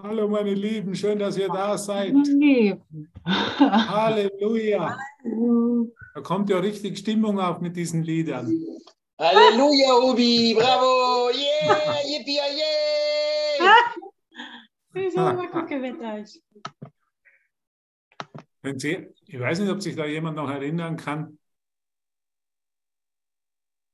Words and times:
Hallo 0.00 0.28
meine 0.28 0.54
Lieben, 0.54 0.94
schön, 0.94 1.18
dass 1.18 1.36
ihr 1.36 1.48
da 1.48 1.76
seid. 1.76 2.14
Halleluja. 3.24 4.96
Da 6.14 6.20
kommt 6.20 6.48
ja 6.50 6.60
richtig 6.60 6.98
Stimmung 6.98 7.40
auf 7.40 7.60
mit 7.60 7.74
diesen 7.74 8.04
Liedern. 8.04 8.46
Halleluja, 9.18 9.94
Obi, 9.96 10.54
bravo, 10.56 11.30
yeah, 11.30 11.96
yippie, 12.06 12.38
yeah. 12.38 13.74
Wenn 18.62 18.78
Sie, 18.78 19.08
ich 19.26 19.40
weiß 19.40 19.58
nicht, 19.58 19.70
ob 19.70 19.82
sich 19.82 19.96
da 19.96 20.06
jemand 20.06 20.36
noch 20.36 20.48
erinnern 20.48 20.96
kann, 20.96 21.40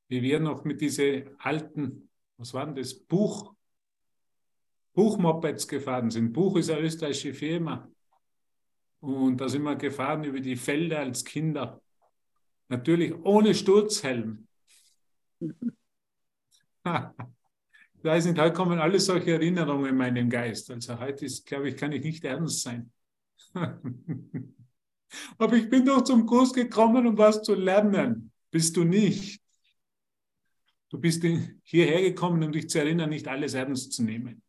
wie 0.09 0.21
wir 0.21 0.39
noch 0.39 0.64
mit 0.64 0.82
diesen 0.82 1.34
alten, 1.39 2.11
was 2.36 2.52
war 2.52 2.66
denn 2.66 2.75
das, 2.75 2.93
Buch, 2.93 3.54
Buchmopeds 4.95 5.69
gefahren 5.69 6.11
sind. 6.11 6.33
Buch 6.33 6.57
ist 6.57 6.71
eine 6.71 6.80
österreichische 6.80 7.34
Firma. 7.34 7.89
Und 9.01 9.41
da 9.41 9.48
sind 9.48 9.62
wir 9.62 9.77
gefahren 9.77 10.25
über 10.25 10.41
die 10.41 10.57
Felder 10.57 11.01
als 11.01 11.25
Kinder. 11.25 11.83
Natürlich 12.69 13.15
ohne 13.23 13.55
Sturzhelm. 13.55 14.48
Ich 17.97 18.11
weiß 18.11 18.27
nicht, 18.27 18.39
heute 18.39 18.53
kommen 18.53 18.79
alle 18.79 19.01
solche 19.01 19.33
Erinnerungen 19.33 19.87
in 19.87 19.97
meinen 19.97 20.29
Geist. 20.29 20.70
Also 20.70 21.01
heute 21.01 21.25
ist, 21.25 21.47
glaube 21.47 21.70
ich, 21.70 21.77
kann 21.79 21.91
ich 21.91 22.05
nicht 22.05 22.23
ernst 22.23 22.61
sein. 22.61 22.92
Aber 25.39 25.56
ich 25.56 25.70
bin 25.70 25.87
doch 25.87 26.05
zum 26.05 26.27
Kurs 26.27 26.53
gekommen, 26.53 27.06
um 27.06 27.17
was 27.17 27.41
zu 27.41 27.55
lernen. 27.55 28.31
Bist 28.51 28.77
du 28.77 28.84
nicht. 28.84 29.41
Du 30.91 30.98
bist 30.98 31.25
hierher 31.62 32.03
gekommen, 32.03 32.42
um 32.42 32.53
dich 32.53 32.69
zu 32.69 32.79
erinnern, 32.79 33.09
nicht 33.09 33.27
alles 33.27 33.55
ernst 33.55 33.95
zu 33.95 34.05
nehmen. 34.05 34.44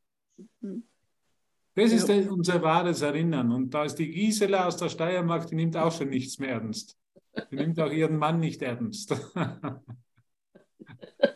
Das 1.75 1.91
ist 1.91 2.07
ja. 2.07 2.29
unser 2.31 2.61
wahres 2.61 3.01
Erinnern. 3.01 3.51
Und 3.51 3.73
da 3.73 3.83
ist 3.83 3.95
die 3.95 4.09
Gisela 4.09 4.67
aus 4.67 4.77
der 4.77 4.89
Steiermark, 4.89 5.47
die 5.47 5.55
nimmt 5.55 5.75
auch 5.75 5.91
schon 5.91 6.09
nichts 6.09 6.39
mehr 6.39 6.51
ernst. 6.51 6.97
Die 7.51 7.55
nimmt 7.55 7.79
auch 7.79 7.91
ihren 7.91 8.17
Mann 8.17 8.39
nicht 8.39 8.61
ernst. 8.61 9.11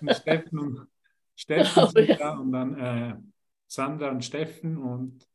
und 0.01 0.15
Steffen 0.15 0.59
und, 0.59 0.87
Steffen 1.35 1.83
oh, 1.83 1.99
ja. 1.99 2.15
da 2.15 2.37
und 2.37 2.51
dann 2.51 2.79
äh, 2.79 3.15
Sandra 3.67 4.09
und 4.11 4.23
Steffen. 4.23 4.77
Und 4.77 5.27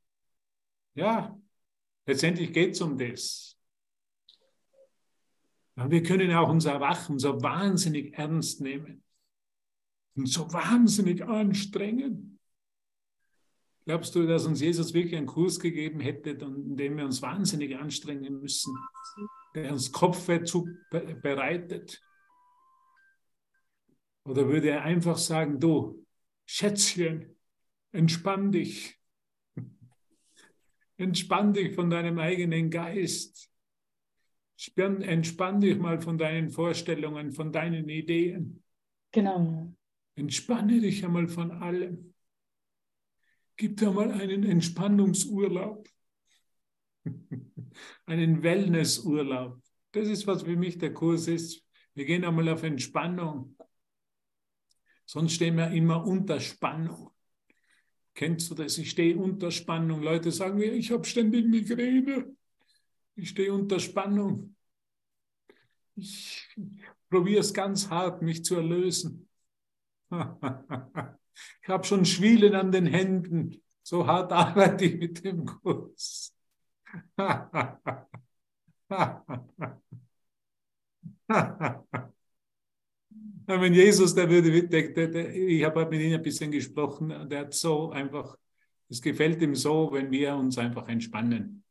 ja, 0.94 1.38
letztendlich 2.06 2.52
geht 2.52 2.72
es 2.72 2.80
um 2.80 2.96
das. 2.96 3.58
Und 5.76 5.90
wir 5.90 6.02
können 6.02 6.32
auch 6.32 6.48
unser 6.48 6.72
Erwachen 6.72 7.18
so 7.18 7.42
wahnsinnig 7.42 8.16
ernst 8.16 8.60
nehmen 8.60 9.02
und 10.14 10.28
so 10.28 10.50
wahnsinnig 10.52 11.24
anstrengen. 11.24 12.33
Glaubst 13.86 14.14
du, 14.14 14.26
dass 14.26 14.46
uns 14.46 14.62
Jesus 14.62 14.94
wirklich 14.94 15.16
einen 15.16 15.26
Kurs 15.26 15.60
gegeben 15.60 16.00
hätte, 16.00 16.30
in 16.30 16.76
dem 16.76 16.96
wir 16.96 17.04
uns 17.04 17.20
wahnsinnig 17.20 17.76
anstrengen 17.76 18.40
müssen, 18.40 18.74
der 19.54 19.72
uns 19.72 19.92
Kopfweh 19.92 20.42
bereitet? 21.20 22.02
Oder 24.26 24.48
würde 24.48 24.70
er 24.70 24.82
einfach 24.82 25.18
sagen, 25.18 25.60
du, 25.60 26.06
Schätzchen, 26.46 27.36
entspann 27.92 28.50
dich. 28.50 28.98
Entspann 30.96 31.52
dich 31.52 31.74
von 31.74 31.90
deinem 31.90 32.18
eigenen 32.18 32.70
Geist. 32.70 33.50
Entspann 34.76 35.60
dich 35.60 35.76
mal 35.76 36.00
von 36.00 36.16
deinen 36.16 36.48
Vorstellungen, 36.48 37.32
von 37.32 37.52
deinen 37.52 37.88
Ideen. 37.90 38.62
Genau. 39.12 39.74
Entspanne 40.16 40.80
dich 40.80 41.04
einmal 41.04 41.28
von 41.28 41.50
allem. 41.50 42.13
Gib 43.56 43.76
dir 43.76 43.92
mal 43.92 44.10
einen 44.10 44.42
Entspannungsurlaub, 44.42 45.88
einen 48.06 48.42
Wellnessurlaub. 48.42 49.62
Das 49.92 50.08
ist, 50.08 50.26
was 50.26 50.42
für 50.42 50.56
mich 50.56 50.78
der 50.78 50.92
Kurs 50.92 51.28
ist. 51.28 51.64
Wir 51.94 52.04
gehen 52.04 52.24
einmal 52.24 52.48
auf 52.48 52.64
Entspannung. 52.64 53.56
Sonst 55.06 55.34
stehen 55.34 55.56
wir 55.56 55.70
immer 55.70 56.04
unter 56.04 56.40
Spannung. 56.40 57.10
Kennst 58.14 58.50
du 58.50 58.54
das? 58.54 58.78
Ich 58.78 58.90
stehe 58.90 59.16
unter 59.16 59.50
Spannung. 59.50 60.02
Leute 60.02 60.32
sagen 60.32 60.58
mir, 60.58 60.72
ich 60.72 60.90
habe 60.90 61.04
ständig 61.04 61.46
Migräne. 61.46 62.34
Ich 63.14 63.28
stehe 63.30 63.52
unter 63.52 63.78
Spannung. 63.78 64.56
Ich 65.94 66.48
probiere 67.08 67.40
es 67.40 67.54
ganz 67.54 67.88
hart, 67.88 68.22
mich 68.22 68.44
zu 68.44 68.56
erlösen. 68.56 69.28
Ich 71.62 71.68
habe 71.68 71.84
schon 71.84 72.04
Schwielen 72.04 72.54
an 72.54 72.72
den 72.72 72.86
Händen. 72.86 73.62
So 73.82 74.06
hart 74.06 74.32
arbeite 74.32 74.84
ich 74.84 74.98
mit 74.98 75.24
dem 75.24 75.44
Kurs. 75.44 76.34
Wenn 83.46 83.74
Jesus, 83.74 84.14
der 84.14 84.30
würde, 84.30 84.68
der, 84.68 84.88
der, 84.92 85.08
der, 85.08 85.34
ich 85.34 85.64
habe 85.64 85.86
mit 85.86 86.00
ihm 86.00 86.14
ein 86.14 86.22
bisschen 86.22 86.50
gesprochen, 86.50 87.28
der 87.28 87.40
hat 87.40 87.52
so 87.54 87.90
einfach, 87.90 88.38
es 88.88 89.02
gefällt 89.02 89.42
ihm 89.42 89.54
so, 89.54 89.92
wenn 89.92 90.10
wir 90.10 90.34
uns 90.34 90.56
einfach 90.56 90.88
entspannen 90.88 91.62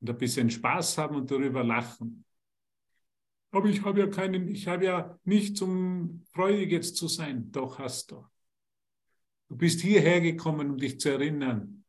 und 0.00 0.10
ein 0.10 0.18
bisschen 0.18 0.50
Spaß 0.50 0.98
haben 0.98 1.16
und 1.16 1.30
darüber 1.30 1.64
lachen. 1.64 2.24
Aber 3.50 3.68
ich 3.68 3.82
habe 3.82 4.00
ja 4.00 4.06
keinen, 4.08 4.48
ich 4.48 4.68
habe 4.68 4.84
ja 4.84 5.18
nicht 5.24 5.56
zum 5.56 6.22
freudig 6.32 6.70
jetzt 6.72 6.96
zu 6.96 7.08
sein. 7.08 7.50
Doch 7.52 7.78
hast 7.78 8.10
du. 8.10 8.26
Du 9.48 9.56
bist 9.56 9.80
hierher 9.80 10.20
gekommen, 10.20 10.70
um 10.70 10.78
dich 10.78 10.98
zu 11.00 11.10
erinnern, 11.10 11.84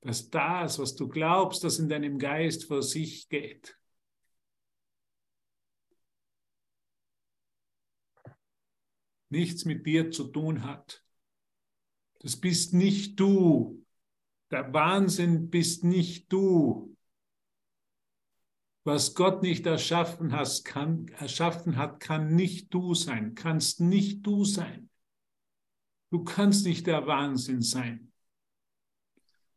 dass 0.00 0.30
das, 0.30 0.78
was 0.78 0.94
du 0.94 1.08
glaubst, 1.08 1.64
das 1.64 1.78
in 1.78 1.88
deinem 1.88 2.18
Geist 2.18 2.64
vor 2.64 2.82
sich 2.82 3.28
geht, 3.28 3.78
nichts 9.30 9.64
mit 9.64 9.86
dir 9.86 10.10
zu 10.10 10.24
tun 10.24 10.62
hat. 10.64 11.02
Das 12.20 12.36
bist 12.36 12.72
nicht 12.72 13.18
du. 13.18 13.84
Der 14.50 14.72
Wahnsinn 14.72 15.50
bist 15.50 15.84
nicht 15.84 16.32
du. 16.32 16.96
Was 18.84 19.14
Gott 19.14 19.42
nicht 19.42 19.66
erschaffen, 19.66 20.32
hast, 20.32 20.64
kann, 20.64 21.08
erschaffen 21.08 21.76
hat, 21.76 22.00
kann 22.00 22.34
nicht 22.36 22.72
du 22.72 22.94
sein, 22.94 23.34
kannst 23.34 23.80
nicht 23.80 24.26
du 24.26 24.44
sein. 24.44 24.90
Du 26.14 26.22
kannst 26.22 26.64
nicht 26.64 26.86
der 26.86 27.08
Wahnsinn 27.08 27.60
sein. 27.60 28.12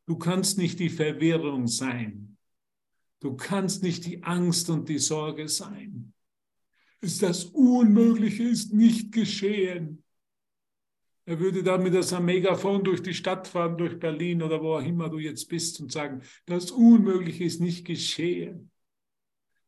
Du 0.07 0.17
kannst 0.17 0.57
nicht 0.57 0.79
die 0.79 0.89
Verwirrung 0.89 1.67
sein. 1.67 2.35
Du 3.19 3.35
kannst 3.35 3.83
nicht 3.83 4.07
die 4.07 4.23
Angst 4.23 4.67
und 4.71 4.89
die 4.89 4.97
Sorge 4.97 5.49
sein. 5.49 6.15
Das 6.99 7.45
Unmögliche 7.45 8.41
ist 8.41 8.73
nicht 8.73 9.11
geschehen. 9.11 10.03
Er 11.25 11.39
würde 11.39 11.61
dann 11.61 11.83
mit 11.83 12.03
seinem 12.03 12.25
Megafon 12.25 12.83
durch 12.83 13.03
die 13.03 13.13
Stadt 13.13 13.47
fahren, 13.47 13.77
durch 13.77 13.99
Berlin 13.99 14.41
oder 14.41 14.59
wo 14.59 14.77
auch 14.77 14.83
immer 14.83 15.09
du 15.09 15.19
jetzt 15.19 15.47
bist 15.49 15.79
und 15.79 15.91
sagen, 15.91 16.23
das 16.47 16.71
Unmögliche 16.71 17.43
ist 17.43 17.61
nicht 17.61 17.85
geschehen. 17.85 18.71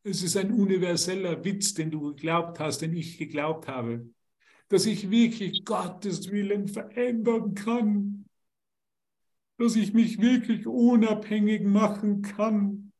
Es 0.01 0.23
ist 0.23 0.37
ein 0.37 0.51
universeller 0.51 1.45
Witz, 1.45 1.75
den 1.75 1.91
du 1.91 2.15
geglaubt 2.15 2.59
hast, 2.59 2.81
den 2.81 2.95
ich 2.95 3.19
geglaubt 3.19 3.67
habe 3.67 4.09
dass 4.69 4.85
ich 4.85 5.09
wirklich 5.09 5.65
Gottes 5.65 6.31
Willen 6.31 6.67
verändern 6.67 7.55
kann, 7.55 8.25
dass 9.57 9.75
ich 9.75 9.93
mich 9.93 10.21
wirklich 10.21 10.65
unabhängig 10.67 11.63
machen 11.63 12.21
kann, 12.21 12.93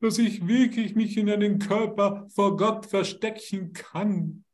dass 0.00 0.18
ich 0.18 0.46
wirklich 0.46 0.94
mich 0.94 1.16
in 1.16 1.30
einen 1.30 1.58
Körper 1.60 2.28
vor 2.34 2.56
Gott 2.56 2.86
verstecken 2.86 3.72
kann. 3.72 4.44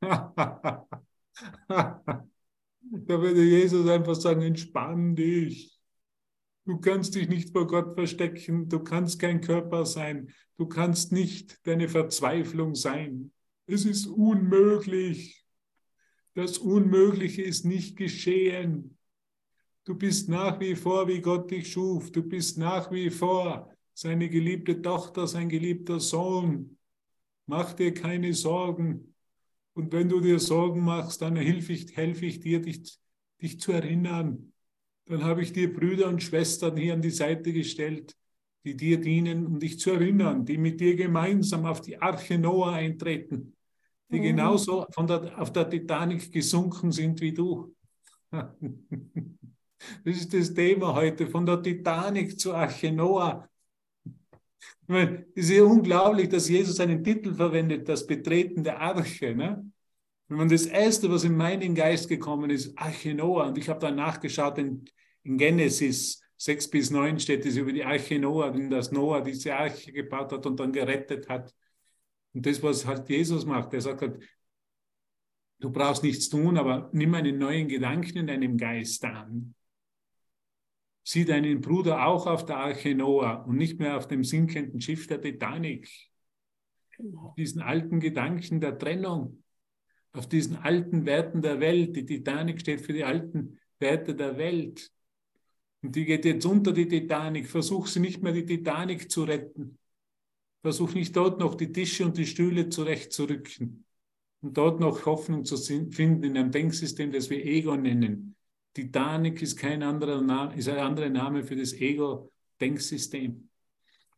da 0.02 0.84
würde 3.06 3.44
Jesus 3.44 3.88
einfach 3.88 4.16
sagen, 4.16 4.42
entspann 4.42 5.14
dich. 5.14 5.80
Du 6.64 6.78
kannst 6.78 7.14
dich 7.14 7.28
nicht 7.28 7.52
vor 7.52 7.66
Gott 7.66 7.94
verstecken, 7.94 8.68
du 8.68 8.80
kannst 8.80 9.18
kein 9.20 9.40
Körper 9.40 9.86
sein, 9.86 10.34
du 10.58 10.66
kannst 10.66 11.12
nicht 11.12 11.66
deine 11.66 11.88
Verzweiflung 11.88 12.74
sein. 12.74 13.32
Es 13.70 13.84
ist 13.84 14.06
unmöglich. 14.06 15.44
Das 16.32 16.56
Unmögliche 16.56 17.42
ist 17.42 17.66
nicht 17.66 17.98
geschehen. 17.98 18.96
Du 19.84 19.94
bist 19.94 20.30
nach 20.30 20.58
wie 20.58 20.74
vor, 20.74 21.06
wie 21.06 21.20
Gott 21.20 21.50
dich 21.50 21.72
schuf. 21.72 22.10
Du 22.10 22.22
bist 22.22 22.56
nach 22.56 22.90
wie 22.90 23.10
vor 23.10 23.70
seine 23.92 24.30
geliebte 24.30 24.80
Tochter, 24.80 25.26
sein 25.26 25.50
geliebter 25.50 26.00
Sohn. 26.00 26.78
Mach 27.44 27.74
dir 27.74 27.92
keine 27.92 28.32
Sorgen. 28.32 29.14
Und 29.74 29.92
wenn 29.92 30.08
du 30.08 30.20
dir 30.20 30.38
Sorgen 30.38 30.82
machst, 30.82 31.20
dann 31.20 31.36
helfe 31.36 31.74
ich, 31.74 31.94
helfe 31.94 32.24
ich 32.24 32.40
dir, 32.40 32.62
dich, 32.62 32.98
dich 33.42 33.60
zu 33.60 33.72
erinnern. 33.72 34.54
Dann 35.04 35.22
habe 35.24 35.42
ich 35.42 35.52
dir 35.52 35.70
Brüder 35.70 36.08
und 36.08 36.22
Schwestern 36.22 36.74
hier 36.78 36.94
an 36.94 37.02
die 37.02 37.10
Seite 37.10 37.52
gestellt, 37.52 38.16
die 38.64 38.76
dir 38.76 38.98
dienen, 38.98 39.44
um 39.44 39.58
dich 39.58 39.78
zu 39.78 39.90
erinnern, 39.90 40.46
die 40.46 40.56
mit 40.56 40.80
dir 40.80 40.96
gemeinsam 40.96 41.66
auf 41.66 41.82
die 41.82 42.00
Arche 42.00 42.38
Noah 42.38 42.72
eintreten 42.72 43.56
die 44.10 44.18
mhm. 44.18 44.22
genauso 44.22 44.86
von 44.90 45.06
der, 45.06 45.40
auf 45.40 45.52
der 45.52 45.68
Titanic 45.68 46.32
gesunken 46.32 46.92
sind 46.92 47.20
wie 47.20 47.32
du. 47.32 47.74
Das 50.04 50.16
ist 50.16 50.34
das 50.34 50.52
Thema 50.52 50.94
heute, 50.94 51.28
von 51.28 51.46
der 51.46 51.62
Titanic 51.62 52.38
zu 52.38 52.52
Arche 52.52 52.90
Noah. 52.90 53.48
Ich 54.04 54.88
meine, 54.88 55.26
es 55.34 55.50
ist 55.50 55.56
ja 55.56 55.62
unglaublich, 55.62 56.28
dass 56.28 56.48
Jesus 56.48 56.80
einen 56.80 57.04
Titel 57.04 57.34
verwendet, 57.34 57.88
das 57.88 58.06
Betreten 58.06 58.64
der 58.64 58.80
Arche. 58.80 59.34
Ne? 59.34 59.70
Wenn 60.26 60.38
man 60.38 60.48
das 60.48 60.66
Erste, 60.66 61.10
was 61.10 61.24
in 61.24 61.36
meinen 61.36 61.74
Geist 61.74 62.08
gekommen 62.08 62.50
ist, 62.50 62.76
Arche 62.76 63.14
Noah, 63.14 63.46
und 63.46 63.58
ich 63.58 63.68
habe 63.68 63.80
dann 63.80 63.96
nachgeschaut, 63.96 64.58
in, 64.58 64.84
in 65.22 65.38
Genesis 65.38 66.20
6 66.38 66.70
bis 66.70 66.90
9 66.90 67.20
steht 67.20 67.44
es 67.46 67.56
über 67.56 67.72
die 67.72 67.84
Arche 67.84 68.18
Noah, 68.18 68.54
in 68.54 68.70
das 68.70 68.90
Noah 68.90 69.22
diese 69.22 69.54
Arche 69.54 69.92
gebaut 69.92 70.32
hat 70.32 70.46
und 70.46 70.58
dann 70.58 70.72
gerettet 70.72 71.28
hat. 71.28 71.54
Und 72.38 72.46
das, 72.46 72.62
was 72.62 72.86
halt 72.86 73.08
Jesus 73.08 73.44
macht, 73.44 73.74
er 73.74 73.80
sagt 73.80 74.00
halt, 74.00 74.22
du 75.60 75.70
brauchst 75.70 76.02
nichts 76.02 76.28
tun, 76.28 76.56
aber 76.56 76.88
nimm 76.92 77.12
einen 77.14 77.36
neuen 77.36 77.68
Gedanken 77.68 78.18
in 78.18 78.26
deinem 78.28 78.56
Geist 78.56 79.04
an 79.04 79.54
sieh 81.08 81.24
deinen 81.24 81.62
Bruder 81.62 82.06
auch 82.06 82.26
auf 82.26 82.44
der 82.44 82.58
Arche 82.58 82.94
Noah 82.94 83.46
und 83.46 83.56
nicht 83.56 83.78
mehr 83.78 83.96
auf 83.96 84.06
dem 84.08 84.24
sinkenden 84.24 84.78
Schiff 84.82 85.06
der 85.06 85.22
Titanic. 85.22 85.88
Genau. 86.98 87.34
Diesen 87.38 87.62
alten 87.62 87.98
Gedanken 87.98 88.60
der 88.60 88.76
Trennung, 88.76 89.42
auf 90.12 90.28
diesen 90.28 90.56
alten 90.56 91.06
Werten 91.06 91.40
der 91.40 91.60
Welt. 91.60 91.96
Die 91.96 92.04
Titanic 92.04 92.60
steht 92.60 92.82
für 92.82 92.92
die 92.92 93.04
alten 93.04 93.58
Werte 93.78 94.14
der 94.14 94.36
Welt. 94.36 94.92
Und 95.80 95.96
die 95.96 96.04
geht 96.04 96.26
jetzt 96.26 96.44
unter 96.44 96.72
die 96.72 96.88
Titanic. 96.88 97.48
Versuch 97.48 97.86
sie 97.86 98.00
nicht 98.00 98.22
mehr 98.22 98.34
die 98.34 98.44
Titanic 98.44 99.10
zu 99.10 99.24
retten. 99.24 99.78
Versuch 100.68 100.92
nicht 100.92 101.16
dort 101.16 101.40
noch 101.40 101.54
die 101.54 101.72
Tische 101.72 102.04
und 102.04 102.18
die 102.18 102.26
Stühle 102.26 102.68
zurechtzurücken 102.68 103.86
und 104.42 104.58
dort 104.58 104.80
noch 104.80 105.06
Hoffnung 105.06 105.46
zu 105.46 105.56
finden 105.56 106.24
in 106.24 106.36
einem 106.36 106.50
Denksystem, 106.50 107.10
das 107.10 107.30
wir 107.30 107.42
Ego 107.42 107.74
nennen. 107.74 108.36
Titanic 108.74 109.40
ist 109.40 109.56
kein 109.56 109.82
anderer 109.82 110.20
Name, 110.20 110.54
ist 110.54 110.68
ein 110.68 110.76
anderer 110.76 111.08
Name 111.08 111.42
für 111.42 111.56
das 111.56 111.72
Ego-Denksystem. 111.72 113.48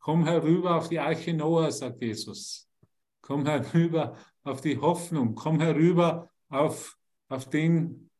Komm 0.00 0.24
herüber 0.24 0.74
auf 0.74 0.88
die 0.88 0.98
Arche 0.98 1.32
Noah, 1.32 1.70
sagt 1.70 2.02
Jesus. 2.02 2.68
Komm 3.20 3.46
herüber 3.46 4.16
auf 4.42 4.60
die 4.60 4.76
Hoffnung. 4.76 5.36
Komm 5.36 5.60
herüber 5.60 6.32
auf, 6.48 6.98
auf 7.28 7.48
den, 7.48 8.10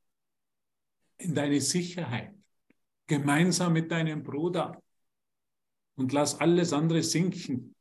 in 1.18 1.34
deine 1.34 1.60
Sicherheit. 1.60 2.32
Gemeinsam 3.08 3.72
mit 3.72 3.90
deinem 3.90 4.22
Bruder. 4.22 4.80
Und 5.96 6.12
lass 6.12 6.38
alles 6.38 6.72
andere 6.72 7.02
sinken. 7.02 7.74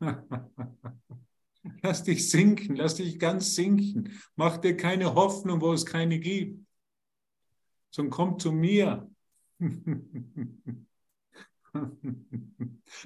Lass 1.82 2.02
dich 2.02 2.28
sinken, 2.28 2.76
lass 2.76 2.96
dich 2.96 3.18
ganz 3.18 3.54
sinken. 3.54 4.12
Mach 4.36 4.58
dir 4.58 4.76
keine 4.76 5.14
Hoffnung, 5.14 5.62
wo 5.62 5.72
es 5.72 5.86
keine 5.86 6.18
gibt, 6.18 6.62
sondern 7.90 8.10
komm 8.10 8.38
zu 8.38 8.52
mir. 8.52 9.10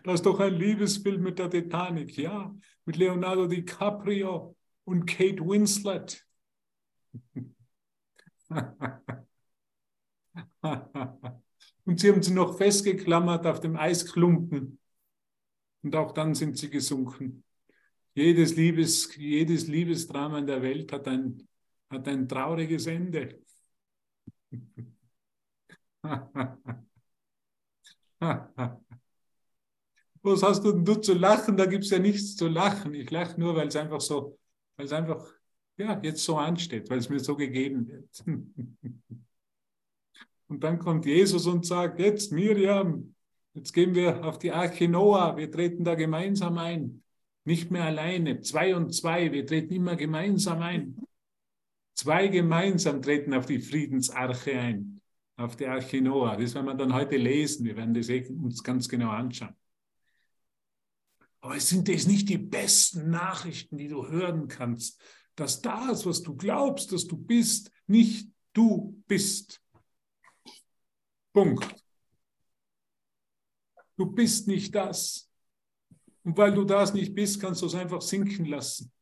Das 0.05 0.17
ist 0.17 0.27
doch 0.27 0.41
ein 0.41 0.53
Liebesbild 0.53 1.23
mit 1.23 1.39
der 1.39 1.49
Titanic, 1.49 2.19
ja, 2.19 2.55
mit 2.85 2.97
Leonardo 2.97 3.47
DiCaprio 3.47 4.55
und 4.85 5.07
Kate 5.07 5.41
Winslet. 5.41 6.27
Und 11.85 12.01
sie 12.01 12.11
haben 12.13 12.23
sie 12.23 12.35
noch 12.35 12.59
festgeklammert 12.59 13.47
auf 13.47 13.61
dem 13.61 13.77
Eisklumpen. 13.77 14.79
Und 15.83 15.95
auch 15.97 16.13
dann 16.13 16.35
sind 16.35 16.59
sie 16.59 16.71
gesunken. 16.71 17.45
Jedes, 18.15 18.57
Liebes, 18.57 19.15
jedes 19.17 19.69
Liebesdrama 19.69 20.39
in 20.39 20.47
der 20.47 20.63
Welt 20.63 20.93
hat 20.93 21.07
ein, 21.07 21.47
hat 21.89 22.09
ein 22.09 22.29
trauriges 22.29 22.87
Ende. 22.87 23.41
Was 30.23 30.43
hast 30.43 30.65
du 30.65 30.73
denn 30.73 30.85
du 30.85 30.97
zu 30.97 31.15
lachen? 31.15 31.57
Da 31.57 31.67
gibt 31.67 31.85
es 31.85 31.91
ja 31.91 31.99
nichts 31.99 32.35
zu 32.37 32.49
lachen. 32.49 32.93
Ich 32.95 33.11
lache 33.11 33.41
nur, 33.41 33.55
weil 33.55 33.69
es 33.69 33.77
einfach 33.77 34.01
so, 34.01 34.39
weil 34.77 34.87
es 34.87 34.93
einfach 34.93 35.25
ja, 35.77 36.01
jetzt 36.03 36.25
so 36.25 36.37
ansteht, 36.37 36.91
weil 36.91 36.99
es 36.99 37.09
mir 37.09 37.21
so 37.21 37.37
gegeben 37.37 37.87
wird. 37.87 38.25
Und 40.49 40.65
dann 40.65 40.79
kommt 40.79 41.05
Jesus 41.05 41.47
und 41.47 41.67
sagt, 41.67 42.01
jetzt 42.01 42.33
Miriam, 42.33 43.15
jetzt 43.55 43.73
gehen 43.73 43.95
wir 43.95 44.25
auf 44.25 44.39
die 44.39 44.53
Arche 44.53 44.89
Noah, 44.89 45.37
wir 45.37 45.51
treten 45.51 45.85
da 45.85 45.95
gemeinsam 45.95 46.59
ein. 46.59 47.03
Nicht 47.45 47.71
mehr 47.71 47.85
alleine, 47.85 48.41
zwei 48.41 48.77
und 48.77 48.95
zwei, 48.95 49.33
wir 49.33 49.47
treten 49.47 49.75
immer 49.75 49.97
gemeinsam 49.97 50.61
ein. 50.61 50.97
Zwei 51.95 52.29
gemeinsam 52.29 53.03
treten 53.03 53.35
auf 53.35 53.47
die 53.47 53.59
Friedensarche 53.59 54.53
ein, 54.59 55.01
auf 55.37 55.57
die 55.57 55.67
Arche 55.67 56.01
Noah. 56.01 56.37
Das 56.37 56.55
werden 56.55 56.67
wir 56.67 56.75
dann 56.75 56.93
heute 56.93 57.17
lesen, 57.17 57.65
wir 57.65 57.77
werden 57.77 57.95
das 57.95 58.09
eh 58.09 58.27
uns 58.29 58.63
ganz 58.63 58.89
genau 58.89 59.11
anschauen. 59.11 59.57
Aber 61.41 61.57
es 61.57 61.69
sind 61.69 61.89
das 61.89 62.07
nicht 62.07 62.29
die 62.29 62.39
besten 62.39 63.11
Nachrichten, 63.11 63.79
die 63.79 63.89
du 63.89 64.07
hören 64.07 64.49
kannst, 64.49 65.01
dass 65.35 65.63
das, 65.63 66.05
was 66.05 66.23
du 66.23 66.37
glaubst, 66.37 66.93
dass 66.93 67.07
du 67.07 67.17
bist, 67.17 67.71
nicht 67.87 68.31
du 68.53 69.03
bist. 69.07 69.63
Punkt. 71.33 71.88
Du 73.99 74.07
bist 74.07 74.47
nicht 74.47 74.75
das. 74.75 75.29
Und 76.23 76.39
weil 76.39 76.55
du 76.55 76.65
das 76.65 76.95
nicht 76.95 77.15
bist, 77.15 77.41
kannst 77.41 77.63
du 77.63 77.67
es 77.67 77.75
einfach 77.75 78.01
sinken 78.01 78.45
lassen. 78.47 78.93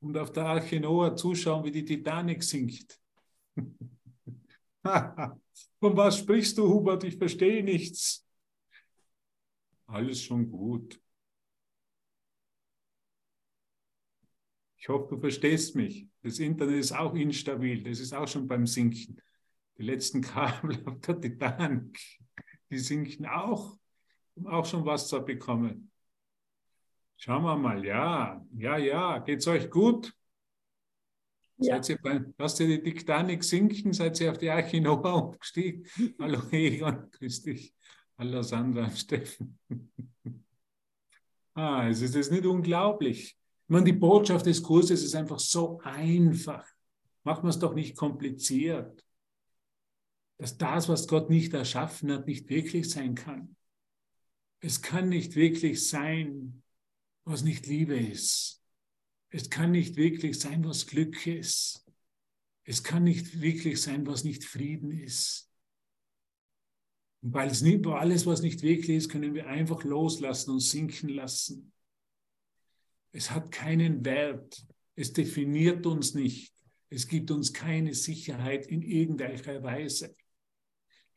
Und 0.00 0.18
auf 0.18 0.30
der 0.32 0.44
Arche 0.44 0.78
Noah 0.78 1.16
zuschauen, 1.16 1.64
wie 1.64 1.70
die 1.70 1.84
Titanic 1.84 2.42
sinkt. 2.42 3.00
Von 4.84 5.96
was 5.96 6.18
sprichst 6.18 6.58
du, 6.58 6.68
Hubert? 6.68 7.04
Ich 7.04 7.16
verstehe 7.16 7.64
nichts. 7.64 8.22
Alles 9.86 10.22
schon 10.22 10.50
gut. 10.50 11.00
Ich 14.76 14.88
hoffe, 14.90 15.14
du 15.14 15.20
verstehst 15.20 15.74
mich. 15.74 16.06
Das 16.22 16.38
Internet 16.38 16.80
ist 16.80 16.92
auch 16.92 17.14
instabil. 17.14 17.82
Das 17.82 17.98
ist 17.98 18.12
auch 18.12 18.28
schon 18.28 18.46
beim 18.46 18.66
Sinken. 18.66 19.22
Die 19.78 19.82
letzten 19.84 20.20
Kabel 20.20 20.82
auf 20.86 21.00
der 21.00 21.18
Titanic, 21.18 21.98
die 22.70 22.78
sinken 22.78 23.26
auch 23.26 23.76
um 24.36 24.46
auch 24.46 24.66
schon 24.66 24.84
was 24.84 25.08
zu 25.08 25.20
bekommen. 25.24 25.90
Schauen 27.16 27.42
wir 27.42 27.56
mal, 27.56 27.84
ja, 27.84 28.44
ja, 28.54 28.76
ja, 28.76 29.18
geht 29.18 29.40
es 29.40 29.46
euch 29.46 29.70
gut? 29.70 30.14
Ja. 31.56 31.76
Seid 31.76 31.88
ihr 31.88 31.98
bei, 32.02 32.20
lasst 32.36 32.60
ihr 32.60 32.82
die 32.82 32.92
Titanic 32.92 33.42
sinken? 33.42 33.94
Seid 33.94 34.20
ihr 34.20 34.30
auf 34.30 34.38
die 34.38 34.50
Arche 34.50 34.80
Noah 34.80 35.30
umgestiegen? 35.30 35.86
Hallo 36.20 36.42
Egon, 36.50 37.10
grüß 37.10 37.42
dich. 37.42 37.74
Hallo 38.18 38.42
Sandra, 38.42 38.90
Steffen. 38.94 39.58
ah, 41.54 41.88
es 41.88 42.02
ist 42.02 42.14
das 42.14 42.30
nicht 42.30 42.44
unglaublich. 42.44 43.30
Ich 43.30 43.68
meine, 43.68 43.86
die 43.86 43.94
Botschaft 43.94 44.44
des 44.44 44.62
Kurses 44.62 45.02
ist 45.02 45.14
einfach 45.14 45.38
so 45.38 45.80
einfach. 45.82 46.66
Machen 47.24 47.44
wir 47.44 47.50
es 47.50 47.58
doch 47.58 47.74
nicht 47.74 47.96
kompliziert. 47.96 49.05
Dass 50.38 50.58
das, 50.58 50.88
was 50.88 51.08
Gott 51.08 51.30
nicht 51.30 51.54
erschaffen 51.54 52.12
hat, 52.12 52.26
nicht 52.26 52.48
wirklich 52.48 52.90
sein 52.90 53.14
kann. 53.14 53.56
Es 54.60 54.82
kann 54.82 55.08
nicht 55.08 55.34
wirklich 55.34 55.88
sein, 55.88 56.62
was 57.24 57.42
nicht 57.42 57.66
Liebe 57.66 57.96
ist. 57.96 58.62
Es 59.30 59.50
kann 59.50 59.72
nicht 59.72 59.96
wirklich 59.96 60.38
sein, 60.38 60.64
was 60.64 60.86
Glück 60.86 61.26
ist. 61.26 61.84
Es 62.64 62.82
kann 62.82 63.04
nicht 63.04 63.40
wirklich 63.40 63.80
sein, 63.80 64.06
was 64.06 64.24
nicht 64.24 64.44
Frieden 64.44 64.90
ist. 64.90 65.50
Und 67.22 67.32
weil 67.34 67.50
es 67.50 67.62
nicht, 67.62 67.86
alles, 67.86 68.26
was 68.26 68.42
nicht 68.42 68.62
wirklich 68.62 68.96
ist, 68.96 69.08
können 69.08 69.34
wir 69.34 69.46
einfach 69.46 69.84
loslassen 69.84 70.52
und 70.52 70.60
sinken 70.60 71.08
lassen. 71.08 71.72
Es 73.12 73.30
hat 73.30 73.50
keinen 73.50 74.04
Wert. 74.04 74.66
Es 74.94 75.12
definiert 75.12 75.86
uns 75.86 76.14
nicht. 76.14 76.54
Es 76.88 77.08
gibt 77.08 77.30
uns 77.30 77.52
keine 77.52 77.94
Sicherheit 77.94 78.66
in 78.66 78.82
irgendeiner 78.82 79.62
Weise. 79.62 80.14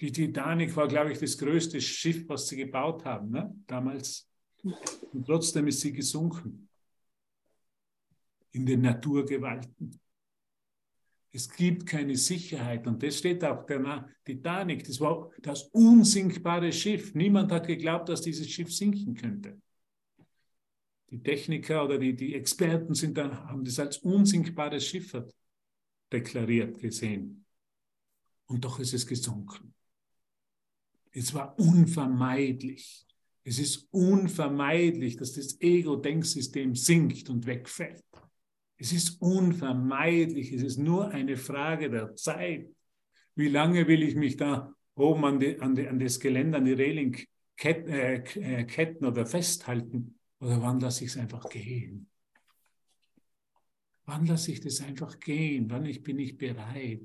Die 0.01 0.11
Titanic 0.11 0.75
war, 0.75 0.87
glaube 0.87 1.11
ich, 1.11 1.19
das 1.19 1.37
größte 1.37 1.81
Schiff, 1.81 2.27
was 2.29 2.47
sie 2.47 2.55
gebaut 2.55 3.03
haben, 3.03 3.31
ne? 3.31 3.53
damals. 3.67 4.29
Und 4.63 5.25
trotzdem 5.25 5.67
ist 5.67 5.81
sie 5.81 5.91
gesunken 5.91 6.69
in 8.51 8.65
den 8.65 8.81
Naturgewalten. 8.81 9.99
Es 11.31 11.49
gibt 11.49 11.85
keine 11.85 12.15
Sicherheit 12.15 12.87
und 12.87 13.03
das 13.03 13.19
steht 13.19 13.43
auf 13.43 13.65
der 13.65 14.09
Titanic. 14.25 14.83
Das 14.85 14.99
war 14.99 15.29
das 15.41 15.63
unsinkbare 15.63 16.71
Schiff. 16.73 17.13
Niemand 17.13 17.51
hat 17.51 17.67
geglaubt, 17.67 18.09
dass 18.09 18.21
dieses 18.21 18.49
Schiff 18.49 18.73
sinken 18.73 19.13
könnte. 19.13 19.61
Die 21.11 21.21
Techniker 21.21 21.85
oder 21.85 21.97
die, 21.97 22.15
die 22.15 22.35
Experten 22.35 22.93
sind 22.93 23.17
dann, 23.17 23.31
haben 23.47 23.63
das 23.63 23.79
als 23.79 23.97
unsinkbares 23.99 24.85
Schiff 24.85 25.15
deklariert 26.11 26.79
gesehen. 26.79 27.45
Und 28.47 28.65
doch 28.65 28.79
ist 28.79 28.93
es 28.93 29.05
gesunken. 29.05 29.73
Es 31.11 31.33
war 31.33 31.57
unvermeidlich. 31.59 33.05
Es 33.43 33.59
ist 33.59 33.87
unvermeidlich, 33.91 35.17
dass 35.17 35.33
das 35.33 35.59
Ego-Denksystem 35.59 36.75
sinkt 36.75 37.29
und 37.29 37.45
wegfällt. 37.45 38.03
Es 38.77 38.93
ist 38.93 39.21
unvermeidlich, 39.21 40.53
es 40.53 40.61
ist 40.61 40.77
nur 40.77 41.09
eine 41.09 41.35
Frage 41.35 41.89
der 41.89 42.15
Zeit. 42.15 42.69
Wie 43.35 43.49
lange 43.49 43.87
will 43.87 44.03
ich 44.03 44.15
mich 44.15 44.37
da 44.37 44.73
oben 44.95 45.25
an, 45.25 45.39
die, 45.39 45.59
an, 45.59 45.75
die, 45.75 45.87
an 45.87 45.99
das 45.99 46.19
Geländer, 46.19 46.59
an 46.59 46.65
die 46.65 46.73
Reling 46.73 47.17
ketten, 47.57 47.89
äh, 47.89 48.23
äh, 48.35 48.63
ketten 48.65 49.05
oder 49.05 49.25
festhalten? 49.25 50.15
Oder 50.39 50.61
wann 50.61 50.79
lasse 50.79 51.03
ich 51.03 51.11
es 51.11 51.17
einfach 51.17 51.49
gehen? 51.49 52.09
Wann 54.05 54.25
lasse 54.25 54.51
ich 54.51 54.61
das 54.61 54.81
einfach 54.81 55.19
gehen? 55.19 55.69
Wann 55.69 55.85
ich, 55.85 56.01
bin 56.01 56.19
ich 56.19 56.37
bereit? 56.37 57.01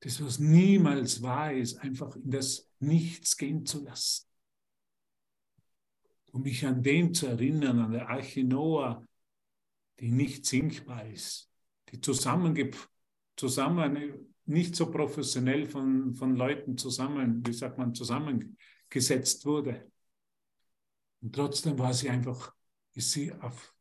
Das, 0.00 0.24
was 0.24 0.38
niemals 0.38 1.22
wahr 1.22 1.52
ist, 1.52 1.78
einfach 1.78 2.14
in 2.16 2.30
das 2.30 2.70
Nichts 2.78 3.36
gehen 3.36 3.66
zu 3.66 3.82
lassen. 3.84 4.26
Um 6.30 6.42
mich 6.42 6.64
an 6.64 6.82
den 6.82 7.14
zu 7.14 7.26
erinnern, 7.26 7.80
an 7.80 7.92
der 7.92 8.08
Arche 8.08 8.44
Noah, 8.44 9.04
die 9.98 10.12
nicht 10.12 10.46
sinkbar 10.46 11.06
ist, 11.06 11.50
die 11.90 12.00
zusammen, 12.00 12.70
zusammen 13.36 14.34
nicht 14.44 14.76
so 14.76 14.90
professionell 14.90 15.66
von, 15.66 16.14
von 16.14 16.36
Leuten 16.36 16.78
zusammen, 16.78 17.44
wie 17.46 17.52
sagt 17.52 17.76
man, 17.78 17.94
zusammengesetzt 17.94 19.44
wurde. 19.44 19.90
Und 21.20 21.34
trotzdem 21.34 21.78
war 21.78 21.92
sie 21.92 22.08
einfach, 22.08 22.54
ist 22.94 23.12
sie 23.12 23.32
auf, 23.32 23.74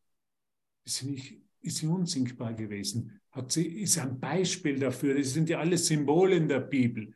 ist 0.84 0.98
sie 0.98 1.12
nicht, 1.12 1.42
ist 1.62 1.78
sie 1.78 1.88
unsinkbar 1.88 2.54
gewesen. 2.54 3.20
Hat 3.32 3.52
sie, 3.52 3.68
ist 3.68 3.98
ein 3.98 4.20
Beispiel 4.20 4.80
dafür. 4.80 5.16
Das 5.16 5.34
sind 5.34 5.50
ja 5.50 5.60
alle 5.60 5.78
Symbole 5.78 6.36
in 6.36 6.48
der 6.48 6.62
Bibel, 6.62 7.14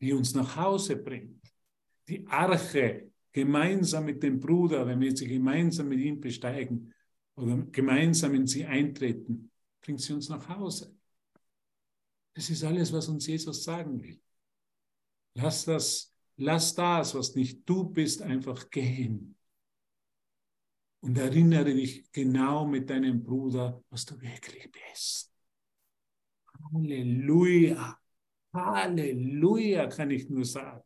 die 0.00 0.12
uns 0.12 0.34
nach 0.34 0.56
Hause 0.56 0.96
bringt. 0.96 1.40
Die 2.08 2.26
Arche 2.26 3.10
gemeinsam 3.32 4.04
mit 4.04 4.22
dem 4.22 4.40
Bruder, 4.40 4.86
wenn 4.86 5.00
wir 5.00 5.16
sie 5.16 5.28
gemeinsam 5.28 5.88
mit 5.88 6.00
ihm 6.00 6.20
besteigen 6.20 6.92
oder 7.36 7.56
gemeinsam 7.70 8.34
in 8.34 8.46
sie 8.46 8.64
eintreten, 8.64 9.50
bringt 9.80 10.00
sie 10.00 10.12
uns 10.12 10.28
nach 10.28 10.48
Hause. 10.48 10.94
Das 12.34 12.50
ist 12.50 12.64
alles, 12.64 12.92
was 12.92 13.08
uns 13.08 13.26
Jesus 13.26 13.64
sagen 13.64 14.02
will. 14.02 14.20
Lass 15.34 15.64
das, 15.64 16.14
lass 16.36 16.74
das, 16.74 17.14
was 17.14 17.34
nicht 17.34 17.68
du 17.68 17.84
bist, 17.84 18.22
einfach 18.22 18.70
gehen. 18.70 19.36
Und 21.00 21.16
erinnere 21.16 21.72
dich 21.74 22.10
genau 22.12 22.66
mit 22.66 22.90
deinem 22.90 23.22
Bruder, 23.22 23.82
was 23.88 24.04
du 24.04 24.20
wirklich 24.20 24.70
bist. 24.70 25.32
Halleluja. 26.72 27.98
Halleluja, 28.52 29.86
kann 29.86 30.10
ich 30.10 30.28
nur 30.28 30.44
sagen. 30.44 30.82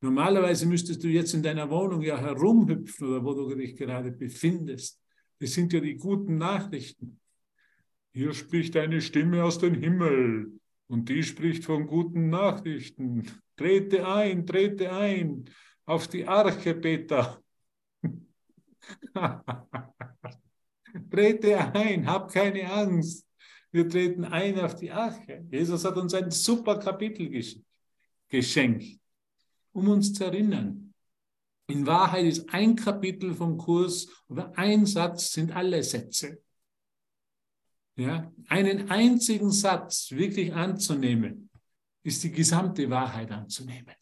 Normalerweise 0.00 0.66
müsstest 0.66 1.02
du 1.02 1.08
jetzt 1.08 1.32
in 1.32 1.42
deiner 1.42 1.70
Wohnung 1.70 2.02
ja 2.02 2.18
herumhüpfen 2.18 3.08
oder 3.08 3.24
wo 3.24 3.34
du 3.34 3.54
dich 3.54 3.76
gerade 3.76 4.10
befindest. 4.10 5.00
Das 5.38 5.52
sind 5.52 5.72
ja 5.72 5.80
die 5.80 5.96
guten 5.96 6.36
Nachrichten. 6.36 7.20
Hier 8.12 8.32
spricht 8.34 8.76
eine 8.76 9.00
Stimme 9.00 9.44
aus 9.44 9.58
dem 9.58 9.74
Himmel 9.74 10.60
und 10.88 11.08
die 11.08 11.22
spricht 11.22 11.64
von 11.64 11.86
guten 11.86 12.30
Nachrichten. 12.30 13.30
Trete 13.56 14.06
ein, 14.06 14.46
trete 14.46 14.92
ein 14.92 15.50
auf 15.86 16.08
die 16.08 16.26
Arche, 16.26 16.74
Peter. 16.74 17.42
Trete 21.10 21.58
ein, 21.74 22.06
hab 22.06 22.32
keine 22.32 22.70
Angst. 22.72 23.26
Wir 23.72 23.88
treten 23.88 24.24
ein 24.24 24.60
auf 24.60 24.76
die 24.76 24.90
Arche. 24.90 25.44
Jesus 25.50 25.84
hat 25.84 25.96
uns 25.96 26.14
ein 26.14 26.30
super 26.30 26.78
Kapitel 26.78 27.28
geschenkt, 28.28 29.00
um 29.72 29.88
uns 29.88 30.12
zu 30.12 30.24
erinnern. 30.24 30.94
In 31.66 31.86
Wahrheit 31.86 32.26
ist 32.26 32.48
ein 32.50 32.76
Kapitel 32.76 33.34
vom 33.34 33.56
Kurs 33.56 34.06
oder 34.28 34.56
ein 34.56 34.86
Satz 34.86 35.32
sind 35.32 35.50
alle 35.56 35.82
Sätze. 35.82 36.40
Ja, 37.96 38.30
einen 38.48 38.90
einzigen 38.90 39.50
Satz 39.50 40.10
wirklich 40.10 40.52
anzunehmen, 40.52 41.48
ist 42.02 42.22
die 42.22 42.32
gesamte 42.32 42.90
Wahrheit 42.90 43.30
anzunehmen. 43.30 43.94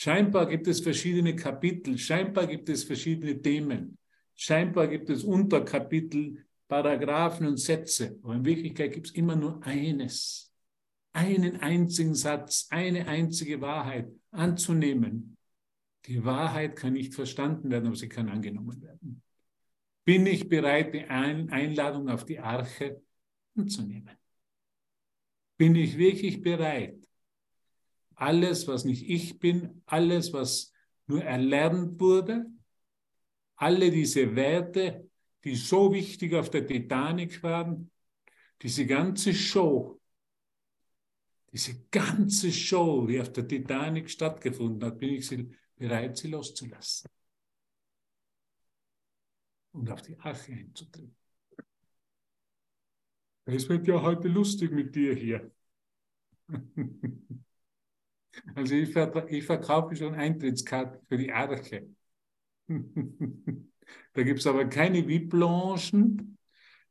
Scheinbar 0.00 0.46
gibt 0.46 0.68
es 0.68 0.78
verschiedene 0.78 1.34
Kapitel, 1.34 1.98
scheinbar 1.98 2.46
gibt 2.46 2.68
es 2.68 2.84
verschiedene 2.84 3.42
Themen, 3.42 3.98
scheinbar 4.36 4.86
gibt 4.86 5.10
es 5.10 5.24
Unterkapitel, 5.24 6.46
Paragraphen 6.68 7.48
und 7.48 7.56
Sätze, 7.56 8.16
aber 8.22 8.36
in 8.36 8.44
Wirklichkeit 8.44 8.92
gibt 8.92 9.08
es 9.08 9.14
immer 9.14 9.34
nur 9.34 9.60
eines, 9.66 10.52
einen 11.12 11.56
einzigen 11.56 12.14
Satz, 12.14 12.68
eine 12.70 13.08
einzige 13.08 13.60
Wahrheit 13.60 14.08
anzunehmen. 14.30 15.36
Die 16.06 16.24
Wahrheit 16.24 16.76
kann 16.76 16.92
nicht 16.92 17.14
verstanden 17.14 17.68
werden, 17.68 17.88
aber 17.88 17.96
sie 17.96 18.08
kann 18.08 18.28
angenommen 18.28 18.80
werden. 18.80 19.20
Bin 20.04 20.26
ich 20.26 20.48
bereit, 20.48 20.94
die 20.94 21.06
Einladung 21.06 22.08
auf 22.08 22.24
die 22.24 22.38
Arche 22.38 23.02
anzunehmen? 23.56 24.16
Bin 25.56 25.74
ich 25.74 25.98
wirklich 25.98 26.40
bereit, 26.40 26.97
alles, 28.20 28.66
was 28.66 28.84
nicht 28.84 29.08
ich 29.08 29.38
bin, 29.38 29.82
alles, 29.86 30.32
was 30.32 30.72
nur 31.06 31.22
erlernt 31.22 32.00
wurde, 32.00 32.46
alle 33.56 33.90
diese 33.90 34.34
Werte, 34.34 35.08
die 35.44 35.54
so 35.54 35.92
wichtig 35.92 36.34
auf 36.34 36.50
der 36.50 36.66
Titanic 36.66 37.42
waren, 37.42 37.90
diese 38.60 38.86
ganze 38.86 39.32
Show, 39.32 40.00
diese 41.52 41.86
ganze 41.90 42.52
Show, 42.52 43.06
die 43.06 43.20
auf 43.20 43.32
der 43.32 43.46
Titanic 43.46 44.10
stattgefunden 44.10 44.84
hat, 44.84 44.98
bin 44.98 45.14
ich 45.14 45.46
bereit, 45.76 46.16
sie 46.16 46.28
loszulassen 46.28 47.08
und 49.72 49.90
auf 49.90 50.02
die 50.02 50.18
Arche 50.18 50.52
einzutreten. 50.52 51.16
Es 53.44 53.68
wird 53.68 53.86
ja 53.86 54.02
heute 54.02 54.28
lustig 54.28 54.72
mit 54.72 54.94
dir 54.94 55.14
hier. 55.14 55.50
Also 58.54 58.74
ich, 58.74 58.94
ich 59.28 59.44
verkaufe 59.44 59.96
schon 59.96 60.14
Eintrittskarten 60.14 61.00
für 61.08 61.16
die 61.16 61.32
Arche. 61.32 61.88
Da 64.12 64.22
gibt 64.22 64.40
es 64.40 64.46
aber 64.46 64.66
keine 64.66 65.06
VIP-Loungen, 65.08 66.36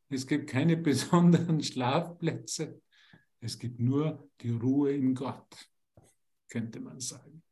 es 0.10 0.26
gibt 0.26 0.50
keine 0.50 0.78
besonderen 0.78 1.62
Schlafplätze, 1.62 2.82
es 3.40 3.60
gibt 3.60 3.80
nur 3.80 4.28
die 4.42 4.50
Ruhe 4.50 4.94
in 4.94 5.14
Gott, 5.14 5.70
könnte 6.50 6.80
man 6.80 7.00
sagen. 7.00 7.44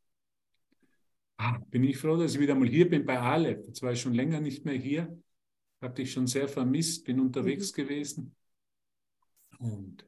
Ah, 1.38 1.60
bin 1.70 1.84
ich 1.84 1.98
froh, 1.98 2.16
dass 2.18 2.34
ich 2.34 2.40
wieder 2.40 2.56
mal 2.56 2.68
hier 2.68 2.90
bin 2.90 3.06
bei 3.06 3.20
Aleph. 3.20 3.68
Jetzt 3.68 3.82
war 3.82 3.92
ich 3.92 4.02
schon 4.02 4.14
länger 4.14 4.40
nicht 4.40 4.64
mehr 4.66 4.75
hier, 4.75 5.22
habe 5.82 5.94
dich 5.94 6.14
schon 6.14 6.28
sehr 6.28 6.48
vermisst, 6.48 7.04
bin 7.04 7.20
unterwegs 7.20 7.72
mhm. 7.72 7.75
gewesen. 7.75 8.36
Und 9.60 10.08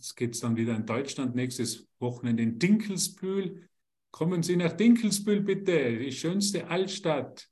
Jetzt 0.00 0.16
geht 0.16 0.34
es 0.34 0.40
dann 0.40 0.56
wieder 0.56 0.74
in 0.74 0.86
Deutschland, 0.86 1.34
nächstes 1.34 1.86
Wochenende 1.98 2.42
in 2.42 2.58
Dinkelsbühl. 2.58 3.68
Kommen 4.10 4.42
Sie 4.42 4.56
nach 4.56 4.72
Dinkelsbühl 4.72 5.42
bitte, 5.42 5.98
die 5.98 6.10
schönste 6.10 6.68
Altstadt. 6.68 7.46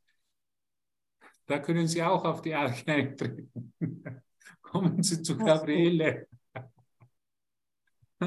Da 1.45 1.59
können 1.59 1.87
Sie 1.87 2.03
auch 2.03 2.25
auf 2.25 2.41
die 2.41 2.55
Arche 2.55 2.87
eintreten. 2.91 3.53
Kommen 4.63 5.03
Sie 5.03 5.21
zu 5.21 5.37
Gabriele. 5.37 6.27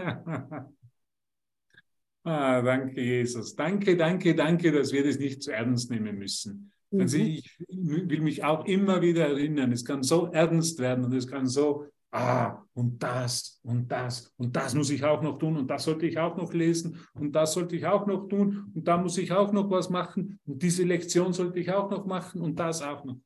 ah, 2.23 2.61
danke, 2.61 3.01
Jesus. 3.01 3.55
Danke, 3.55 3.97
danke, 3.97 4.35
danke, 4.35 4.71
dass 4.71 4.91
wir 4.91 5.03
das 5.03 5.17
nicht 5.17 5.41
zu 5.41 5.51
ernst 5.51 5.89
nehmen 5.89 6.15
müssen. 6.19 6.71
Also 6.91 7.17
ich 7.17 7.57
will 7.69 8.21
mich 8.21 8.43
auch 8.43 8.65
immer 8.65 9.01
wieder 9.01 9.29
erinnern, 9.29 9.71
es 9.71 9.83
kann 9.83 10.03
so 10.03 10.27
ernst 10.27 10.77
werden 10.77 11.05
und 11.05 11.13
es 11.15 11.25
kann 11.25 11.47
so 11.47 11.87
ah, 12.11 12.63
und 12.73 13.01
das 13.01 13.59
und 13.63 13.87
das 13.87 14.33
und 14.37 14.55
das 14.55 14.73
muss 14.73 14.89
ich 14.89 15.03
auch 15.03 15.21
noch 15.21 15.37
tun 15.37 15.57
und 15.57 15.67
das 15.67 15.83
sollte 15.83 16.05
ich 16.05 16.17
auch 16.19 16.35
noch 16.35 16.53
lesen 16.53 16.99
und 17.13 17.31
das 17.31 17.53
sollte 17.53 17.75
ich 17.75 17.85
auch 17.85 18.05
noch 18.05 18.27
tun 18.27 18.71
und 18.73 18.87
da 18.87 18.97
muss 18.97 19.17
ich 19.17 19.31
auch 19.31 19.51
noch 19.51 19.69
was 19.69 19.89
machen 19.89 20.39
und 20.45 20.61
diese 20.61 20.83
Lektion 20.83 21.33
sollte 21.33 21.59
ich 21.59 21.71
auch 21.71 21.89
noch 21.89 22.05
machen 22.05 22.41
und 22.41 22.59
das 22.59 22.81
auch 22.81 23.03
noch. 23.03 23.17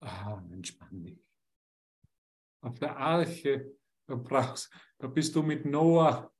Ah, 0.00 0.42
entspann 0.50 1.04
dich. 1.04 1.18
Auf 2.60 2.78
der 2.78 2.96
Arche, 2.96 3.76
da, 4.06 4.14
brauchst, 4.16 4.70
da 4.98 5.06
bist 5.06 5.34
du 5.34 5.42
mit 5.42 5.64
Noah, 5.64 6.32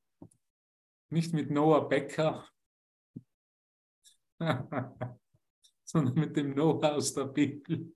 nicht 1.11 1.33
mit 1.33 1.51
Noah 1.51 1.89
Becker, 1.89 2.47
sondern 5.85 6.15
mit 6.15 6.37
dem 6.37 6.55
Noah 6.55 6.95
aus 6.95 7.15
der 7.15 7.25
Bibel. 7.25 7.96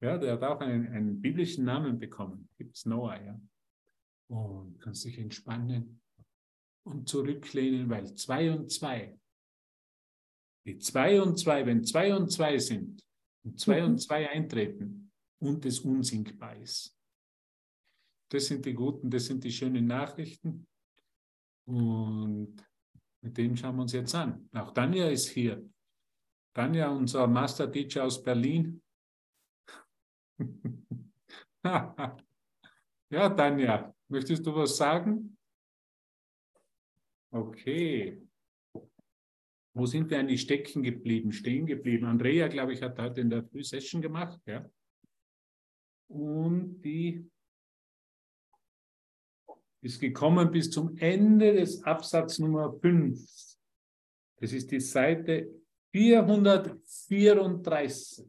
Ja, 0.00 0.18
der 0.18 0.34
hat 0.34 0.42
auch 0.42 0.60
einen, 0.60 0.86
einen 0.88 1.20
biblischen 1.20 1.64
Namen 1.64 1.98
bekommen. 1.98 2.48
Gibt 2.56 2.76
es 2.76 2.84
Noah, 2.84 3.20
ja. 3.20 3.40
Und 4.28 4.78
kannst 4.80 5.04
dich 5.04 5.18
entspannen 5.18 6.00
und 6.84 7.08
zurücklehnen, 7.08 7.88
weil 7.88 8.14
zwei 8.14 8.50
und 8.52 8.70
zwei, 8.70 9.18
die 10.66 10.78
zwei 10.78 11.20
und 11.20 11.38
zwei, 11.38 11.64
wenn 11.64 11.84
zwei 11.84 12.14
und 12.14 12.30
zwei 12.30 12.58
sind 12.58 13.04
und 13.44 13.58
zwei 13.58 13.80
mhm. 13.80 13.86
und 13.86 13.98
zwei 13.98 14.28
eintreten 14.28 15.12
und 15.38 15.64
es 15.64 15.80
unsinkbar 15.80 16.56
ist. 16.56 16.96
Das 18.30 18.46
sind 18.46 18.66
die 18.66 18.74
guten, 18.74 19.08
das 19.08 19.26
sind 19.26 19.44
die 19.44 19.52
schönen 19.52 19.86
Nachrichten. 19.86 20.66
Und 21.68 22.56
mit 23.22 23.36
dem 23.36 23.56
schauen 23.56 23.76
wir 23.76 23.82
uns 23.82 23.92
jetzt 23.92 24.14
an. 24.14 24.48
Auch 24.52 24.72
Tanja 24.72 25.08
ist 25.08 25.28
hier. 25.28 25.64
Tanja, 26.54 26.88
unser 26.90 27.26
Master 27.26 27.70
Teacher 27.70 28.04
aus 28.04 28.22
Berlin, 28.22 28.82
ja, 33.10 33.30
Tanja, 33.30 33.94
möchtest 34.08 34.46
du 34.46 34.54
was 34.54 34.76
sagen? 34.76 35.36
Okay. 37.30 38.22
Wo 39.74 39.86
sind 39.86 40.10
wir 40.10 40.18
eigentlich 40.18 40.42
stecken 40.42 40.82
geblieben, 40.82 41.32
stehen 41.32 41.66
geblieben? 41.66 42.06
Andrea, 42.06 42.48
glaube 42.48 42.72
ich, 42.72 42.82
hat 42.82 42.98
heute 42.98 43.20
in 43.20 43.30
der 43.30 43.44
Frühsession 43.44 44.00
gemacht, 44.00 44.40
ja. 44.46 44.68
Und 46.08 46.80
die 46.82 47.28
ist 49.82 50.00
gekommen 50.00 50.50
bis 50.50 50.70
zum 50.70 50.96
Ende 50.96 51.52
des 51.54 51.82
Absatz 51.82 52.38
Nummer 52.38 52.72
5. 52.72 53.20
Das 54.38 54.52
ist 54.52 54.70
die 54.70 54.80
Seite 54.80 55.48
434. 55.92 58.26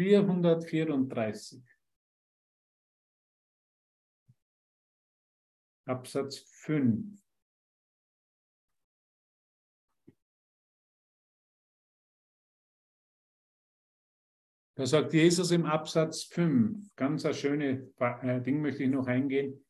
434. 0.00 1.60
Absatz 5.84 6.38
5. 6.38 7.20
Da 14.74 14.86
sagt 14.86 15.12
Jesus 15.12 15.50
im 15.50 15.66
Absatz 15.66 16.22
5, 16.22 16.94
ganz 16.96 17.26
ein 17.26 17.34
schönes 17.34 17.86
äh, 17.98 18.40
Ding 18.40 18.62
möchte 18.62 18.84
ich 18.84 18.88
noch 18.88 19.06
eingehen. 19.06 19.62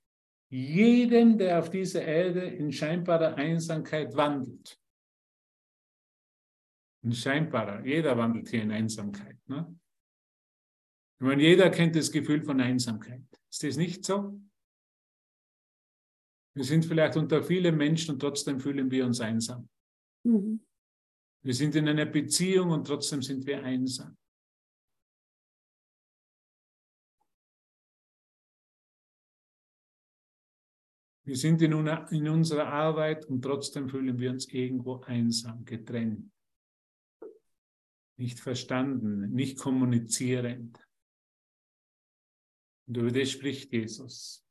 Jeden, 0.49 1.39
der 1.39 1.59
auf 1.59 1.71
dieser 1.71 2.05
Erde 2.05 2.43
in 2.43 2.71
scheinbarer 2.71 3.35
Einsamkeit 3.35 4.15
wandelt. 4.15 4.81
In 7.03 7.13
scheinbarer, 7.13 7.85
jeder 7.85 8.17
wandelt 8.17 8.49
hier 8.49 8.63
in 8.63 8.71
Einsamkeit. 8.71 9.37
Ne? 9.49 9.80
Ich 11.21 11.27
meine, 11.27 11.43
jeder 11.43 11.69
kennt 11.69 11.95
das 11.97 12.11
Gefühl 12.11 12.43
von 12.43 12.63
Einsamkeit. 12.63 13.23
Ist 13.51 13.63
das 13.63 13.77
nicht 13.77 14.07
so? 14.07 14.41
Wir 16.55 16.65
sind 16.65 16.87
vielleicht 16.87 17.15
unter 17.19 17.43
vielen 17.43 17.77
Menschen 17.77 18.15
und 18.15 18.21
trotzdem 18.21 18.59
fühlen 18.59 18.91
wir 18.91 19.05
uns 19.05 19.21
einsam. 19.21 19.69
Mhm. 20.25 20.65
Wir 21.43 21.53
sind 21.53 21.75
in 21.75 21.89
einer 21.89 22.07
Beziehung 22.07 22.71
und 22.71 22.87
trotzdem 22.87 23.21
sind 23.21 23.45
wir 23.45 23.63
einsam. 23.63 24.17
Wir 31.27 31.37
sind 31.37 31.61
in, 31.61 31.75
una, 31.75 32.09
in 32.11 32.29
unserer 32.29 32.67
Arbeit 32.67 33.27
und 33.27 33.43
trotzdem 33.43 33.91
fühlen 33.91 34.19
wir 34.19 34.31
uns 34.31 34.49
irgendwo 34.49 35.03
einsam, 35.03 35.67
getrennt, 35.67 36.33
nicht 38.17 38.41
verstanden, 38.41 39.31
nicht 39.31 39.59
kommunizierend. 39.59 40.79
Über 42.97 43.11
das 43.11 43.31
spricht 43.31 43.73
Jesus. 43.73 44.45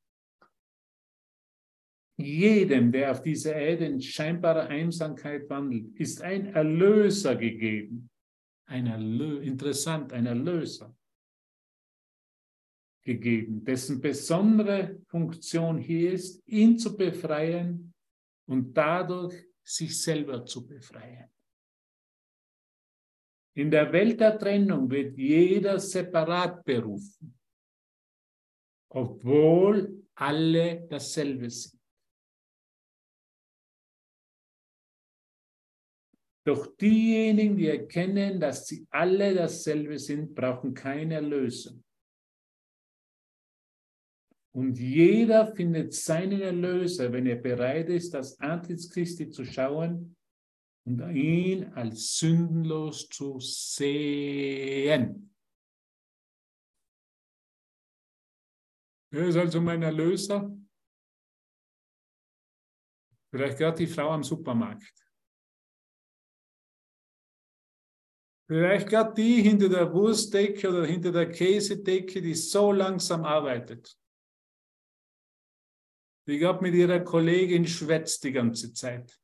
Jedem, 2.18 2.92
der 2.92 3.12
auf 3.12 3.22
dieser 3.22 3.56
Erde 3.56 3.86
in 3.86 4.02
scheinbarer 4.02 4.68
Einsamkeit 4.68 5.50
wandelt, 5.50 5.96
ist 6.00 6.22
ein 6.22 6.54
Erlöser 6.54 7.36
gegeben. 7.36 8.10
Ein 8.66 8.88
Erlö 8.88 9.42
interessant, 9.42 10.14
ein 10.14 10.26
Erlöser 10.26 10.96
gegeben, 13.04 13.64
dessen 13.64 14.00
besondere 14.00 15.02
Funktion 15.08 15.78
hier 15.78 16.14
ist, 16.14 16.46
ihn 16.46 16.78
zu 16.78 16.96
befreien 16.96 17.94
und 18.46 18.74
dadurch 18.74 19.34
sich 19.64 20.00
selber 20.02 20.46
zu 20.46 20.68
befreien. 20.68 21.30
In 23.56 23.72
der 23.72 23.92
Welt 23.92 24.20
der 24.20 24.38
Trennung 24.38 24.90
wird 24.92 25.18
jeder 25.18 25.80
separat 25.80 26.64
berufen, 26.64 27.39
obwohl 28.90 30.04
alle 30.16 30.88
dasselbe 30.90 31.50
sind. 31.50 31.80
Doch 36.46 36.76
diejenigen, 36.78 37.58
die 37.58 37.68
erkennen, 37.68 38.40
dass 38.40 38.66
sie 38.68 38.88
alle 38.90 39.36
dasselbe 39.36 40.00
sind, 40.00 40.34
brauchen 40.34 40.74
keine 40.74 41.16
Erlösung. 41.16 41.84
Und 44.52 44.80
jeder 44.80 45.54
findet 45.56 45.94
seinen 45.94 46.42
Erlöser, 46.42 47.14
wenn 47.14 47.28
er 47.28 47.36
bereit 47.36 47.90
ist, 47.90 48.14
das 48.16 48.40
Antlitz 48.40 48.90
Christi 48.90 49.30
zu 49.30 49.46
schauen 49.46 50.16
und 50.86 51.00
ihn 51.14 51.66
als 51.74 52.18
sündenlos 52.18 53.08
zu 53.10 53.40
sehen. 53.40 55.29
Er 59.12 59.28
ist 59.28 59.38
also 59.38 59.60
mein 59.60 59.82
Erlöser. 59.82 60.56
Vielleicht 63.32 63.58
gerade 63.58 63.78
die 63.78 63.88
Frau 63.88 64.10
am 64.12 64.24
Supermarkt. 64.24 64.94
Vielleicht 68.48 68.90
gerade 68.90 69.14
die 69.14 69.44
hinter 69.44 69.70
der 69.70 69.94
Wurstdecke 69.94 70.70
oder 70.70 70.86
hinter 70.86 71.12
der 71.12 71.30
Käsedecke, 71.30 72.20
die 72.20 72.34
so 72.34 72.72
langsam 72.72 73.24
arbeitet. 73.24 73.96
Die 76.28 76.40
gerade 76.40 76.64
mit 76.64 76.74
ihrer 76.74 77.00
Kollegin 77.00 77.68
schwätzt 77.68 78.24
die 78.24 78.32
ganze 78.32 78.74
Zeit. 78.74 79.20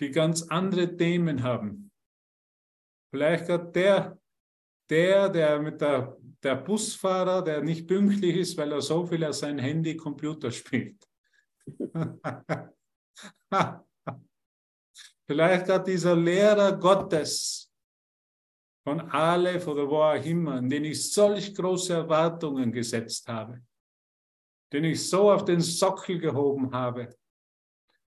Die 0.00 0.10
ganz 0.10 0.42
andere 0.42 0.96
Themen 0.96 1.42
haben. 1.44 1.92
Vielleicht 3.12 3.46
gerade 3.46 3.70
der, 3.70 4.20
der, 4.90 5.28
der 5.28 5.60
mit 5.60 5.80
der, 5.80 6.16
der 6.42 6.56
Busfahrer, 6.56 7.42
der 7.42 7.62
nicht 7.62 7.86
pünktlich 7.86 8.36
ist, 8.36 8.56
weil 8.56 8.72
er 8.72 8.80
so 8.80 9.06
viel 9.06 9.24
auf 9.24 9.34
sein 9.34 9.58
Handy 9.58 9.96
Computer 9.96 10.50
spielt. 10.50 11.06
Vielleicht 15.26 15.66
gerade 15.66 15.90
dieser 15.90 16.14
Lehrer 16.14 16.76
Gottes 16.78 17.72
von 18.84 19.00
Aleph 19.00 19.66
oder 19.66 19.88
wo 19.88 20.02
auch 20.02 20.24
immer, 20.24 20.58
in 20.58 20.70
den 20.70 20.84
ich 20.84 21.12
solch 21.12 21.54
große 21.54 21.92
Erwartungen 21.94 22.70
gesetzt 22.70 23.26
habe 23.26 23.60
den 24.72 24.84
ich 24.84 25.08
so 25.08 25.30
auf 25.30 25.44
den 25.44 25.60
Sockel 25.60 26.18
gehoben 26.18 26.72
habe 26.72 27.16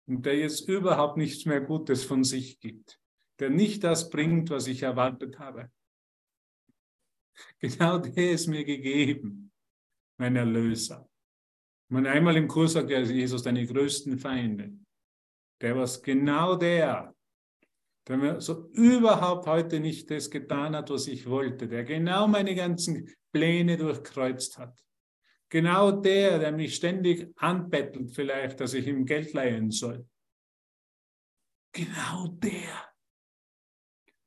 und 0.07 0.25
der 0.25 0.39
jetzt 0.39 0.69
überhaupt 0.69 1.17
nichts 1.17 1.45
mehr 1.45 1.61
Gutes 1.61 2.05
von 2.05 2.25
sich 2.25 2.61
gibt, 2.61 3.01
der 3.41 3.51
nicht 3.51 3.83
das 3.85 4.11
bringt, 4.11 4.51
was 4.51 4.67
ich 4.67 4.83
erwartet 4.83 5.39
habe. 5.39 5.71
Genau 7.61 7.99
der 7.99 8.33
ist 8.33 8.47
mir 8.47 8.65
gegeben, 8.65 9.53
mein 10.19 10.37
Erlöser. 10.37 11.09
Man 11.89 12.07
einmal 12.07 12.37
im 12.37 12.49
Kurs 12.49 12.73
sagt 12.73 12.91
ja 12.91 13.01
Jesus, 13.01 13.43
deine 13.43 13.67
größten 13.67 14.19
Feinde. 14.19 14.73
Der 15.61 15.77
war 15.77 15.89
genau 16.03 16.57
der, 16.57 17.15
der 18.09 18.17
mir 18.17 18.41
so 18.41 18.69
überhaupt 18.73 19.47
heute 19.47 19.81
nicht 19.81 20.11
das 20.11 20.31
getan 20.31 20.75
hat, 20.77 20.91
was 20.91 21.07
ich 21.07 21.27
wollte, 21.27 21.69
der 21.69 21.85
genau 21.85 22.27
meine 22.27 22.55
ganzen 22.55 23.09
Pläne 23.33 23.77
durchkreuzt 23.77 24.59
hat. 24.59 24.83
Genau 25.49 25.93
der, 25.93 26.39
der 26.39 26.53
mich 26.53 26.75
ständig 26.75 27.33
anbettelt, 27.37 28.13
vielleicht, 28.15 28.61
dass 28.61 28.75
ich 28.75 28.87
ihm 28.87 29.07
Geld 29.07 29.33
leihen 29.33 29.71
soll. 29.71 30.09
Genau 31.73 32.29
der. 32.29 32.86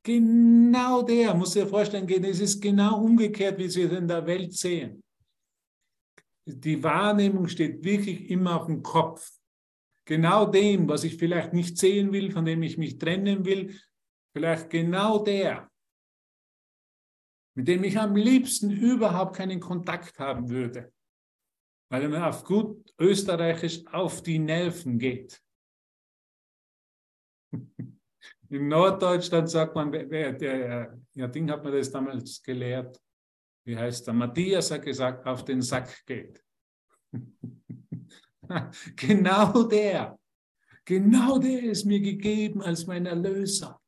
Genau 0.04 1.02
der, 1.02 1.34
muss 1.34 1.54
dir 1.54 1.68
vorstellen, 1.68 2.08
es 2.24 2.40
ist 2.40 2.62
genau 2.62 3.04
umgekehrt, 3.04 3.58
wie 3.58 3.68
Sie 3.68 3.84
es 3.84 3.92
in 3.92 4.08
der 4.08 4.26
Welt 4.26 4.54
sehen. 4.54 5.04
Die 6.46 6.82
Wahrnehmung 6.82 7.48
steht 7.48 7.84
wirklich 7.84 8.30
immer 8.30 8.60
auf 8.60 8.68
dem 8.68 8.82
Kopf. 8.82 9.30
Genau 10.06 10.46
dem, 10.46 10.88
was 10.88 11.04
ich 11.04 11.18
vielleicht 11.18 11.54
nicht 11.54 11.78
sehen 11.78 12.12
will, 12.12 12.32
von 12.32 12.46
dem 12.46 12.64
ich 12.64 12.78
mich 12.78 12.98
trennen 12.98 13.46
will, 13.46 13.80
vielleicht 14.34 14.70
genau 14.70 15.24
der, 15.24 15.70
mit 17.56 17.68
dem 17.68 17.84
ich 17.84 18.00
am 18.00 18.16
liebsten 18.16 18.72
überhaupt 18.72 19.36
keinen 19.36 19.60
Kontakt 19.60 20.18
haben 20.18 20.50
würde 20.50 20.92
weil 21.90 22.04
er 22.04 22.10
mir 22.10 22.28
auf 22.28 22.44
gut 22.44 22.94
österreichisch 23.00 23.86
auf 23.88 24.22
die 24.22 24.40
Nerven 24.40 25.00
geht. 25.00 25.42
In 28.50 28.68
Norddeutschland 28.68 29.50
sagt 29.50 29.76
man, 29.76 29.92
wer, 29.92 30.34
der, 30.34 31.00
ja, 31.14 31.28
Ding 31.28 31.50
hat 31.52 31.64
mir 31.64 31.72
das 31.72 31.92
damals 31.92 32.42
gelehrt. 32.42 33.00
Wie 33.64 33.78
heißt 33.78 34.08
der? 34.08 34.16
Matthias 34.16 34.72
hat 34.72 34.82
gesagt, 34.82 35.28
auf 35.28 35.46
den 35.46 35.62
Sack 35.62 36.04
geht. 36.08 36.44
genau 38.96 39.64
der, 39.64 40.20
genau 40.84 41.38
der 41.38 41.64
ist 41.64 41.86
mir 41.86 42.00
gegeben 42.00 42.64
als 42.64 42.88
mein 42.88 43.06
Erlöser. 43.06 43.80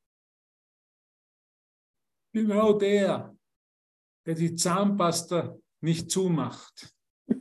Genau 2.32 2.74
der, 2.74 3.36
der 4.28 4.36
die 4.36 4.56
Zahnpasta 4.56 5.58
nicht 5.82 6.12
zumacht. 6.12 6.94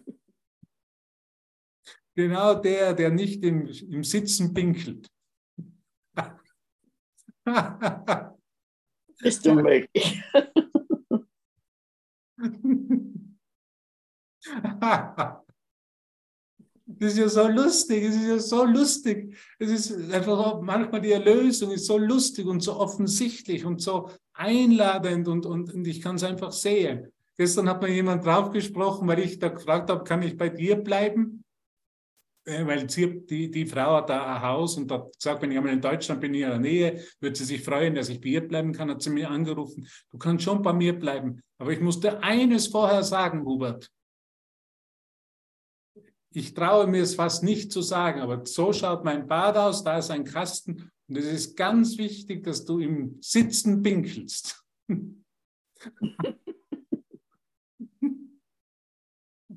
Genau 2.16 2.54
der, 2.54 2.92
der 2.92 3.10
nicht 3.10 3.44
im, 3.44 3.66
im 3.66 4.04
Sitzen 4.04 4.52
pinkelt. 4.52 5.08
Ist 9.22 9.46
unmöglich. 9.46 10.22
Das 16.86 17.12
ist 17.12 17.18
ja 17.18 17.28
so 17.28 17.48
lustig, 17.48 18.04
es 18.04 18.16
ist 18.16 18.26
ja 18.26 18.38
so 18.38 18.64
lustig. 18.64 19.36
Es 19.58 19.70
ist 19.70 20.12
einfach 20.12 20.60
manchmal 20.62 21.00
die 21.00 21.12
Erlösung 21.12 21.70
ist 21.72 21.86
so 21.86 21.98
lustig 21.98 22.46
und 22.46 22.62
so 22.62 22.76
offensichtlich 22.76 23.64
und 23.64 23.82
so 23.82 24.10
einladend 24.32 25.28
und, 25.28 25.44
und, 25.44 25.74
und 25.74 25.86
ich 25.86 26.00
kann 26.00 26.16
es 26.16 26.24
einfach 26.24 26.52
sehen. 26.52 27.12
Gestern 27.36 27.68
hat 27.68 27.82
mir 27.82 27.88
jemand 27.88 28.24
draufgesprochen, 28.24 29.06
weil 29.08 29.20
ich 29.20 29.38
da 29.38 29.48
gefragt 29.48 29.90
habe, 29.90 30.04
kann 30.04 30.22
ich 30.22 30.36
bei 30.36 30.48
dir 30.48 30.76
bleiben? 30.76 31.44
Äh, 32.50 32.66
weil 32.66 32.90
sie, 32.90 33.24
die, 33.26 33.50
die 33.50 33.66
Frau 33.66 33.96
hat 33.96 34.10
da 34.10 34.36
ein 34.36 34.42
Haus 34.42 34.76
und 34.76 34.90
hat 34.90 35.12
gesagt, 35.16 35.40
wenn 35.42 35.52
ich 35.52 35.58
einmal 35.58 35.72
in 35.72 35.80
Deutschland 35.80 36.20
bin, 36.20 36.34
in 36.34 36.40
ihrer 36.40 36.58
Nähe, 36.58 37.02
würde 37.20 37.36
sie 37.36 37.44
sich 37.44 37.62
freuen, 37.62 37.94
dass 37.94 38.08
ich 38.08 38.20
bei 38.20 38.28
ihr 38.28 38.46
bleiben 38.46 38.72
kann, 38.72 38.90
hat 38.90 39.02
sie 39.02 39.10
mir 39.10 39.30
angerufen. 39.30 39.86
Du 40.10 40.18
kannst 40.18 40.44
schon 40.44 40.62
bei 40.62 40.72
mir 40.72 40.98
bleiben. 40.98 41.40
Aber 41.58 41.72
ich 41.72 41.80
musste 41.80 42.22
eines 42.22 42.66
vorher 42.66 43.02
sagen, 43.02 43.44
Hubert 43.44 43.90
ich 46.32 46.54
traue 46.54 46.86
mir 46.86 47.02
es 47.02 47.16
fast 47.16 47.42
nicht 47.42 47.72
zu 47.72 47.82
sagen, 47.82 48.20
aber 48.20 48.46
so 48.46 48.72
schaut 48.72 49.04
mein 49.04 49.26
Bad 49.26 49.56
aus, 49.56 49.82
da 49.82 49.98
ist 49.98 50.12
ein 50.12 50.22
Kasten 50.24 50.88
und 51.08 51.16
es 51.16 51.24
ist 51.24 51.56
ganz 51.56 51.98
wichtig, 51.98 52.44
dass 52.44 52.64
du 52.64 52.78
im 52.78 53.18
Sitzen 53.20 53.82
pinkelst. 53.82 54.64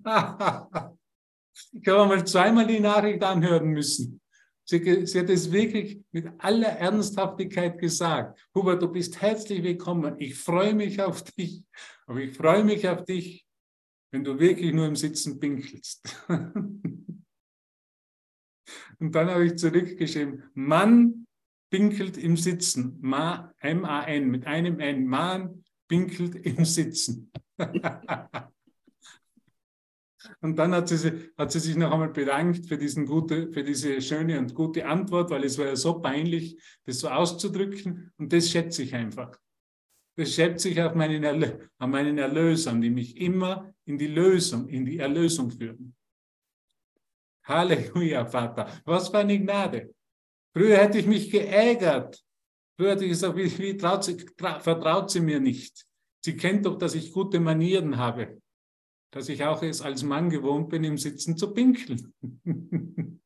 ich 1.73 1.87
habe 1.87 2.07
mal 2.07 2.25
zweimal 2.25 2.67
die 2.67 2.79
Nachricht 2.79 3.23
anhören 3.23 3.69
müssen. 3.69 4.21
Sie, 4.65 5.05
sie, 5.05 5.19
hat 5.19 5.29
es 5.29 5.51
wirklich 5.51 5.99
mit 6.11 6.27
aller 6.37 6.69
Ernsthaftigkeit 6.69 7.77
gesagt. 7.79 8.39
Hubert, 8.55 8.81
du 8.81 8.87
bist 8.87 9.21
herzlich 9.21 9.61
willkommen. 9.61 10.15
Ich 10.19 10.35
freue 10.35 10.73
mich 10.73 11.01
auf 11.01 11.21
dich, 11.23 11.65
aber 12.05 12.21
ich 12.21 12.37
freue 12.37 12.63
mich 12.63 12.87
auf 12.87 13.03
dich, 13.03 13.45
wenn 14.11 14.23
du 14.23 14.39
wirklich 14.39 14.73
nur 14.73 14.85
im 14.85 14.95
Sitzen 14.95 15.37
pinkelst. 15.39 16.01
Und 18.99 19.13
dann 19.13 19.29
habe 19.29 19.45
ich 19.45 19.57
zurückgeschrieben, 19.57 20.43
Mann 20.53 21.25
pinkelt 21.69 22.17
im 22.17 22.37
Sitzen. 22.37 23.01
M-A-N, 23.01 24.29
mit 24.29 24.45
einem 24.47 24.79
N. 24.79 25.05
Mann 25.05 25.65
pinkelt 25.89 26.35
im 26.35 26.63
Sitzen. 26.63 27.31
Und 30.41 30.57
dann 30.57 30.73
hat 30.73 30.89
sie, 30.89 31.31
hat 31.37 31.51
sie 31.51 31.59
sich 31.59 31.75
noch 31.75 31.91
einmal 31.91 32.09
bedankt 32.09 32.65
für, 32.67 32.77
diesen 32.77 33.05
gute, 33.05 33.51
für 33.51 33.63
diese 33.63 34.01
schöne 34.01 34.39
und 34.39 34.53
gute 34.53 34.85
Antwort, 34.85 35.29
weil 35.29 35.43
es 35.43 35.57
war 35.57 35.67
ja 35.67 35.75
so 35.75 35.99
peinlich, 35.99 36.57
das 36.85 36.99
so 36.99 37.09
auszudrücken. 37.09 38.11
Und 38.17 38.31
das 38.31 38.49
schätze 38.49 38.83
ich 38.83 38.93
einfach. 38.93 39.37
Das 40.15 40.33
schätze 40.33 40.69
ich 40.69 40.81
auf 40.81 40.93
meinen, 40.93 41.23
Erlö 41.23 41.47
an 41.79 41.89
meinen 41.89 42.17
Erlösern, 42.17 42.81
die 42.81 42.89
mich 42.89 43.17
immer 43.17 43.73
in 43.85 43.97
die 43.97 44.07
Lösung, 44.07 44.67
in 44.67 44.85
die 44.85 44.99
Erlösung 44.99 45.49
führen. 45.49 45.95
Halleluja, 47.45 48.25
Vater. 48.25 48.81
Was 48.85 49.09
für 49.09 49.19
eine 49.19 49.39
Gnade. 49.39 49.93
Früher 50.55 50.77
hätte 50.77 50.99
ich 50.99 51.07
mich 51.07 51.31
geärgert. 51.31 52.23
Früher 52.77 52.91
hätte 52.91 53.05
ich 53.05 53.11
gesagt, 53.11 53.35
wie, 53.35 53.57
wie 53.57 53.77
sie, 54.01 54.17
tra 54.37 54.59
vertraut 54.59 55.09
sie 55.09 55.19
mir 55.19 55.39
nicht. 55.39 55.85
Sie 56.23 56.37
kennt 56.37 56.65
doch, 56.65 56.77
dass 56.77 56.95
ich 56.95 57.11
gute 57.11 57.39
Manieren 57.39 57.97
habe. 57.97 58.41
Dass 59.13 59.29
ich 59.29 59.43
auch 59.43 59.61
es 59.61 59.81
als 59.81 60.01
Mann 60.01 60.31
gewohnt 60.31 60.69
bin, 60.69 60.83
im 60.83 60.97
Sitzen 60.97 61.37
zu 61.37 61.53
pinkeln. 61.53 62.13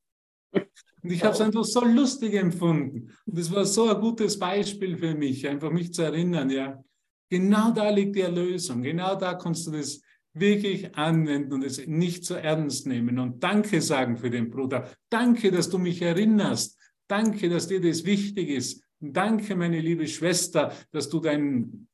Und 1.01 1.13
ich 1.13 1.23
habe 1.23 1.33
es 1.33 1.39
einfach 1.39 1.63
so 1.63 1.85
lustig 1.85 2.33
empfunden. 2.33 3.13
Und 3.25 3.37
das 3.37 3.49
war 3.53 3.63
so 3.63 3.87
ein 3.89 4.01
gutes 4.01 4.37
Beispiel 4.37 4.97
für 4.97 5.15
mich, 5.15 5.47
einfach 5.47 5.71
mich 5.71 5.93
zu 5.93 6.01
erinnern, 6.01 6.49
ja. 6.49 6.83
Genau 7.29 7.71
da 7.71 7.89
liegt 7.89 8.17
die 8.17 8.21
Erlösung. 8.21 8.81
Genau 8.81 9.15
da 9.15 9.35
kannst 9.35 9.67
du 9.67 9.71
das 9.71 10.01
wirklich 10.33 10.93
anwenden 10.95 11.53
und 11.53 11.63
es 11.63 11.85
nicht 11.87 12.25
so 12.25 12.35
ernst 12.35 12.87
nehmen 12.87 13.19
und 13.19 13.41
Danke 13.41 13.81
sagen 13.81 14.17
für 14.17 14.29
den 14.29 14.49
Bruder. 14.49 14.91
Danke, 15.09 15.51
dass 15.51 15.69
du 15.69 15.77
mich 15.77 16.01
erinnerst. 16.01 16.77
Danke, 17.07 17.49
dass 17.49 17.67
dir 17.67 17.79
das 17.79 18.03
wichtig 18.03 18.49
ist. 18.49 18.83
danke, 18.99 19.55
meine 19.55 19.79
liebe 19.79 20.07
Schwester, 20.07 20.73
dass 20.91 21.07
du 21.07 21.21
dein, 21.21 21.87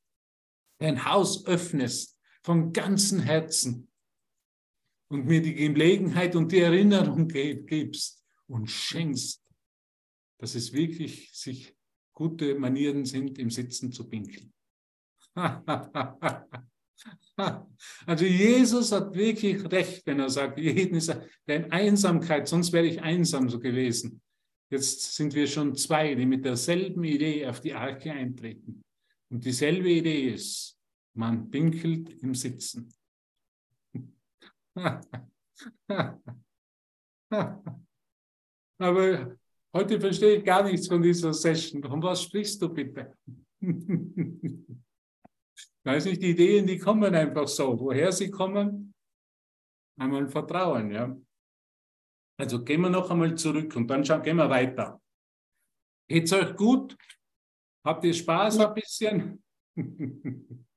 dein 0.80 1.06
Haus 1.06 1.46
öffnest 1.46 2.18
von 2.44 2.74
ganzem 2.74 3.20
Herzen 3.20 3.88
und 5.10 5.26
mir 5.26 5.42
die 5.42 5.54
Gelegenheit 5.54 6.36
und 6.36 6.52
die 6.52 6.60
Erinnerung 6.60 7.28
gibst 7.28 8.24
und 8.48 8.70
schenkst, 8.70 9.42
dass 10.40 10.56
es 10.56 10.74
wirklich 10.74 11.32
sich 11.34 11.76
gute 12.14 12.56
Manieren 12.56 13.06
sind, 13.06 13.40
im 13.40 13.50
Sitzen 13.50 13.92
zu 13.92 14.10
pinkeln. 14.10 14.54
Also 18.06 18.24
Jesus 18.26 18.92
hat 18.92 19.14
wirklich 19.16 19.70
recht, 19.72 20.06
wenn 20.06 20.20
er 20.20 20.30
sagt, 20.30 20.58
jeden 20.60 20.96
ist 20.96 21.14
in 21.48 21.72
Einsamkeit, 21.72 22.48
sonst 22.48 22.72
wäre 22.72 22.86
ich 22.86 23.02
einsam 23.02 23.50
so 23.50 23.60
gewesen. 23.60 24.22
Jetzt 24.70 25.16
sind 25.16 25.34
wir 25.34 25.48
schon 25.48 25.76
zwei, 25.76 26.16
die 26.16 26.26
mit 26.26 26.46
derselben 26.46 27.04
Idee 27.04 27.48
auf 27.48 27.60
die 27.60 27.74
Arche 27.74 28.12
eintreten. 28.12 28.84
Und 29.30 29.44
dieselbe 29.44 29.90
Idee 29.90 30.30
ist, 30.30 30.78
man 31.14 31.50
pinkelt 31.50 32.22
im 32.22 32.36
Sitzen. 32.36 32.94
Aber 38.80 39.38
heute 39.74 40.00
verstehe 40.02 40.38
ich 40.38 40.44
gar 40.44 40.64
nichts 40.64 40.88
von 40.88 41.02
dieser 41.02 41.34
Session. 41.34 41.82
Von 41.84 42.02
was 42.02 42.24
sprichst 42.24 42.62
du 42.62 42.70
bitte? 42.70 43.16
Weiß 45.86 46.06
nicht, 46.06 46.22
die 46.22 46.32
Ideen, 46.32 46.66
die 46.66 46.78
kommen 46.78 47.14
einfach 47.14 47.48
so. 47.48 47.80
Woher 47.80 48.12
sie 48.12 48.32
kommen? 48.32 48.94
Einmal 50.00 50.28
Vertrauen, 50.28 50.92
ja. 50.92 51.16
Also 52.40 52.64
gehen 52.64 52.82
wir 52.82 52.90
noch 52.90 53.12
einmal 53.12 53.36
zurück 53.36 53.76
und 53.76 53.88
dann 53.88 54.04
schauen, 54.04 54.24
gehen 54.24 54.38
wir 54.38 54.50
weiter. 54.50 55.00
Geht's 56.08 56.34
euch 56.34 56.56
gut? 56.56 56.98
Habt 57.86 58.04
ihr 58.06 58.14
Spaß 58.14 58.60
ein 58.60 58.74
bisschen? 58.74 59.44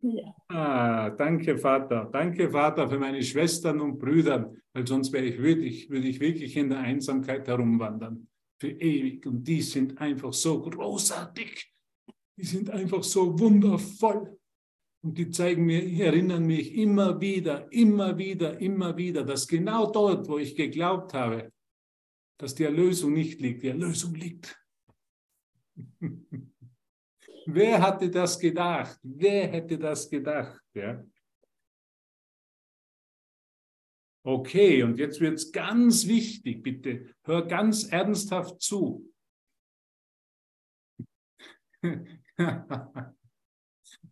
Ja. 0.00 0.34
Ah, 0.48 1.10
danke, 1.10 1.58
Vater. 1.58 2.08
Danke, 2.12 2.50
Vater, 2.50 2.88
für 2.88 2.98
meine 2.98 3.22
Schwestern 3.22 3.80
und 3.80 3.98
Brüder, 3.98 4.52
weil 4.72 4.86
sonst 4.86 5.12
wäre 5.12 5.24
ich 5.24 5.40
wirklich, 5.40 5.90
würde 5.90 6.06
ich 6.06 6.20
wirklich 6.20 6.56
in 6.56 6.70
der 6.70 6.80
Einsamkeit 6.80 7.48
herumwandern. 7.48 8.28
Für 8.60 8.70
ewig. 8.70 9.26
Und 9.26 9.44
die 9.44 9.62
sind 9.62 9.98
einfach 10.00 10.32
so 10.32 10.60
großartig 10.60 11.76
die 12.36 12.44
sind 12.44 12.70
einfach 12.70 13.02
so 13.02 13.38
wundervoll. 13.38 14.38
Und 15.02 15.16
die 15.18 15.30
zeigen 15.30 15.64
mir, 15.64 15.82
erinnern 16.04 16.46
mich 16.46 16.74
immer 16.74 17.20
wieder, 17.20 17.70
immer 17.72 18.18
wieder, 18.18 18.60
immer 18.60 18.96
wieder, 18.96 19.24
dass 19.24 19.46
genau 19.46 19.90
dort, 19.90 20.28
wo 20.28 20.38
ich 20.38 20.56
geglaubt 20.56 21.14
habe, 21.14 21.52
dass 22.38 22.54
die 22.54 22.64
Erlösung 22.64 23.12
nicht 23.12 23.40
liegt, 23.40 23.62
die 23.62 23.68
Erlösung 23.68 24.14
liegt. 24.14 24.58
Wer 27.46 27.80
hatte 27.80 28.10
das 28.10 28.38
gedacht? 28.38 28.98
Wer 29.02 29.46
hätte 29.46 29.78
das 29.78 30.10
gedacht? 30.10 30.60
Ja? 30.74 31.02
Okay, 34.24 34.82
und 34.82 34.98
jetzt 34.98 35.20
wird 35.20 35.34
es 35.34 35.52
ganz 35.52 36.08
wichtig, 36.08 36.60
bitte, 36.60 37.14
hör 37.22 37.46
ganz 37.46 37.84
ernsthaft 37.84 38.60
zu. 38.60 39.08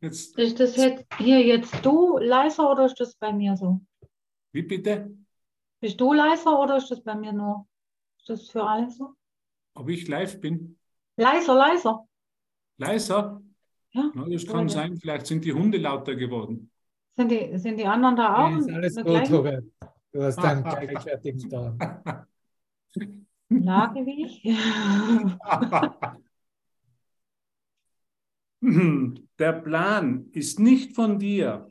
jetzt, 0.00 0.38
ist 0.38 0.60
das 0.60 0.76
jetzt 0.76 1.04
hier 1.18 1.44
jetzt 1.44 1.84
du 1.84 2.18
leiser 2.18 2.70
oder 2.70 2.86
ist 2.86 3.00
das 3.00 3.16
bei 3.16 3.32
mir 3.32 3.56
so? 3.56 3.80
Wie 4.52 4.62
bitte? 4.62 5.12
Bist 5.80 6.00
du 6.00 6.12
leiser 6.12 6.60
oder 6.60 6.76
ist 6.76 6.92
das 6.92 7.02
bei 7.02 7.16
mir 7.16 7.32
nur? 7.32 7.66
Ist 8.20 8.28
das 8.28 8.48
für 8.48 8.62
alle 8.62 8.88
so? 8.88 9.14
Ob 9.74 9.88
ich 9.88 10.06
live 10.06 10.40
bin? 10.40 10.78
Leiser, 11.16 11.56
leiser. 11.56 12.08
Leiser? 12.76 13.42
Ja. 13.92 14.10
Na, 14.14 14.28
das 14.28 14.46
kann 14.46 14.68
sein, 14.68 14.96
vielleicht 14.96 15.26
sind 15.26 15.44
die 15.44 15.52
Hunde 15.52 15.78
lauter 15.78 16.14
geworden. 16.14 16.70
Sind 17.16 17.30
die, 17.30 17.56
sind 17.58 17.78
die 17.78 17.86
anderen 17.86 18.16
da 18.16 18.44
auch? 18.44 18.50
Nee, 18.50 18.86
ist 18.86 18.98
alles 18.98 19.28
gut, 19.28 19.30
Robert. 19.30 19.64
Du 20.12 20.22
hast 20.22 20.38
einen 20.38 20.62
gleichwertigen 20.64 21.48
Ton. 21.48 21.78
Lage 23.48 24.06
wie 24.06 24.24
ich. 24.24 24.42
Der 29.38 29.52
Plan 29.52 30.28
ist 30.32 30.58
nicht 30.58 30.94
von 30.94 31.18
dir. 31.18 31.68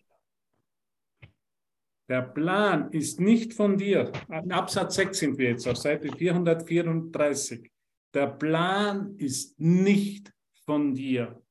Der 2.09 2.21
Plan 2.21 2.91
ist 2.91 3.19
nicht 3.19 3.53
von 3.53 3.77
dir. 3.77 4.11
In 4.29 4.51
Absatz 4.51 4.95
6 4.95 5.17
sind 5.17 5.37
wir 5.37 5.49
jetzt 5.49 5.67
auf 5.67 5.77
Seite 5.77 6.11
434. 6.15 7.71
Der 8.13 8.27
Plan 8.27 9.15
ist 9.17 9.59
nicht 9.59 10.32
von 10.65 10.93
dir. 10.93 11.41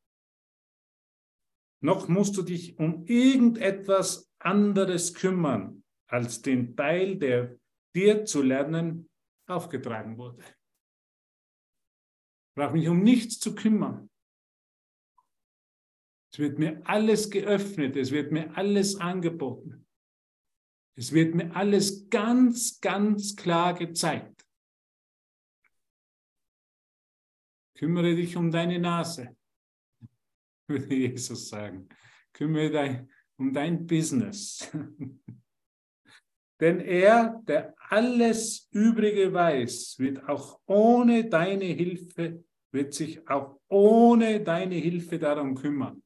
Noch 1.83 2.09
musst 2.09 2.37
du 2.37 2.43
dich 2.43 2.79
um 2.79 3.05
irgendetwas 3.07 4.33
anderes 4.39 5.15
kümmern, 5.15 5.83
als 6.07 6.43
den 6.43 6.77
Teil, 6.77 7.17
der 7.17 7.59
dir 7.95 8.25
zu 8.25 8.43
lernen 8.43 9.11
aufgetragen 9.47 10.17
wurde. 10.17 10.43
Ich 12.51 12.55
brauche 12.55 12.75
mich 12.75 12.89
um 12.89 13.03
nichts 13.03 13.39
zu 13.41 13.55
kümmern. 13.55 14.11
Es 16.33 16.39
wird 16.39 16.59
mir 16.59 16.81
alles 16.85 17.31
geöffnet, 17.31 17.97
es 17.97 18.11
wird 18.11 18.33
mir 18.33 18.57
alles 18.57 18.97
angeboten. 18.97 19.87
Es 20.95 21.13
wird 21.13 21.35
mir 21.35 21.55
alles 21.55 22.09
ganz, 22.11 22.81
ganz 22.81 23.35
klar 23.37 23.75
gezeigt. 23.75 24.32
Kümmere 27.75 28.15
dich 28.15 28.37
um 28.37 28.51
deine 28.51 28.79
Nase, 28.79 29.37
würde 30.69 30.95
Jesus 30.95 31.49
sagen. 31.49 31.89
Kümmere 32.33 32.71
dich 32.71 33.09
um 33.37 33.53
dein 33.53 33.87
Business. 33.87 34.71
Denn 36.61 36.79
er, 36.81 37.43
der 37.49 37.75
alles 37.89 38.69
Übrige 38.71 39.33
weiß, 39.33 39.99
wird 39.99 40.29
auch 40.29 40.61
ohne 40.67 41.29
deine 41.29 41.65
Hilfe, 41.65 42.45
wird 42.71 42.95
sich 42.95 43.29
auch 43.29 43.59
ohne 43.69 44.41
deine 44.45 44.77
Hilfe 44.77 45.19
darum 45.19 45.57
kümmern. 45.57 46.03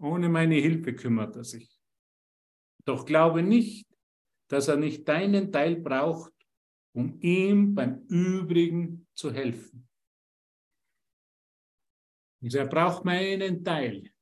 Ohne 0.00 0.28
meine 0.28 0.56
Hilfe 0.56 0.94
kümmert 0.94 1.36
er 1.36 1.44
sich. 1.44 1.80
Doch 2.84 3.06
glaube 3.06 3.44
nicht, 3.44 3.86
dass 4.48 4.66
er 4.66 4.76
nicht 4.76 5.06
deinen 5.08 5.52
Teil 5.52 5.76
braucht, 5.76 6.32
um 6.92 7.20
ihm 7.20 7.76
beim 7.76 8.04
Übrigen 8.08 9.06
zu 9.14 9.32
helfen. 9.32 9.88
Und 12.42 12.54
er 12.54 12.66
braucht 12.66 13.04
meinen 13.04 13.64
Teil. 13.64 14.12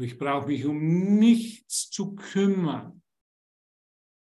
Ich 0.00 0.16
brauche 0.16 0.46
mich 0.46 0.64
um 0.64 1.18
nichts 1.18 1.90
zu 1.90 2.14
kümmern, 2.14 3.02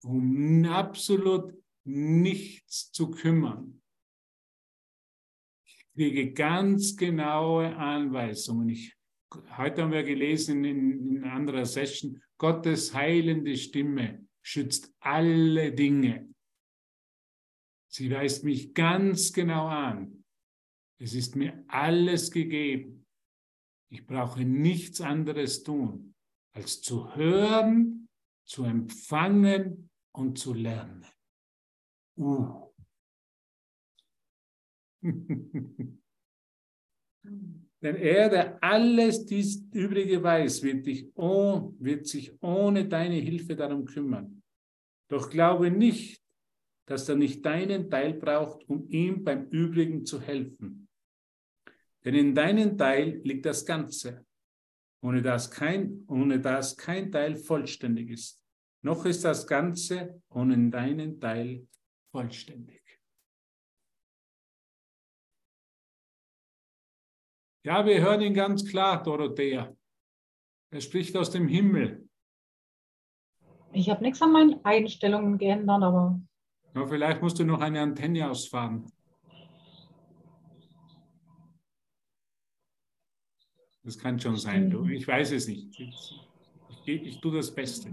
um 0.02 0.64
absolut 0.66 1.54
nichts 1.84 2.92
zu 2.92 3.10
kümmern. 3.10 3.82
Ich 5.66 5.86
kriege 5.94 6.32
ganz 6.32 6.96
genaue 6.96 7.74
Anweisungen. 7.76 8.68
Ich, 8.68 8.96
heute 9.56 9.82
haben 9.82 9.92
wir 9.92 10.04
gelesen 10.04 10.64
in, 10.64 11.16
in 11.16 11.24
anderer 11.24 11.66
Session, 11.66 12.22
Gottes 12.38 12.94
heilende 12.94 13.56
Stimme 13.56 14.26
schützt 14.42 14.94
alle 15.00 15.72
Dinge. 15.72 16.32
Sie 17.90 18.10
weist 18.10 18.44
mich 18.44 18.72
ganz 18.74 19.32
genau 19.32 19.66
an. 19.66 20.17
Es 21.00 21.14
ist 21.14 21.36
mir 21.36 21.64
alles 21.68 22.30
gegeben. 22.30 23.06
Ich 23.90 24.06
brauche 24.06 24.44
nichts 24.44 25.00
anderes 25.00 25.62
tun, 25.62 26.14
als 26.54 26.82
zu 26.82 27.14
hören, 27.14 28.08
zu 28.44 28.64
empfangen 28.64 29.90
und 30.12 30.38
zu 30.38 30.52
lernen. 30.54 31.06
Uh. 32.16 32.68
Denn 37.80 37.94
er, 37.94 38.28
der 38.28 38.62
alles 38.62 39.24
dies 39.24 39.64
Übrige 39.72 40.20
weiß, 40.20 40.62
wird, 40.64 40.86
dich 40.86 41.12
oh, 41.14 41.74
wird 41.78 42.08
sich 42.08 42.36
ohne 42.42 42.88
deine 42.88 43.16
Hilfe 43.16 43.54
darum 43.54 43.84
kümmern. 43.84 44.42
Doch 45.08 45.30
glaube 45.30 45.70
nicht, 45.70 46.20
dass 46.88 47.08
er 47.08 47.14
nicht 47.14 47.44
deinen 47.44 47.88
Teil 47.88 48.14
braucht, 48.14 48.68
um 48.68 48.88
ihm 48.88 49.22
beim 49.22 49.48
Übrigen 49.50 50.04
zu 50.04 50.20
helfen. 50.20 50.87
Denn 52.04 52.14
in 52.14 52.34
deinem 52.34 52.78
Teil 52.78 53.20
liegt 53.24 53.44
das 53.46 53.64
Ganze, 53.64 54.24
ohne 55.02 55.22
dass 55.22 55.50
kein, 55.50 56.04
ohne 56.08 56.40
dass 56.40 56.76
kein 56.76 57.10
Teil 57.10 57.36
vollständig 57.36 58.10
ist. 58.10 58.44
Noch 58.82 59.04
ist 59.04 59.24
das 59.24 59.46
Ganze 59.46 60.22
ohne 60.30 60.70
deinen 60.70 61.20
Teil 61.20 61.66
vollständig. 62.12 62.78
Ja, 67.64 67.84
wir 67.84 68.00
hören 68.00 68.20
ihn 68.20 68.34
ganz 68.34 68.64
klar, 68.64 69.02
Dorothea. 69.02 69.76
Er 70.70 70.80
spricht 70.80 71.16
aus 71.16 71.30
dem 71.30 71.48
Himmel. 71.48 72.08
Ich 73.72 73.90
habe 73.90 74.02
nichts 74.02 74.22
an 74.22 74.32
meinen 74.32 74.64
Einstellungen 74.64 75.36
geändert, 75.36 75.82
aber. 75.82 76.20
Ja, 76.74 76.86
vielleicht 76.86 77.20
musst 77.20 77.38
du 77.38 77.44
noch 77.44 77.60
eine 77.60 77.80
Antenne 77.80 78.30
ausfahren. 78.30 78.90
Das 83.88 83.98
kann 83.98 84.20
schon 84.20 84.36
sein. 84.36 84.68
Du, 84.68 84.86
ich 84.86 85.08
weiß 85.08 85.32
es 85.32 85.48
nicht. 85.48 85.80
Ich, 85.80 86.20
ich, 86.84 87.02
ich 87.04 87.20
tue 87.22 87.34
das 87.34 87.54
Beste. 87.54 87.90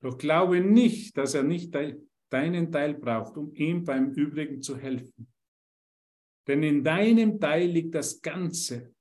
Doch 0.00 0.16
glaube 0.16 0.60
nicht, 0.60 1.18
dass 1.18 1.34
er 1.34 1.42
nicht 1.42 1.74
deinen 2.30 2.70
Teil 2.70 2.94
braucht, 2.94 3.36
um 3.36 3.52
ihm 3.56 3.82
beim 3.82 4.12
Übrigen 4.12 4.62
zu 4.62 4.78
helfen. 4.78 5.26
Denn 6.46 6.62
in 6.62 6.84
deinem 6.84 7.40
Teil 7.40 7.68
liegt 7.68 7.96
das 7.96 8.22
Ganze, 8.22 8.94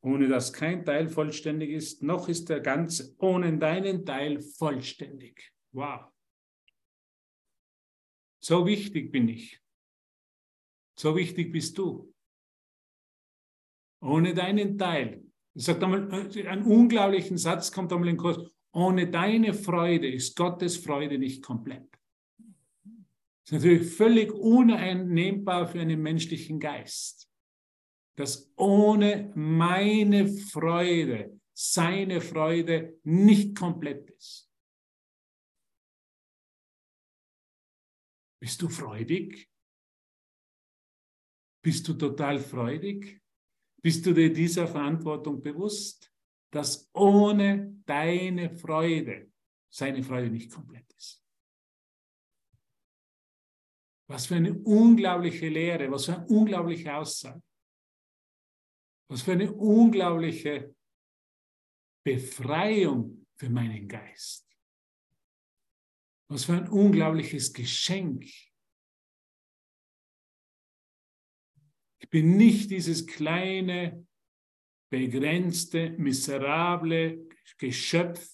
ohne 0.00 0.26
dass 0.26 0.52
kein 0.52 0.84
Teil 0.84 1.08
vollständig 1.08 1.70
ist, 1.70 2.02
noch 2.02 2.28
ist 2.28 2.48
der 2.48 2.58
Ganze 2.58 3.14
ohne 3.18 3.56
deinen 3.56 4.04
Teil 4.04 4.40
vollständig. 4.40 5.52
Wow. 5.70 6.10
So 8.40 8.66
wichtig 8.66 9.12
bin 9.12 9.28
ich. 9.28 9.61
So 11.02 11.16
wichtig 11.16 11.50
bist 11.50 11.76
du. 11.78 12.14
Ohne 14.00 14.34
deinen 14.34 14.78
Teil. 14.78 15.24
Ich 15.52 15.64
sage 15.64 15.84
einmal, 15.84 16.08
äh, 16.36 16.46
einen 16.46 16.62
unglaublichen 16.62 17.38
Satz 17.38 17.72
kommt 17.72 17.92
einmal 17.92 18.08
in 18.08 18.14
den 18.14 18.20
Kurs. 18.20 18.38
Ohne 18.72 19.10
deine 19.10 19.52
Freude 19.52 20.08
ist 20.08 20.36
Gottes 20.36 20.76
Freude 20.76 21.18
nicht 21.18 21.42
komplett. 21.42 21.90
Das 22.44 23.46
ist 23.46 23.52
natürlich 23.52 23.92
völlig 23.96 24.32
uneinnehmbar 24.32 25.66
für 25.66 25.80
einen 25.80 26.00
menschlichen 26.00 26.60
Geist. 26.60 27.28
Dass 28.14 28.52
ohne 28.54 29.32
meine 29.34 30.28
Freude 30.28 31.40
seine 31.52 32.20
Freude 32.20 33.00
nicht 33.02 33.58
komplett 33.58 34.08
ist. 34.10 34.48
Bist 38.38 38.62
du 38.62 38.68
freudig? 38.68 39.51
Bist 41.62 41.86
du 41.86 41.94
total 41.94 42.40
freudig? 42.40 43.22
Bist 43.80 44.04
du 44.04 44.12
dir 44.12 44.32
dieser 44.32 44.66
Verantwortung 44.66 45.40
bewusst, 45.40 46.12
dass 46.50 46.90
ohne 46.92 47.82
deine 47.86 48.50
Freude 48.50 49.32
seine 49.70 50.02
Freude 50.02 50.30
nicht 50.30 50.50
komplett 50.52 50.92
ist? 50.92 51.24
Was 54.08 54.26
für 54.26 54.34
eine 54.36 54.52
unglaubliche 54.52 55.48
Lehre, 55.48 55.90
was 55.90 56.04
für 56.06 56.16
eine 56.16 56.26
unglaubliche 56.26 56.94
Aussage. 56.94 57.42
Was 59.08 59.22
für 59.22 59.32
eine 59.32 59.52
unglaubliche 59.52 60.74
Befreiung 62.04 63.26
für 63.36 63.48
meinen 63.48 63.88
Geist. 63.88 64.48
Was 66.28 66.44
für 66.44 66.54
ein 66.54 66.68
unglaubliches 66.68 67.52
Geschenk 67.52 68.26
bin 72.10 72.36
nicht 72.36 72.70
dieses 72.70 73.06
kleine, 73.06 74.06
begrenzte, 74.90 75.90
miserable 75.98 77.28
Geschöpf, 77.58 78.28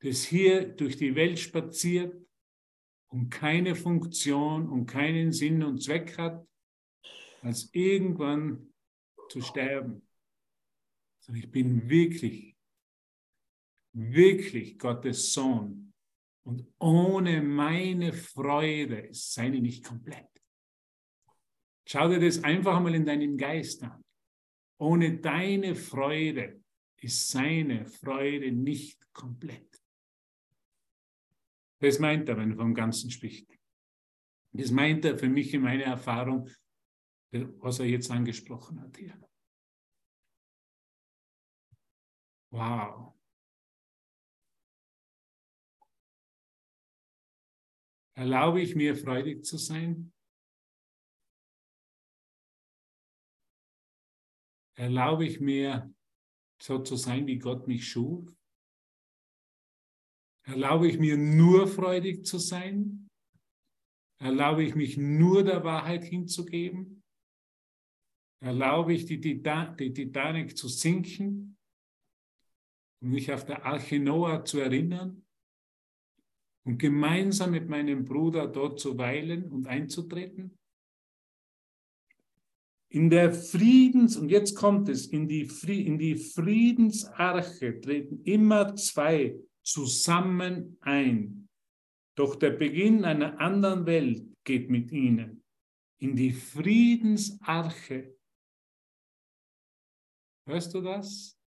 das 0.00 0.24
hier 0.24 0.68
durch 0.68 0.96
die 0.96 1.14
Welt 1.14 1.38
spaziert 1.38 2.16
und 3.08 3.30
keine 3.30 3.74
Funktion 3.74 4.68
und 4.68 4.86
keinen 4.86 5.32
Sinn 5.32 5.62
und 5.62 5.82
Zweck 5.82 6.16
hat, 6.18 6.46
als 7.42 7.68
irgendwann 7.72 8.72
zu 9.28 9.40
sterben. 9.40 10.06
Sondern 11.20 11.44
ich 11.44 11.50
bin 11.50 11.88
wirklich, 11.88 12.56
wirklich 13.92 14.78
Gottes 14.78 15.32
Sohn. 15.32 15.92
Und 16.44 16.66
ohne 16.78 17.42
meine 17.42 18.12
Freude 18.12 19.00
ist 19.00 19.34
seine 19.34 19.60
nicht 19.60 19.84
komplett. 19.84 20.37
Schau 21.90 22.06
dir 22.08 22.20
das 22.20 22.44
einfach 22.44 22.80
mal 22.80 22.94
in 22.94 23.06
deinen 23.06 23.38
Geist 23.38 23.82
an. 23.82 24.04
Ohne 24.78 25.18
deine 25.20 25.74
Freude 25.74 26.62
ist 27.00 27.28
seine 27.28 27.86
Freude 27.86 28.52
nicht 28.52 29.10
komplett. 29.14 29.82
Das 31.80 31.98
meint 31.98 32.28
er, 32.28 32.36
wenn 32.36 32.50
er 32.50 32.56
vom 32.56 32.74
Ganzen 32.74 33.10
spricht. 33.10 33.48
Das 34.52 34.70
meint 34.70 35.04
er 35.06 35.16
für 35.16 35.30
mich 35.30 35.54
in 35.54 35.62
meiner 35.62 35.84
Erfahrung, 35.84 36.50
was 37.30 37.78
er 37.78 37.86
jetzt 37.86 38.10
angesprochen 38.10 38.80
hat 38.82 38.94
hier. 38.96 39.18
Wow. 42.50 43.14
Erlaube 48.14 48.60
ich 48.60 48.74
mir 48.74 48.94
freudig 48.94 49.44
zu 49.44 49.56
sein? 49.56 50.12
Erlaube 54.78 55.26
ich 55.26 55.40
mir, 55.40 55.92
so 56.62 56.78
zu 56.78 56.96
sein, 56.96 57.26
wie 57.26 57.38
Gott 57.38 57.66
mich 57.66 57.88
schuf? 57.88 58.32
Erlaube 60.44 60.88
ich 60.88 60.98
mir 60.98 61.16
nur 61.16 61.66
freudig 61.66 62.24
zu 62.24 62.38
sein? 62.38 63.08
Erlaube 64.20 64.62
ich 64.62 64.74
mich 64.74 64.96
nur 64.96 65.42
der 65.42 65.64
Wahrheit 65.64 66.04
hinzugeben? 66.04 67.02
Erlaube 68.40 68.94
ich 68.94 69.04
die, 69.04 69.20
Titanic 69.20 70.56
zu 70.56 70.68
sinken 70.68 71.58
um 73.00 73.10
mich 73.10 73.32
auf 73.32 73.44
der 73.44 73.64
Arche 73.64 73.98
Noah 73.98 74.44
zu 74.44 74.58
erinnern 74.58 75.24
und 76.64 76.78
gemeinsam 76.78 77.52
mit 77.52 77.68
meinem 77.68 78.04
Bruder 78.04 78.48
dort 78.48 78.80
zu 78.80 78.98
weilen 78.98 79.50
und 79.50 79.66
einzutreten? 79.66 80.57
In 82.90 83.10
der 83.10 83.34
Friedens, 83.34 84.16
und 84.16 84.30
jetzt 84.30 84.54
kommt 84.54 84.88
es, 84.88 85.06
in 85.06 85.28
die, 85.28 85.42
in 85.66 85.98
die 85.98 86.16
Friedensarche 86.16 87.80
treten 87.80 88.22
immer 88.24 88.74
zwei 88.76 89.38
zusammen 89.62 90.78
ein. 90.80 91.48
Doch 92.14 92.34
der 92.34 92.50
Beginn 92.50 93.04
einer 93.04 93.38
anderen 93.40 93.84
Welt 93.84 94.26
geht 94.44 94.70
mit 94.70 94.90
ihnen. 94.90 95.44
In 95.98 96.16
die 96.16 96.32
Friedensarche. 96.32 98.16
Hörst 100.46 100.72
du 100.72 100.80
das? 100.80 101.38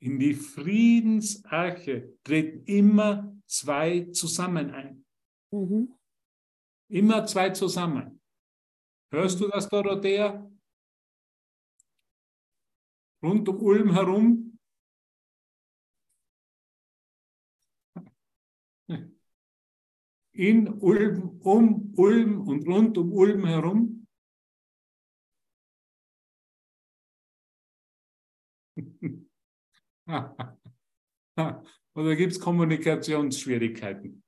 In 0.00 0.18
die 0.18 0.34
Friedensarche 0.34 2.18
treten 2.24 2.64
immer 2.64 3.36
zwei 3.46 4.10
zusammen 4.12 4.70
ein. 4.70 5.04
Mhm. 5.50 5.94
Immer 6.88 7.26
zwei 7.26 7.50
zusammen. 7.50 8.20
Hörst 9.14 9.40
du 9.40 9.46
das, 9.46 9.68
Dorothea? 9.68 10.50
Rund 13.22 13.48
um 13.48 13.62
Ulm 13.62 13.92
herum? 13.92 14.58
In 20.32 20.66
Ulm, 20.80 21.40
um 21.42 21.94
Ulm 21.96 22.48
und 22.48 22.66
rund 22.66 22.98
um 22.98 23.12
Ulm 23.12 23.46
herum? 23.46 24.04
Oder 31.94 32.16
gibt 32.16 32.32
es 32.32 32.40
Kommunikationsschwierigkeiten? 32.40 34.23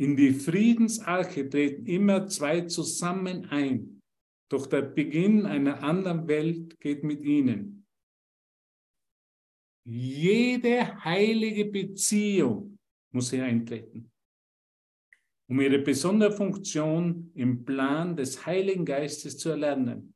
In 0.00 0.16
die 0.16 0.32
Friedensarche 0.32 1.48
treten 1.50 1.86
immer 1.86 2.28
zwei 2.28 2.62
zusammen 2.62 3.46
ein, 3.46 4.00
doch 4.48 4.66
der 4.66 4.82
Beginn 4.82 5.44
einer 5.44 5.82
anderen 5.82 6.28
Welt 6.28 6.78
geht 6.78 7.02
mit 7.02 7.24
ihnen. 7.24 7.84
Jede 9.84 11.02
heilige 11.02 11.64
Beziehung 11.64 12.78
muss 13.12 13.30
hier 13.30 13.44
eintreten, 13.44 14.12
um 15.48 15.60
ihre 15.60 15.80
besondere 15.80 16.30
Funktion 16.30 17.32
im 17.34 17.64
Plan 17.64 18.14
des 18.14 18.46
Heiligen 18.46 18.84
Geistes 18.84 19.36
zu 19.36 19.48
erlernen. 19.48 20.14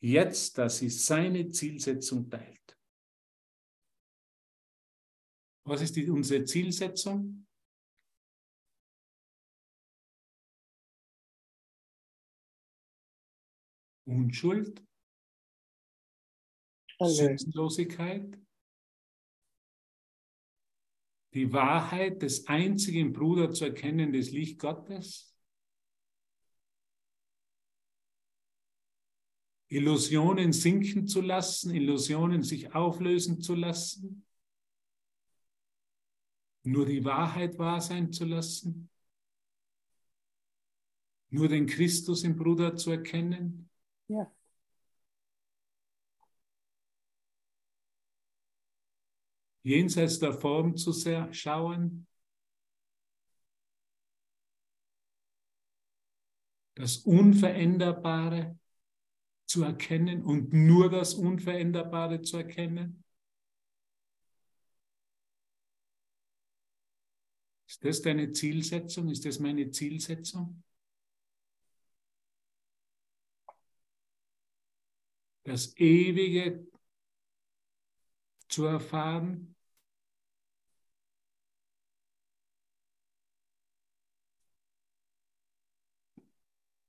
Jetzt, 0.00 0.56
da 0.56 0.68
sie 0.68 0.88
seine 0.88 1.50
Zielsetzung 1.50 2.30
teilt. 2.30 2.78
Was 5.66 5.82
ist 5.82 5.96
die, 5.96 6.08
unsere 6.08 6.44
Zielsetzung? 6.44 7.47
Unschuld, 14.08 14.82
Sinnlosigkeit, 17.00 18.38
die 21.34 21.52
Wahrheit 21.52 22.22
des 22.22 22.46
einzigen 22.46 23.12
Bruder 23.12 23.52
zu 23.52 23.66
erkennen, 23.66 24.12
des 24.12 24.30
Licht 24.30 24.58
Gottes, 24.58 25.36
Illusionen 29.70 30.54
sinken 30.54 31.06
zu 31.06 31.20
lassen, 31.20 31.74
Illusionen 31.74 32.42
sich 32.42 32.74
auflösen 32.74 33.42
zu 33.42 33.54
lassen, 33.54 34.24
nur 36.62 36.86
die 36.86 37.04
Wahrheit 37.04 37.58
wahr 37.58 37.82
sein 37.82 38.10
zu 38.10 38.24
lassen, 38.24 38.88
nur 41.28 41.48
den 41.48 41.66
Christus 41.66 42.24
im 42.24 42.36
Bruder 42.36 42.74
zu 42.74 42.92
erkennen. 42.92 43.67
Ja. 44.08 44.30
Jenseits 49.62 50.18
der 50.18 50.32
Form 50.32 50.76
zu 50.76 50.92
schauen, 51.32 52.06
das 56.74 56.98
Unveränderbare 56.98 58.56
zu 59.46 59.64
erkennen 59.64 60.22
und 60.22 60.52
nur 60.52 60.88
das 60.90 61.14
Unveränderbare 61.14 62.22
zu 62.22 62.36
erkennen. 62.36 63.02
Ist 67.66 67.84
das 67.84 68.00
deine 68.00 68.32
Zielsetzung? 68.32 69.10
Ist 69.10 69.24
das 69.26 69.38
meine 69.38 69.70
Zielsetzung? 69.70 70.62
Das 75.48 75.74
Ewige 75.78 76.66
zu 78.48 78.66
erfahren? 78.66 79.54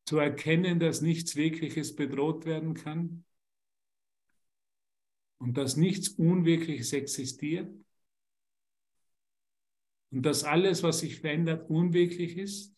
Zu 0.06 0.18
erkennen, 0.18 0.82
dass 0.82 1.00
nichts 1.00 1.38
Wirkliches 1.38 1.96
bedroht 1.96 2.46
werden 2.46 2.74
kann? 2.74 3.24
Und 5.38 5.56
dass 5.56 5.78
nichts 5.78 6.10
Unwirkliches 6.10 6.92
existiert? 6.92 7.74
und 10.12 10.24
dass 10.24 10.44
alles, 10.44 10.84
was 10.84 11.00
sich 11.00 11.20
verändert, 11.20 11.70
unwirklich 11.70 12.38
ist? 12.38 12.76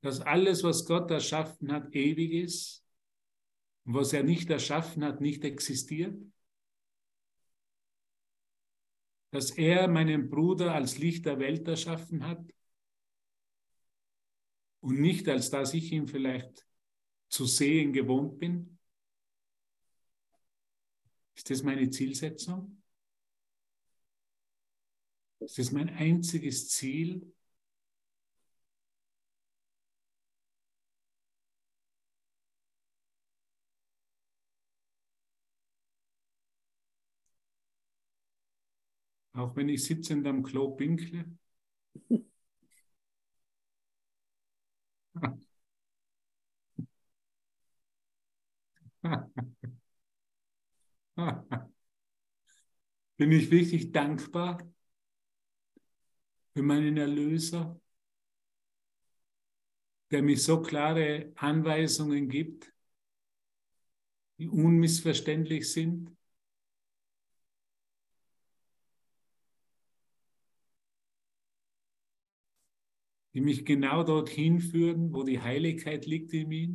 Dass 0.00 0.20
alles, 0.20 0.62
was 0.62 0.84
Gott 0.84 1.10
erschaffen 1.10 1.72
hat, 1.72 1.94
ewig 1.94 2.32
ist 2.32 2.84
und 3.84 3.94
was 3.94 4.12
er 4.12 4.22
nicht 4.22 4.48
erschaffen 4.50 5.04
hat, 5.04 5.20
nicht 5.20 5.44
existiert? 5.44 6.16
Dass 9.30 9.50
er 9.50 9.88
meinen 9.88 10.30
Bruder 10.30 10.74
als 10.74 10.98
Licht 10.98 11.26
der 11.26 11.38
Welt 11.38 11.66
erschaffen 11.66 12.26
hat 12.26 12.42
und 14.80 15.00
nicht 15.00 15.28
als 15.28 15.50
dass 15.50 15.74
ich 15.74 15.92
ihn 15.92 16.06
vielleicht 16.06 16.64
zu 17.28 17.44
sehen 17.44 17.92
gewohnt 17.92 18.38
bin? 18.38 18.78
Ist 21.34 21.50
das 21.50 21.62
meine 21.62 21.90
Zielsetzung? 21.90 22.82
Ist 25.40 25.72
mein 25.72 25.88
einziges 25.88 26.68
Ziel. 26.68 27.32
Auch 39.38 39.54
wenn 39.54 39.68
ich 39.68 39.84
sitzend 39.84 40.26
am 40.26 40.42
Klo 40.42 40.74
pinkle. 40.74 41.24
Bin 53.16 53.30
ich 53.32 53.48
wirklich 53.52 53.92
dankbar 53.92 54.58
für 56.52 56.62
meinen 56.62 56.96
Erlöser, 56.96 57.80
der 60.10 60.22
mir 60.22 60.36
so 60.36 60.60
klare 60.62 61.30
Anweisungen 61.36 62.28
gibt, 62.28 62.72
die 64.38 64.48
unmissverständlich 64.48 65.70
sind. 65.72 66.17
Die 73.38 73.44
mich 73.44 73.64
genau 73.64 74.02
dorthin 74.02 74.58
führen, 74.58 75.12
wo 75.12 75.22
die 75.22 75.40
Heiligkeit 75.40 76.06
liegt 76.06 76.32
in 76.32 76.48
mir? 76.48 76.74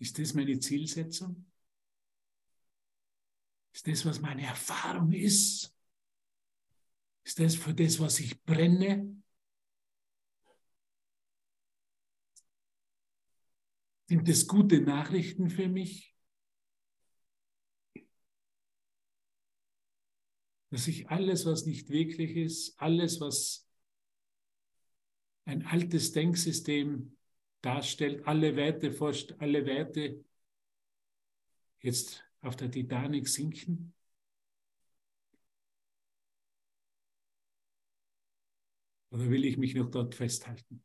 Ist 0.00 0.18
das 0.18 0.34
meine 0.34 0.58
Zielsetzung? 0.58 1.46
Ist 3.72 3.86
das, 3.86 4.04
was 4.04 4.20
meine 4.20 4.42
Erfahrung 4.42 5.12
ist? 5.12 5.72
Ist 7.22 7.38
das 7.38 7.54
für 7.54 7.72
das, 7.72 8.00
was 8.00 8.18
ich 8.18 8.42
brenne? 8.42 9.22
Sind 14.06 14.28
das 14.28 14.48
gute 14.48 14.80
Nachrichten 14.80 15.48
für 15.48 15.68
mich? 15.68 16.13
Dass 20.74 20.88
ich 20.88 21.08
alles, 21.08 21.46
was 21.46 21.66
nicht 21.66 21.88
wirklich 21.88 22.34
ist, 22.34 22.74
alles, 22.80 23.20
was 23.20 23.70
ein 25.44 25.64
altes 25.66 26.10
Denksystem 26.10 27.16
darstellt, 27.60 28.26
alle 28.26 28.56
Werte, 28.56 28.92
alle 29.38 29.66
Werte 29.66 30.24
jetzt 31.78 32.24
auf 32.40 32.56
der 32.56 32.72
Titanic 32.72 33.28
sinken? 33.28 33.94
Oder 39.10 39.30
will 39.30 39.44
ich 39.44 39.56
mich 39.56 39.76
noch 39.76 39.92
dort 39.92 40.16
festhalten? 40.16 40.82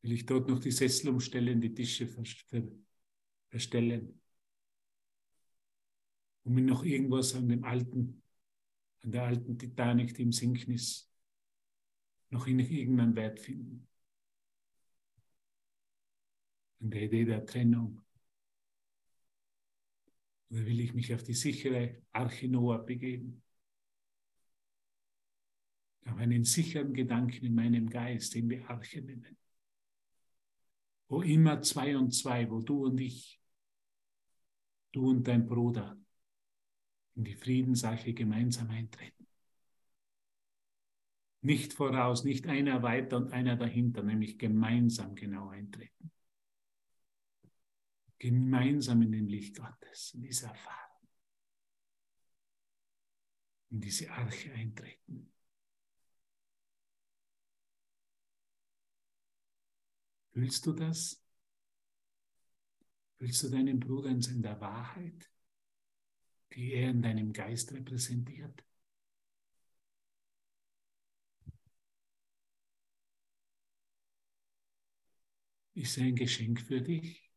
Will 0.00 0.10
ich 0.10 0.26
dort 0.26 0.48
noch 0.48 0.58
die 0.58 0.72
Sessel 0.72 1.10
umstellen, 1.10 1.60
die 1.60 1.72
Tische 1.72 2.08
verstellen? 2.08 4.20
Und 6.44 6.54
mir 6.54 6.62
noch 6.62 6.84
irgendwas 6.84 7.34
an 7.34 7.48
dem 7.48 7.64
alten, 7.64 8.22
an 9.02 9.12
der 9.12 9.24
alten 9.24 9.58
Titanic, 9.58 10.14
die 10.14 10.22
im 10.22 10.32
Sinken 10.32 10.72
ist, 10.72 11.10
noch 12.30 12.46
in 12.46 12.58
irgendeinen 12.58 13.14
Wert 13.14 13.40
finden? 13.40 13.88
An 16.80 16.90
der 16.90 17.02
Idee 17.02 17.24
der 17.24 17.46
Trennung. 17.46 18.04
Oder 20.50 20.66
will 20.66 20.80
ich 20.80 20.94
mich 20.94 21.14
auf 21.14 21.22
die 21.22 21.34
sichere 21.34 22.02
Arche 22.10 22.48
Noah 22.48 22.84
begeben? 22.84 23.42
Habe 26.04 26.20
einen 26.22 26.44
sicheren 26.44 26.92
Gedanken 26.92 27.46
in 27.46 27.54
meinem 27.54 27.88
Geist, 27.88 28.34
den 28.34 28.50
wir 28.50 28.68
Arche 28.68 29.00
nennen. 29.00 29.38
Wo 31.08 31.22
immer 31.22 31.62
zwei 31.62 31.96
und 31.96 32.10
zwei, 32.10 32.50
wo 32.50 32.60
du 32.60 32.86
und 32.86 32.98
ich, 32.98 33.40
du 34.90 35.08
und 35.08 35.28
dein 35.28 35.46
Bruder 35.46 36.01
in 37.14 37.24
die 37.24 37.34
Friedensarche 37.34 38.14
gemeinsam 38.14 38.70
eintreten. 38.70 39.26
Nicht 41.42 41.72
voraus, 41.72 42.22
nicht 42.22 42.46
einer 42.46 42.82
weiter 42.82 43.16
und 43.16 43.32
einer 43.32 43.56
dahinter, 43.56 44.02
nämlich 44.02 44.38
gemeinsam 44.38 45.14
genau 45.16 45.48
eintreten. 45.48 46.12
Gemeinsam 48.18 49.02
in 49.02 49.10
den 49.10 49.26
Licht 49.26 49.56
Gottes, 49.56 50.14
in 50.14 50.22
diese 50.22 50.46
Erfahrung, 50.46 51.08
in 53.70 53.80
diese 53.80 54.08
Arche 54.12 54.52
eintreten. 54.52 55.32
Fühlst 60.32 60.64
du 60.64 60.72
das? 60.72 61.20
Fühlst 63.18 63.42
du 63.42 63.48
deinen 63.50 63.80
Bruder 63.80 64.10
in 64.10 64.42
der 64.42 64.60
Wahrheit, 64.60 65.31
die 66.54 66.74
er 66.74 66.90
in 66.90 67.02
deinem 67.02 67.32
Geist 67.32 67.72
repräsentiert? 67.72 68.64
Ist 75.74 75.96
er 75.98 76.04
ein 76.04 76.16
Geschenk 76.16 76.60
für 76.60 76.80
dich? 76.80 77.30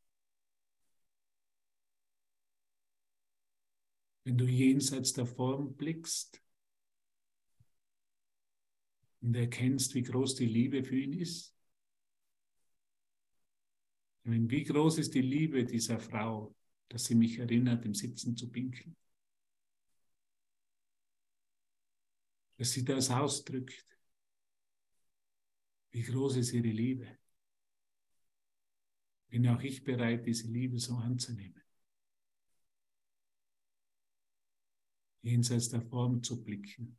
Wenn 4.24 4.38
du 4.38 4.46
jenseits 4.46 5.14
der 5.14 5.26
Form 5.26 5.76
blickst 5.76 6.42
und 9.22 9.36
erkennst, 9.36 9.94
wie 9.96 10.04
groß 10.04 10.36
die 10.36 10.48
Liebe 10.48 10.84
für 10.84 10.98
ihn 10.98 11.14
ist? 11.14 11.56
Wie 14.24 14.64
groß 14.64 14.98
ist 14.98 15.14
die 15.14 15.22
Liebe 15.22 15.64
dieser 15.64 16.00
Frau, 16.00 16.56
dass 16.90 17.06
sie 17.06 17.16
mich 17.16 17.38
erinnert, 17.38 17.86
im 17.86 17.94
Sitzen 17.94 18.36
zu 18.36 18.52
pinkeln? 18.52 18.96
Dass 22.58 22.72
sie 22.72 22.86
das 22.86 23.10
ausdrückt. 23.12 23.86
Wie 25.92 26.04
groß 26.04 26.38
ist 26.38 26.54
ihre 26.54 26.68
Liebe? 26.68 27.08
Bin 29.30 29.48
auch 29.48 29.62
ich 29.62 29.84
bereit, 29.84 30.26
diese 30.26 30.48
Liebe 30.48 30.80
so 30.80 30.96
anzunehmen? 30.96 31.62
Jenseits 35.22 35.70
der 35.70 35.82
Form 35.82 36.22
zu 36.22 36.44
blicken 36.44 36.98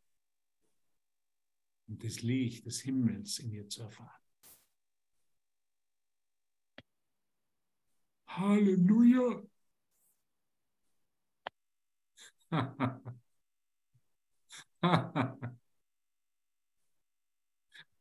und 1.89 2.03
das 2.05 2.23
Licht 2.23 2.67
des 2.67 2.81
Himmels 2.81 3.39
in 3.39 3.53
ihr 3.53 3.69
zu 3.69 3.83
erfahren. 3.83 4.21
Halleluja. 8.27 9.43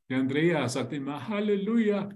Die 0.09 0.13
Andrea 0.13 0.69
sagt 0.69 0.93
immer 0.93 1.27
Halleluja. 1.27 2.09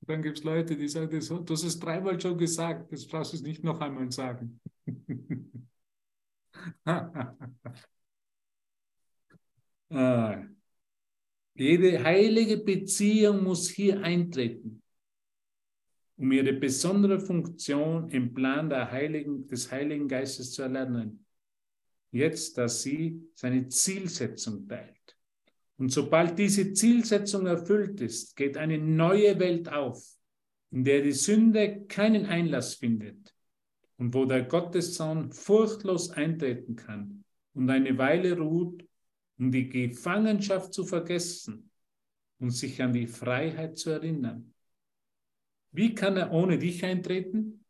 Dann 0.00 0.22
gibt 0.22 0.38
es 0.38 0.44
Leute, 0.44 0.76
die 0.76 0.88
sagen, 0.88 1.10
das, 1.10 1.28
du 1.28 1.44
hast 1.48 1.78
dreimal 1.80 2.20
schon 2.20 2.36
gesagt, 2.38 2.90
das 2.92 3.06
brauchst 3.06 3.34
du 3.34 3.42
nicht 3.42 3.62
noch 3.62 3.80
einmal 3.80 4.10
sagen. 4.10 4.60
ah. 9.90 10.42
Jede 11.54 12.02
heilige 12.02 12.56
Beziehung 12.56 13.44
muss 13.44 13.68
hier 13.68 14.02
eintreten 14.02 14.82
um 16.22 16.30
ihre 16.30 16.52
besondere 16.52 17.18
Funktion 17.18 18.08
im 18.10 18.32
Plan 18.32 18.70
Heiligen, 18.72 19.46
des 19.48 19.72
Heiligen 19.72 20.06
Geistes 20.06 20.52
zu 20.52 20.62
erlernen. 20.62 21.26
Jetzt, 22.12 22.58
dass 22.58 22.82
sie 22.82 23.22
seine 23.34 23.68
Zielsetzung 23.68 24.68
teilt. 24.68 25.16
Und 25.78 25.90
sobald 25.90 26.38
diese 26.38 26.74
Zielsetzung 26.74 27.46
erfüllt 27.46 28.00
ist, 28.00 28.36
geht 28.36 28.56
eine 28.56 28.78
neue 28.78 29.38
Welt 29.40 29.68
auf, 29.70 30.00
in 30.70 30.84
der 30.84 31.02
die 31.02 31.12
Sünde 31.12 31.86
keinen 31.86 32.26
Einlass 32.26 32.74
findet 32.74 33.34
und 33.96 34.14
wo 34.14 34.26
der 34.26 34.42
Gottessohn 34.42 35.32
furchtlos 35.32 36.10
eintreten 36.10 36.76
kann 36.76 37.24
und 37.54 37.70
eine 37.70 37.96
Weile 37.98 38.38
ruht, 38.38 38.86
um 39.38 39.50
die 39.50 39.68
Gefangenschaft 39.68 40.74
zu 40.74 40.84
vergessen 40.84 41.70
und 42.38 42.50
sich 42.50 42.82
an 42.82 42.92
die 42.92 43.06
Freiheit 43.06 43.78
zu 43.78 43.90
erinnern. 43.90 44.52
Wie 45.70 45.94
kann 45.94 46.16
er 46.16 46.32
ohne 46.32 46.58
dich 46.58 46.84
eintreten? 46.84 47.64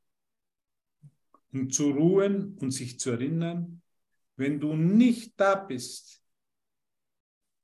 Um 1.53 1.71
zu 1.71 1.91
ruhen 1.91 2.57
und 2.59 2.73
sich 2.73 2.99
zu 2.99 3.11
erinnern, 3.11 3.82
wenn 4.37 4.61
du 4.61 4.75
nicht 4.75 5.39
da 5.39 5.55
bist, 5.55 6.23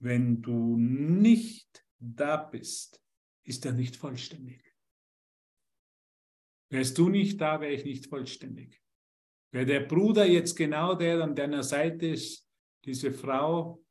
wenn 0.01 0.43
du 0.43 0.77
nicht 0.77 1.85
da 1.99 2.37
bist, 2.37 3.03
ist 3.45 3.65
er 3.67 3.73
nicht 3.73 3.97
vollständig. 3.97 4.63
Wärst 6.71 6.99
du 6.99 7.09
nicht 7.09 7.41
da, 7.41 7.61
wäre 7.61 7.73
ich 7.73 7.85
nicht 7.85 8.07
vollständig. 8.07 8.81
Wäre 9.51 9.67
der 9.67 9.81
Bruder 9.81 10.27
jetzt 10.27 10.55
genau 10.55 10.95
der 10.95 11.23
an 11.23 11.35
deiner 11.35 11.63
Seite 11.63 12.09
ist, 12.09 12.47
diese 12.85 13.13
Frau 13.13 13.83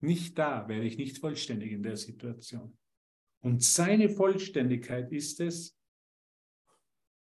nicht 0.00 0.38
da, 0.38 0.68
wäre 0.68 0.84
ich 0.84 0.98
nicht 0.98 1.18
vollständig 1.18 1.72
in 1.72 1.82
der 1.82 1.96
Situation. 1.96 2.76
Und 3.42 3.62
seine 3.62 4.10
Vollständigkeit 4.10 5.10
ist 5.12 5.40
es, 5.40 5.76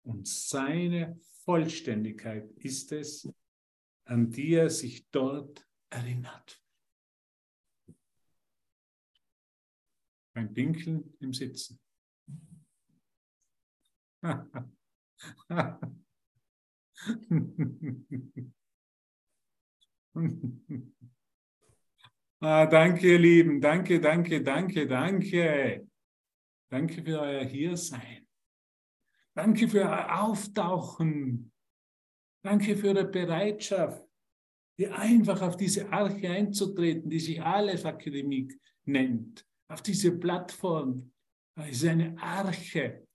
und 0.03 0.27
seine 0.27 1.19
Vollständigkeit 1.45 2.51
ist 2.57 2.91
es, 2.91 3.29
an 4.09 4.31
die 4.31 4.55
er 4.55 4.71
sich 4.71 5.07
dort 5.11 5.69
erinnert. 5.91 6.63
Beim 10.33 10.51
Pinkeln 10.53 11.15
im 11.19 11.33
Sitzen. 11.33 11.79
ah, 14.23 14.39
danke, 22.65 23.07
ihr 23.07 23.19
Lieben. 23.19 23.61
Danke, 23.61 24.01
danke, 24.01 24.43
danke, 24.43 24.87
danke. 24.87 25.87
Danke 26.69 27.03
für 27.03 27.19
euer 27.19 27.43
Hiersein. 27.43 28.27
Danke 29.35 29.67
für 29.67 29.81
euer 29.81 30.23
Auftauchen. 30.23 31.51
Danke 32.41 32.75
für 32.77 32.87
eure 32.87 33.05
Bereitschaft, 33.05 34.07
hier 34.77 34.97
einfach 34.97 35.41
auf 35.41 35.57
diese 35.57 35.91
Arche 35.91 36.29
einzutreten, 36.29 37.09
die 37.09 37.19
sich 37.19 37.41
Aleph 37.41 37.85
Akademie 37.85 38.47
nennt. 38.85 39.45
Auf 39.67 39.81
diese 39.81 40.17
Plattform. 40.17 41.11
Es 41.55 41.83
ist 41.83 41.89
eine 41.89 42.17
Arche. 42.17 43.05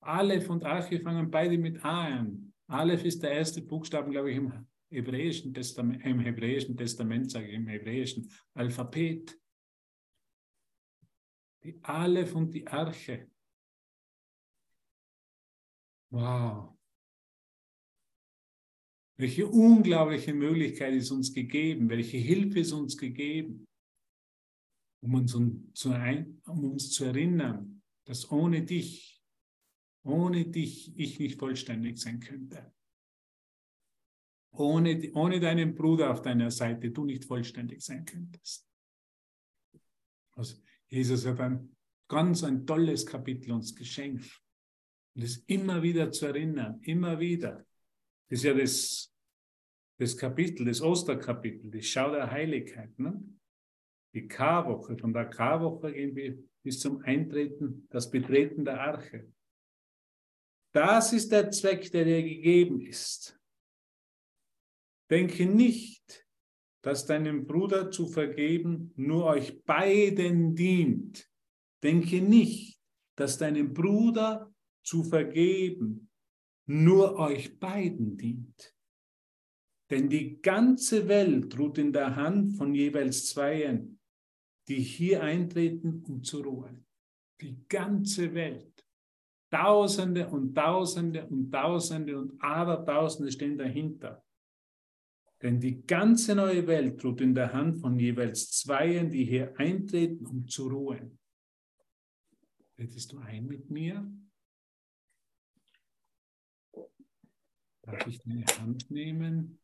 Aleph 0.00 0.50
und 0.50 0.64
Arche 0.64 1.00
fangen 1.00 1.30
beide 1.30 1.56
mit 1.56 1.84
A 1.84 2.18
an. 2.18 2.52
Aleph 2.66 3.04
ist 3.04 3.22
der 3.22 3.30
erste 3.30 3.62
Buchstabe, 3.62 4.10
glaube 4.10 4.32
ich, 4.32 4.38
im 4.38 4.66
hebräischen 4.90 5.54
Testament, 5.54 6.04
im 6.04 6.18
hebräischen 6.18 6.76
Testament, 6.76 7.30
sage 7.30 7.46
ich, 7.46 7.54
im 7.54 7.68
hebräischen 7.68 8.28
Alphabet. 8.54 9.38
Die 11.62 11.78
Aleph 11.82 12.34
und 12.34 12.52
die 12.52 12.66
Arche. 12.66 13.30
Wow. 16.10 16.71
Welche 19.18 19.46
unglaubliche 19.46 20.34
Möglichkeit 20.34 20.94
ist 20.94 21.10
uns 21.10 21.32
gegeben? 21.32 21.88
Welche 21.88 22.16
Hilfe 22.16 22.60
ist 22.60 22.72
uns 22.72 22.96
gegeben? 22.96 23.66
Um 25.02 25.14
uns, 25.14 25.32
zu, 25.74 25.90
um 26.46 26.64
uns 26.64 26.90
zu 26.90 27.04
erinnern, 27.04 27.82
dass 28.04 28.30
ohne 28.30 28.62
dich, 28.62 29.22
ohne 30.04 30.46
dich 30.46 30.98
ich 30.98 31.18
nicht 31.18 31.38
vollständig 31.38 31.98
sein 31.98 32.20
könnte. 32.20 32.72
Ohne, 34.54 35.10
ohne 35.14 35.40
deinen 35.40 35.74
Bruder 35.74 36.10
auf 36.10 36.22
deiner 36.22 36.50
Seite 36.50 36.90
du 36.90 37.04
nicht 37.04 37.24
vollständig 37.24 37.82
sein 37.82 38.04
könntest. 38.04 38.68
Also 40.34 40.56
Jesus 40.88 41.26
hat 41.26 41.40
ein 41.40 41.74
ganz 42.08 42.44
ein 42.44 42.66
tolles 42.66 43.06
Kapitel 43.06 43.52
uns 43.52 43.74
geschenkt. 43.74 44.42
Und 45.14 45.22
es 45.22 45.38
immer 45.46 45.82
wieder 45.82 46.10
zu 46.10 46.26
erinnern, 46.26 46.80
immer 46.82 47.18
wieder. 47.18 47.66
Das 48.32 48.38
ist 48.38 48.44
ja 48.44 48.54
das, 48.54 49.14
das 50.00 50.16
Kapitel, 50.16 50.64
das 50.64 50.80
Osterkapitel, 50.80 51.70
die 51.70 51.82
Schau 51.82 52.12
der 52.12 52.30
Heiligkeit. 52.30 52.98
Ne? 52.98 53.22
Die 54.14 54.26
Karwoche, 54.26 54.96
von 54.96 55.12
der 55.12 55.28
Karwoche 55.28 55.92
gehen 55.92 56.16
wir 56.16 56.42
bis 56.62 56.80
zum 56.80 57.02
Eintreten, 57.02 57.86
das 57.90 58.10
Betreten 58.10 58.64
der 58.64 58.80
Arche. 58.80 59.30
Das 60.72 61.12
ist 61.12 61.30
der 61.30 61.50
Zweck, 61.50 61.92
der 61.92 62.06
dir 62.06 62.22
gegeben 62.22 62.80
ist. 62.80 63.38
Denke 65.10 65.44
nicht, 65.44 66.26
dass 66.80 67.04
deinem 67.04 67.46
Bruder 67.46 67.90
zu 67.90 68.08
vergeben 68.08 68.94
nur 68.96 69.26
euch 69.26 69.62
beiden 69.64 70.54
dient. 70.54 71.30
Denke 71.82 72.22
nicht, 72.22 72.80
dass 73.14 73.36
deinem 73.36 73.74
Bruder 73.74 74.50
zu 74.82 75.04
vergeben 75.04 76.08
nur 76.72 77.18
euch 77.18 77.58
beiden 77.58 78.16
dient. 78.16 78.74
Denn 79.90 80.08
die 80.08 80.40
ganze 80.40 81.06
Welt 81.06 81.58
ruht 81.58 81.76
in 81.76 81.92
der 81.92 82.16
Hand 82.16 82.56
von 82.56 82.74
jeweils 82.74 83.26
Zweien, 83.26 84.00
die 84.68 84.80
hier 84.80 85.22
eintreten, 85.22 86.02
um 86.08 86.22
zu 86.22 86.40
ruhen. 86.40 86.86
Die 87.42 87.66
ganze 87.68 88.32
Welt. 88.32 88.86
Tausende 89.50 90.28
und 90.28 90.54
Tausende 90.54 91.26
und 91.26 91.50
Tausende 91.50 92.18
und 92.18 92.42
Abertausende 92.42 93.30
stehen 93.30 93.58
dahinter. 93.58 94.24
Denn 95.42 95.60
die 95.60 95.84
ganze 95.84 96.34
neue 96.34 96.66
Welt 96.66 97.04
ruht 97.04 97.20
in 97.20 97.34
der 97.34 97.52
Hand 97.52 97.80
von 97.80 97.98
jeweils 97.98 98.50
Zweien, 98.50 99.10
die 99.10 99.24
hier 99.24 99.52
eintreten, 99.58 100.24
um 100.24 100.48
zu 100.48 100.68
ruhen. 100.68 101.18
Redest 102.78 103.12
du 103.12 103.18
ein 103.18 103.46
mit 103.46 103.68
mir? 103.68 104.10
Darf 107.82 108.06
ich 108.06 108.20
deine 108.20 108.46
Hand 108.58 108.90
nehmen? 108.90 109.58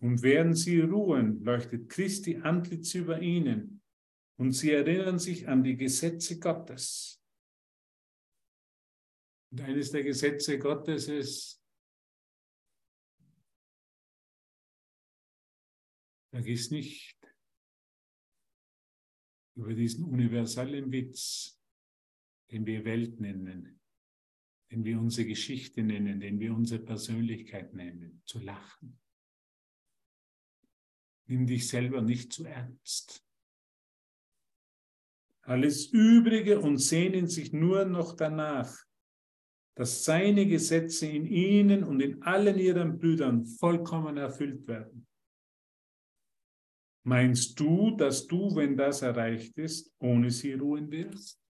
Und 0.00 0.22
während 0.22 0.56
sie 0.56 0.80
ruhen, 0.80 1.42
leuchtet 1.44 1.88
Christi 1.88 2.36
Antlitz 2.36 2.94
über 2.94 3.20
ihnen 3.20 3.82
und 4.36 4.52
sie 4.52 4.72
erinnern 4.72 5.18
sich 5.18 5.48
an 5.48 5.64
die 5.64 5.76
Gesetze 5.76 6.38
Gottes. 6.38 7.20
Und 9.50 9.60
eines 9.62 9.90
der 9.90 10.04
Gesetze 10.04 10.58
Gottes 10.58 11.08
ist, 11.08 11.62
vergiss 16.30 16.70
nicht, 16.70 17.17
über 19.58 19.74
diesen 19.74 20.04
universellen 20.04 20.92
Witz, 20.92 21.60
den 22.52 22.64
wir 22.64 22.84
Welt 22.84 23.18
nennen, 23.18 23.80
den 24.70 24.84
wir 24.84 25.00
unsere 25.00 25.26
Geschichte 25.26 25.82
nennen, 25.82 26.20
den 26.20 26.38
wir 26.38 26.54
unsere 26.54 26.80
Persönlichkeit 26.80 27.74
nennen, 27.74 28.22
zu 28.24 28.38
lachen. 28.38 29.00
Nimm 31.26 31.46
dich 31.46 31.66
selber 31.66 32.00
nicht 32.02 32.32
zu 32.32 32.44
ernst. 32.44 33.24
Alles 35.42 35.86
Übrige 35.86 36.60
und 36.60 36.78
sehnen 36.78 37.26
sich 37.26 37.52
nur 37.52 37.84
noch 37.84 38.14
danach, 38.14 38.72
dass 39.74 40.04
seine 40.04 40.46
Gesetze 40.46 41.06
in 41.06 41.26
ihnen 41.26 41.82
und 41.82 42.00
in 42.00 42.22
allen 42.22 42.58
ihren 42.58 42.98
Brüdern 42.98 43.44
vollkommen 43.44 44.18
erfüllt 44.18 44.68
werden. 44.68 45.07
Meinst 47.08 47.58
du, 47.58 47.92
dass 47.92 48.26
du, 48.26 48.54
wenn 48.54 48.76
das 48.76 49.00
erreicht 49.00 49.56
ist, 49.56 49.90
ohne 49.98 50.30
sie 50.30 50.52
ruhen 50.52 50.90
wirst? 50.90 51.42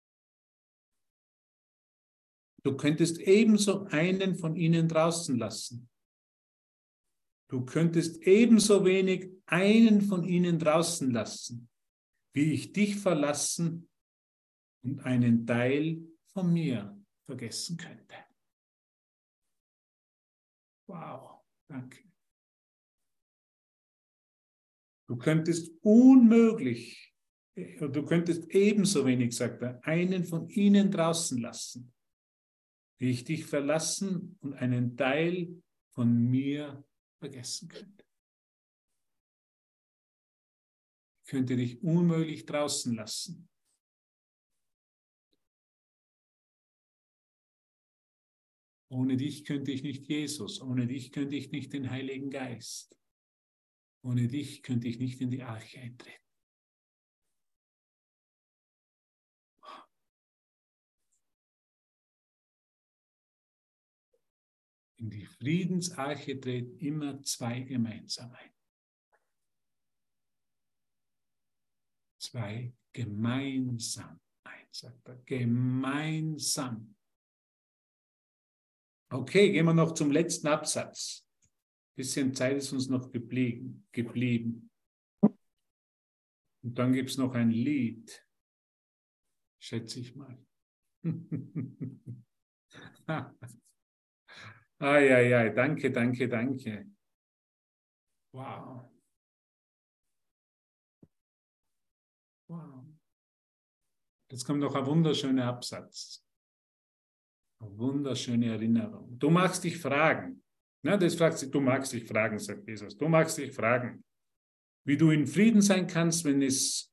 Du 2.63 2.77
könntest 2.77 3.19
ebenso 3.19 3.85
einen 3.87 4.37
von 4.37 4.55
ihnen 4.55 4.87
draußen 4.87 5.37
lassen. 5.37 5.91
Du 7.51 7.65
könntest 7.65 8.23
ebenso 8.23 8.85
wenig 8.85 9.33
einen 9.47 10.01
von 10.01 10.23
ihnen 10.23 10.61
draußen 10.61 11.11
lassen, 11.11 11.69
wie 12.35 12.53
ich 12.53 12.73
dich 12.73 12.95
verlassen 12.95 13.91
und 14.85 15.01
einen 15.01 15.45
Teil 15.45 16.07
von 16.33 16.53
mir 16.53 17.05
vergessen 17.27 17.77
könnte. 17.77 18.15
Wow, 20.87 21.43
danke. 21.67 22.08
Du 25.09 25.17
könntest 25.17 25.73
unmöglich, 25.81 27.15
du 27.57 28.05
könntest 28.05 28.45
ebenso 28.51 29.07
wenig, 29.07 29.35
sagt 29.35 29.63
er, 29.63 29.83
einen 29.85 30.25
von 30.25 30.51
ihnen 30.51 30.91
draußen 30.91 31.41
lassen, 31.41 31.95
wie 32.99 33.11
ich 33.11 33.25
dich 33.25 33.47
verlassen 33.47 34.37
und 34.41 34.53
einen 34.53 34.99
Teil 34.99 35.63
von 35.95 36.29
mir 36.31 36.85
vergessen 37.21 37.69
könnte. 37.69 38.05
Ich 41.25 41.31
könnte 41.31 41.57
dich 41.57 41.83
unmöglich 41.83 42.45
draußen 42.45 42.95
lassen. 42.95 43.49
Ohne 48.91 49.17
dich 49.17 49.47
könnte 49.47 49.73
ich 49.73 49.83
nicht 49.83 50.07
Jesus, 50.07 50.61
ohne 50.61 50.87
dich 50.87 51.13
könnte 51.13 51.37
ich 51.37 51.51
nicht 51.51 51.73
den 51.73 51.91
Heiligen 51.91 52.31
Geist. 52.31 52.99
Ohne 54.09 54.27
dich 54.27 54.63
könnte 54.63 54.89
ich 54.89 54.99
nicht 54.99 55.21
in 55.21 55.31
die 55.31 55.43
Arche 55.43 55.81
eintreten. 55.81 56.25
In 64.97 65.11
die 65.11 65.27
Friedensarche 65.27 66.41
treten 66.41 66.79
immer 66.79 67.23
zwei 67.23 67.61
gemeinsam 67.61 68.33
ein. 68.33 68.51
Zwei 72.19 72.73
gemeinsam 72.95 74.19
ein, 74.45 74.69
sagt 74.71 75.07
er. 75.07 75.17
Gemeinsam. 75.17 76.97
Okay, 79.11 79.53
gehen 79.53 79.67
wir 79.67 79.75
noch 79.75 79.93
zum 79.93 80.11
letzten 80.11 80.47
Absatz 80.47 81.28
bisschen 81.99 82.33
Zeit 82.33 82.57
ist 82.57 82.73
uns 82.73 82.89
noch 82.89 83.11
geblieben. 83.11 84.71
Und 86.63 86.79
dann 86.79 86.93
gibt 86.93 87.11
es 87.11 87.19
noch 87.19 87.35
ein 87.35 87.51
Lied, 87.51 88.25
schätze 89.61 89.99
ich 90.01 90.15
mal. 90.15 90.39
Eieiei, 94.79 95.51
danke, 95.51 95.91
danke, 95.91 96.29
danke. 96.29 96.89
Wow. 98.33 98.89
Wow. 102.49 102.85
Jetzt 104.31 104.45
kommt 104.45 104.61
noch 104.61 104.77
ein 104.77 104.87
wunderschöner 104.87 105.47
Absatz. 105.47 106.25
Eine 107.61 107.77
wunderschöne 107.77 108.53
Erinnerung. 108.53 109.19
Du 109.19 109.31
machst 109.31 109.65
dich 109.65 109.77
Fragen. 109.79 110.45
Na, 110.85 110.97
das 110.97 111.15
fragt 111.15 111.39
sich, 111.39 111.51
du 111.51 111.61
magst 111.61 111.93
dich 111.93 112.05
fragen, 112.05 112.39
sagt 112.39 112.67
Jesus. 112.69 112.97
Du 112.97 113.09
magst 113.09 113.39
dich 113.39 113.53
fragen, 113.53 114.05
wie 114.87 114.97
du 114.97 115.11
in 115.11 115.27
Frieden 115.27 115.61
sein 115.61 115.87
kannst, 115.87 116.25
wenn 116.25 116.41
es, 116.43 116.93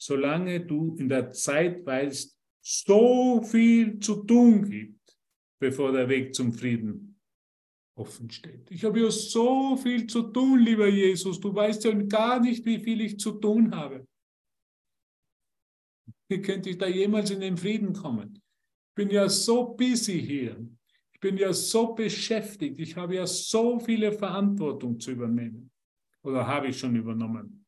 solange 0.00 0.60
du 0.60 0.96
in 0.96 1.08
der 1.08 1.30
Zeit 1.30 1.86
weißt, 1.86 2.36
so 2.62 3.42
viel 3.42 3.98
zu 4.00 4.24
tun 4.24 4.68
gibt, 4.68 5.18
bevor 5.60 5.92
der 5.92 6.08
Weg 6.08 6.34
zum 6.34 6.52
Frieden 6.52 7.20
offen 7.96 8.30
steht. 8.30 8.70
Ich 8.70 8.84
habe 8.84 9.00
ja 9.00 9.10
so 9.10 9.76
viel 9.76 10.06
zu 10.06 10.22
tun, 10.22 10.58
lieber 10.60 10.88
Jesus. 10.88 11.38
Du 11.38 11.54
weißt 11.54 11.84
ja 11.84 11.92
gar 11.92 12.40
nicht, 12.40 12.64
wie 12.64 12.78
viel 12.78 13.00
ich 13.00 13.18
zu 13.18 13.32
tun 13.32 13.74
habe. 13.74 14.06
Wie 16.28 16.40
könnte 16.40 16.70
ich 16.70 16.78
da 16.78 16.86
jemals 16.86 17.30
in 17.30 17.40
den 17.40 17.56
Frieden 17.56 17.92
kommen? 17.92 18.34
Ich 18.34 18.94
bin 18.94 19.10
ja 19.10 19.28
so 19.28 19.74
busy 19.74 20.20
hier. 20.20 20.66
Ich 21.22 21.28
bin 21.28 21.36
ja 21.36 21.52
so 21.52 21.94
beschäftigt, 21.94 22.80
ich 22.80 22.96
habe 22.96 23.16
ja 23.16 23.26
so 23.26 23.78
viele 23.78 24.10
Verantwortung 24.10 24.98
zu 24.98 25.10
übernehmen. 25.10 25.70
Oder 26.22 26.46
habe 26.46 26.68
ich 26.68 26.78
schon 26.78 26.96
übernommen? 26.96 27.66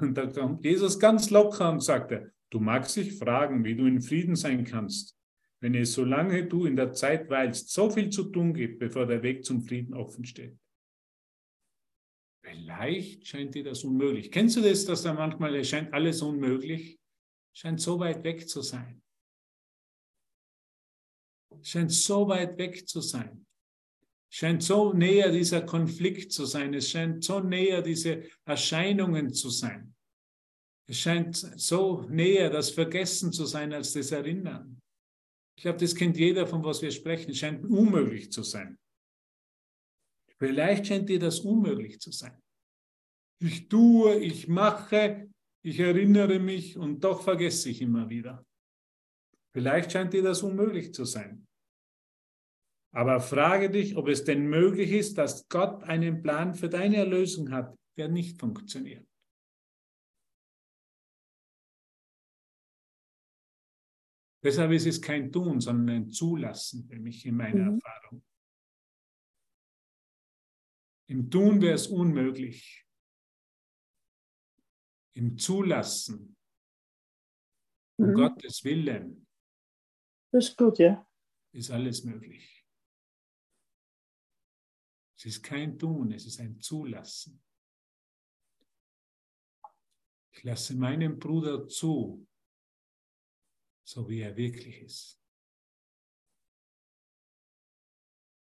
Und 0.00 0.14
da 0.14 0.26
kommt 0.26 0.64
Jesus 0.64 0.98
ganz 0.98 1.30
locker 1.30 1.70
und 1.70 1.80
sagte, 1.80 2.32
Du 2.50 2.60
magst 2.60 2.96
dich 2.96 3.18
fragen, 3.18 3.64
wie 3.64 3.74
du 3.74 3.86
in 3.86 4.00
Frieden 4.00 4.36
sein 4.36 4.64
kannst, 4.64 5.16
wenn 5.60 5.74
es 5.74 5.94
solange 5.94 6.46
du 6.46 6.64
in 6.66 6.76
der 6.76 6.92
Zeit 6.92 7.28
weilst, 7.28 7.70
so 7.70 7.90
viel 7.90 8.10
zu 8.10 8.24
tun 8.30 8.54
gibt, 8.54 8.78
bevor 8.78 9.06
der 9.06 9.22
Weg 9.22 9.44
zum 9.44 9.62
Frieden 9.62 9.94
offen 9.94 10.24
steht. 10.24 10.56
Vielleicht 12.42 13.26
scheint 13.26 13.54
dir 13.54 13.64
das 13.64 13.82
unmöglich. 13.82 14.30
Kennst 14.30 14.56
du 14.56 14.60
das, 14.60 14.84
dass 14.84 15.02
da 15.02 15.12
manchmal 15.12 15.56
erscheint 15.56 15.92
alles 15.92 16.22
unmöglich? 16.22 17.00
Scheint 17.52 17.80
so 17.80 17.98
weit 17.98 18.22
weg 18.22 18.48
zu 18.48 18.62
sein. 18.62 19.02
Scheint 21.62 21.92
so 21.92 22.28
weit 22.28 22.56
weg 22.58 22.88
zu 22.88 23.00
sein. 23.00 23.46
Scheint 24.30 24.62
so 24.62 24.92
näher 24.92 25.30
dieser 25.30 25.62
Konflikt 25.62 26.32
zu 26.32 26.44
sein. 26.44 26.74
Es 26.74 26.90
scheint 26.90 27.24
so 27.24 27.40
näher 27.40 27.82
diese 27.82 28.24
Erscheinungen 28.44 29.32
zu 29.32 29.50
sein. 29.50 29.94
Es 30.88 30.98
scheint 30.98 31.36
so 31.36 32.02
näher 32.02 32.50
das 32.50 32.70
Vergessen 32.70 33.32
zu 33.32 33.44
sein 33.44 33.72
als 33.72 33.92
das 33.92 34.12
Erinnern. 34.12 34.80
Ich 35.56 35.62
glaube, 35.62 35.78
das 35.78 35.94
kennt 35.94 36.16
jeder, 36.16 36.46
von 36.46 36.62
was 36.62 36.82
wir 36.82 36.90
sprechen. 36.90 37.30
Es 37.30 37.38
scheint 37.38 37.64
unmöglich 37.64 38.30
zu 38.30 38.42
sein. 38.42 38.78
Vielleicht 40.38 40.86
scheint 40.86 41.08
dir 41.08 41.18
das 41.18 41.40
unmöglich 41.40 41.98
zu 41.98 42.12
sein. 42.12 42.40
Ich 43.38 43.68
tue, 43.68 44.16
ich 44.18 44.48
mache, 44.48 45.30
ich 45.62 45.80
erinnere 45.80 46.38
mich 46.38 46.76
und 46.76 47.02
doch 47.02 47.22
vergesse 47.22 47.70
ich 47.70 47.80
immer 47.80 48.08
wieder. 48.08 48.44
Vielleicht 49.52 49.92
scheint 49.92 50.12
dir 50.12 50.22
das 50.22 50.42
unmöglich 50.42 50.92
zu 50.92 51.04
sein. 51.04 51.45
Aber 52.96 53.20
frage 53.20 53.68
dich, 53.68 53.94
ob 53.94 54.08
es 54.08 54.24
denn 54.24 54.46
möglich 54.46 54.90
ist, 54.90 55.18
dass 55.18 55.46
Gott 55.50 55.84
einen 55.84 56.22
Plan 56.22 56.54
für 56.54 56.70
deine 56.70 56.96
Erlösung 56.96 57.50
hat, 57.50 57.78
der 57.98 58.08
nicht 58.08 58.40
funktioniert. 58.40 59.06
Deshalb 64.42 64.72
ist 64.72 64.86
es 64.86 65.02
kein 65.02 65.30
Tun, 65.30 65.60
sondern 65.60 65.94
ein 65.94 66.10
Zulassen 66.10 66.88
für 66.88 66.98
mich 66.98 67.26
in 67.26 67.36
meiner 67.36 67.70
mhm. 67.70 67.74
Erfahrung. 67.74 68.24
Im 71.10 71.30
Tun 71.30 71.60
wäre 71.60 71.74
es 71.74 71.88
unmöglich. 71.88 72.86
Im 75.14 75.36
Zulassen, 75.36 76.34
um 77.98 78.08
mhm. 78.08 78.14
Gottes 78.14 78.64
Willen, 78.64 79.26
das 80.32 80.48
ist 80.48 80.56
gut, 80.56 80.78
ja. 80.78 81.06
Ist 81.52 81.70
alles 81.70 82.02
möglich. 82.02 82.55
Es 85.16 85.24
ist 85.24 85.42
kein 85.42 85.78
Tun, 85.78 86.12
es 86.12 86.26
ist 86.26 86.40
ein 86.40 86.60
Zulassen. 86.60 87.42
Ich 90.32 90.44
lasse 90.44 90.76
meinen 90.76 91.18
Bruder 91.18 91.66
zu, 91.66 92.28
so 93.86 94.08
wie 94.08 94.20
er 94.20 94.36
wirklich 94.36 94.82
ist. 94.82 95.18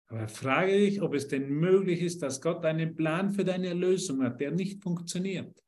Aber 0.09 0.27
frage 0.27 0.71
dich, 0.71 1.01
ob 1.01 1.13
es 1.13 1.27
denn 1.27 1.49
möglich 1.49 2.01
ist, 2.01 2.21
dass 2.21 2.41
Gott 2.41 2.63
einen 2.65 2.95
Plan 2.95 3.29
für 3.29 3.43
deine 3.43 3.67
Erlösung 3.67 4.23
hat, 4.23 4.39
der 4.39 4.51
nicht 4.51 4.81
funktioniert. 4.81 5.63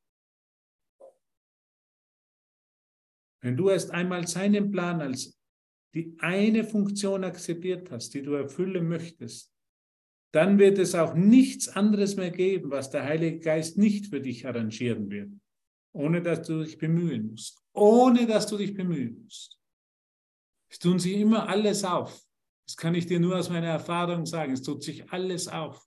Wenn 3.41 3.55
du 3.55 3.69
erst 3.69 3.91
einmal 3.91 4.27
seinen 4.27 4.71
Plan 4.71 5.01
als 5.01 5.37
die 5.93 6.15
eine 6.19 6.63
Funktion 6.63 7.23
akzeptiert 7.23 7.89
hast, 7.91 8.13
die 8.13 8.21
du 8.21 8.33
erfüllen 8.33 8.87
möchtest, 8.87 9.53
dann 10.31 10.59
wird 10.59 10.77
es 10.77 10.93
auch 10.95 11.13
nichts 11.15 11.67
anderes 11.69 12.15
mehr 12.15 12.31
geben, 12.31 12.69
was 12.69 12.89
der 12.89 13.03
Heilige 13.03 13.39
Geist 13.39 13.77
nicht 13.77 14.07
für 14.07 14.21
dich 14.21 14.45
arrangieren 14.45 15.09
wird, 15.09 15.31
ohne 15.93 16.21
dass 16.21 16.45
du 16.45 16.63
dich 16.63 16.77
bemühen 16.77 17.31
musst, 17.31 17.63
ohne 17.73 18.27
dass 18.27 18.47
du 18.47 18.57
dich 18.57 18.73
bemühen 18.73 19.23
musst. 19.23 19.59
Es 20.71 20.77
tun 20.77 20.99
sich 20.99 21.15
immer 21.17 21.49
alles 21.49 21.83
auf. 21.83 22.23
Das 22.67 22.77
kann 22.77 22.93
ich 22.93 23.07
dir 23.07 23.19
nur 23.19 23.37
aus 23.37 23.49
meiner 23.49 23.67
Erfahrung 23.67 24.27
sagen. 24.27 24.53
Es 24.53 24.61
tut 24.61 24.83
sich 24.83 25.11
alles 25.11 25.47
auf. 25.47 25.83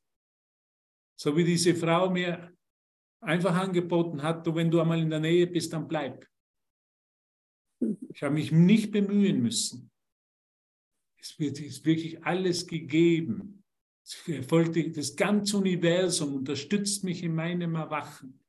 So 1.17 1.37
wie 1.37 1.45
diese 1.45 1.77
Frau 1.77 2.11
mir 2.11 2.53
einfach 3.21 3.55
angeboten 3.55 4.23
hat, 4.23 4.45
du, 4.45 4.57
wenn 4.57 4.71
du 4.71 4.81
einmal 4.81 5.01
in 5.01 5.11
der 5.11 5.21
Nähe 5.21 5.47
bist, 5.47 5.73
dann 5.73 5.87
bleib. 5.87 6.27
Ich 8.09 8.23
habe 8.25 8.35
mich 8.35 8.51
nicht 8.51 8.91
bemühen 8.91 9.41
müssen. 9.41 9.93
Es 11.21 11.39
wird 11.39 11.61
es 11.61 11.85
wirklich 11.85 12.25
alles 12.25 12.67
gegeben. 12.67 13.62
Das 14.05 15.17
ganze 15.17 15.57
Universum 15.57 16.35
unterstützt 16.35 17.05
mich 17.05 17.23
in 17.23 17.35
meinem 17.35 17.77
Erwachen. 17.77 18.41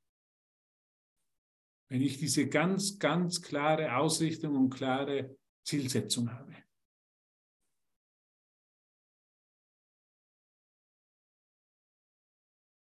Wenn 1.89 2.01
ich 2.01 2.17
diese 2.17 2.49
ganz, 2.49 2.97
ganz 2.97 3.41
klare 3.41 3.95
Ausrichtung 3.95 4.55
und 4.55 4.71
klare 4.71 5.37
Zielsetzung 5.63 6.31
habe. 6.31 6.55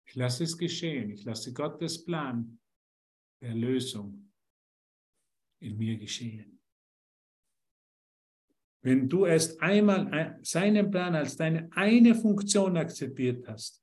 Ich 0.07 0.15
lasse 0.15 0.45
es 0.45 0.57
geschehen. 0.57 1.11
Ich 1.11 1.25
lasse 1.25 1.53
Gottes 1.53 2.05
Plan 2.05 2.61
der 3.43 3.55
Lösung 3.55 4.33
in 5.61 5.77
mir 5.77 5.99
geschehen. 5.99 6.54
Wenn 8.85 9.09
du 9.09 9.25
erst 9.25 9.63
einmal 9.63 10.39
seinen 10.43 10.91
Plan 10.91 11.15
als 11.15 11.39
deine 11.39 11.71
eine 11.73 12.15
Funktion 12.15 12.77
akzeptiert 12.77 13.49
hast, 13.49 13.83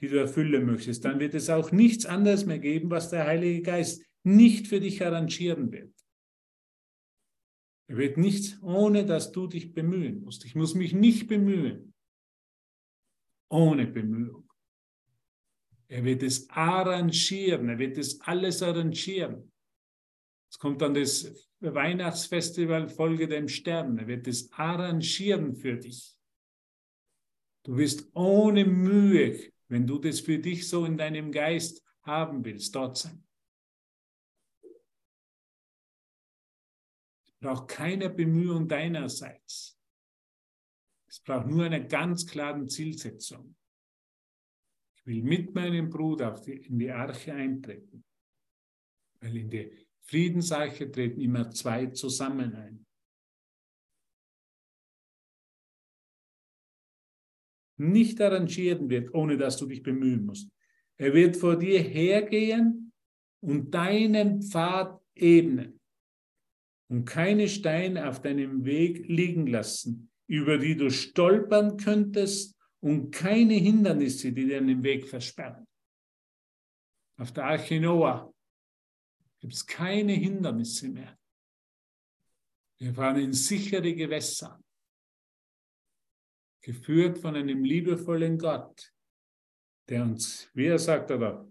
die 0.00 0.08
du 0.08 0.18
erfüllen 0.18 0.64
möchtest, 0.64 1.04
dann 1.04 1.20
wird 1.20 1.34
es 1.34 1.50
auch 1.50 1.72
nichts 1.72 2.06
anderes 2.06 2.46
mehr 2.46 2.58
geben, 2.58 2.90
was 2.90 3.10
der 3.10 3.26
Heilige 3.26 3.60
Geist 3.60 4.02
nicht 4.22 4.66
für 4.66 4.80
dich 4.80 5.04
arrangieren 5.04 5.70
wird. 5.70 5.92
Er 7.86 7.98
wird 7.98 8.16
nichts, 8.16 8.58
ohne 8.62 9.04
dass 9.04 9.30
du 9.30 9.46
dich 9.46 9.74
bemühen 9.74 10.22
musst. 10.22 10.46
Ich 10.46 10.54
muss 10.54 10.74
mich 10.74 10.94
nicht 10.94 11.26
bemühen. 11.26 11.92
Ohne 13.50 13.86
Bemühung. 13.86 14.50
Er 15.86 16.02
wird 16.02 16.22
es 16.22 16.48
arrangieren, 16.48 17.68
er 17.68 17.78
wird 17.78 17.98
es 17.98 18.22
alles 18.22 18.62
arrangieren. 18.62 19.52
Es 20.54 20.58
kommt 20.60 20.82
dann 20.82 20.94
das 20.94 21.50
Weihnachtsfestival 21.58 22.88
Folge 22.88 23.26
dem 23.26 23.48
Stern. 23.48 23.98
Er 23.98 24.06
wird 24.06 24.28
es 24.28 24.52
arrangieren 24.52 25.56
für 25.56 25.76
dich. 25.76 26.16
Du 27.64 27.76
wirst 27.76 28.08
ohne 28.14 28.64
Mühe, 28.64 29.52
wenn 29.66 29.84
du 29.84 29.98
das 29.98 30.20
für 30.20 30.38
dich 30.38 30.68
so 30.68 30.84
in 30.84 30.96
deinem 30.96 31.32
Geist 31.32 31.82
haben 32.02 32.44
willst, 32.44 32.72
dort 32.72 32.96
sein. 32.96 33.26
Es 37.26 37.34
braucht 37.40 37.66
keine 37.66 38.08
Bemühung 38.08 38.68
deinerseits. 38.68 39.76
Es 41.08 41.18
braucht 41.18 41.48
nur 41.48 41.64
eine 41.64 41.84
ganz 41.84 42.26
klare 42.28 42.64
Zielsetzung 42.66 43.56
will 45.04 45.20
mit 45.24 45.52
meinem 45.52 45.90
Bruder 45.90 46.40
die, 46.46 46.52
in 46.52 46.78
die 46.78 46.92
Arche 46.92 47.34
eintreten. 47.34 48.04
Weil 49.20 49.36
in 49.36 49.50
die 49.50 49.83
Friedensarche 50.04 50.90
treten 50.90 51.20
immer 51.20 51.50
zwei 51.50 51.86
zusammen 51.86 52.54
ein. 52.54 52.86
Nicht 57.76 58.20
arrangieren 58.20 58.88
wird, 58.88 59.12
ohne 59.14 59.36
dass 59.36 59.56
du 59.56 59.66
dich 59.66 59.82
bemühen 59.82 60.26
musst. 60.26 60.50
Er 60.96 61.12
wird 61.12 61.36
vor 61.36 61.58
dir 61.58 61.80
hergehen 61.80 62.92
und 63.40 63.74
deinen 63.74 64.42
Pfad 64.42 65.00
ebnen 65.14 65.80
und 66.88 67.04
keine 67.04 67.48
Steine 67.48 68.08
auf 68.08 68.20
deinem 68.20 68.64
Weg 68.64 69.08
liegen 69.08 69.46
lassen, 69.46 70.10
über 70.26 70.58
die 70.58 70.76
du 70.76 70.90
stolpern 70.90 71.76
könntest 71.76 72.56
und 72.80 73.10
keine 73.10 73.54
Hindernisse, 73.54 74.32
die 74.32 74.46
dir 74.46 74.60
den 74.60 74.82
Weg 74.82 75.08
versperren. 75.08 75.66
Auf 77.16 77.32
der 77.32 77.46
Arche 77.46 77.80
Noah 77.80 78.33
gibt 79.44 79.52
es 79.52 79.66
keine 79.66 80.14
Hindernisse 80.14 80.88
mehr. 80.88 81.18
Wir 82.78 82.94
fahren 82.94 83.18
in 83.18 83.34
sichere 83.34 83.94
Gewässer, 83.94 84.58
geführt 86.62 87.18
von 87.18 87.36
einem 87.36 87.62
liebevollen 87.62 88.38
Gott, 88.38 88.90
der 89.90 90.04
uns, 90.04 90.48
wie 90.54 90.64
er 90.64 90.78
sagt, 90.78 91.10
aber 91.10 91.46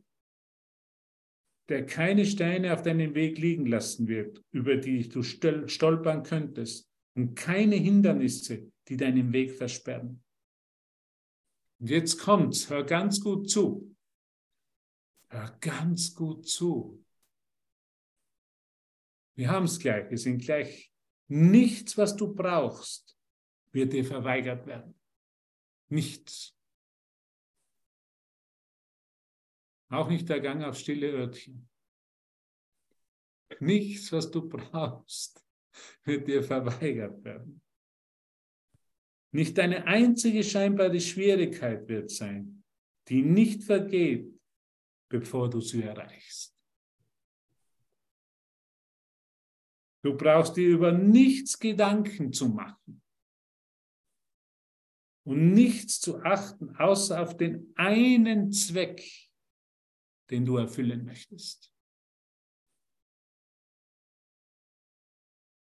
der 1.69 1.85
keine 1.85 2.25
Steine 2.25 2.73
auf 2.73 2.81
deinem 2.81 3.13
Weg 3.13 3.37
liegen 3.37 3.67
lassen 3.67 4.07
wird, 4.07 4.43
über 4.49 4.75
die 4.77 5.07
du 5.07 5.21
stolpern 5.21 6.23
könntest, 6.23 6.89
und 7.13 7.35
keine 7.35 7.75
Hindernisse, 7.75 8.71
die 8.87 8.97
deinen 8.97 9.31
Weg 9.33 9.51
versperren. 9.51 10.23
Und 11.77 11.91
jetzt 11.91 12.17
kommt's, 12.17 12.71
hör 12.71 12.83
ganz 12.83 13.21
gut 13.21 13.51
zu. 13.51 13.95
Hör 15.27 15.55
ganz 15.61 16.15
gut 16.15 16.47
zu. 16.47 17.03
Wir 19.35 19.49
haben 19.49 19.65
es 19.65 19.79
gleich, 19.79 20.09
wir 20.09 20.17
sind 20.17 20.43
gleich. 20.43 20.91
Nichts, 21.27 21.97
was 21.97 22.15
du 22.15 22.33
brauchst, 22.33 23.17
wird 23.71 23.93
dir 23.93 24.05
verweigert 24.05 24.65
werden. 24.67 24.99
Nichts. 25.89 26.55
Auch 29.89 30.09
nicht 30.09 30.29
der 30.29 30.39
Gang 30.39 30.63
auf 30.63 30.77
stille 30.77 31.11
Örtchen. 31.11 31.69
Nichts, 33.59 34.11
was 34.11 34.29
du 34.29 34.47
brauchst, 34.49 35.43
wird 36.03 36.27
dir 36.27 36.43
verweigert 36.43 37.23
werden. 37.23 37.61
Nicht 39.31 39.57
eine 39.57 39.85
einzige 39.87 40.43
scheinbare 40.43 40.99
Schwierigkeit 40.99 41.87
wird 41.87 42.11
sein, 42.11 42.63
die 43.07 43.23
nicht 43.23 43.63
vergeht, 43.63 44.31
bevor 45.09 45.49
du 45.49 45.59
sie 45.59 45.81
erreichst. 45.81 46.52
Du 50.03 50.17
brauchst 50.17 50.57
dir 50.57 50.67
über 50.67 50.91
nichts 50.91 51.57
Gedanken 51.57 52.33
zu 52.33 52.49
machen 52.49 53.01
und 55.25 55.53
nichts 55.53 56.01
zu 56.01 56.21
achten, 56.21 56.75
außer 56.75 57.21
auf 57.21 57.37
den 57.37 57.73
einen 57.75 58.51
Zweck, 58.51 59.01
den 60.29 60.45
du 60.45 60.57
erfüllen 60.57 61.05
möchtest. 61.05 61.73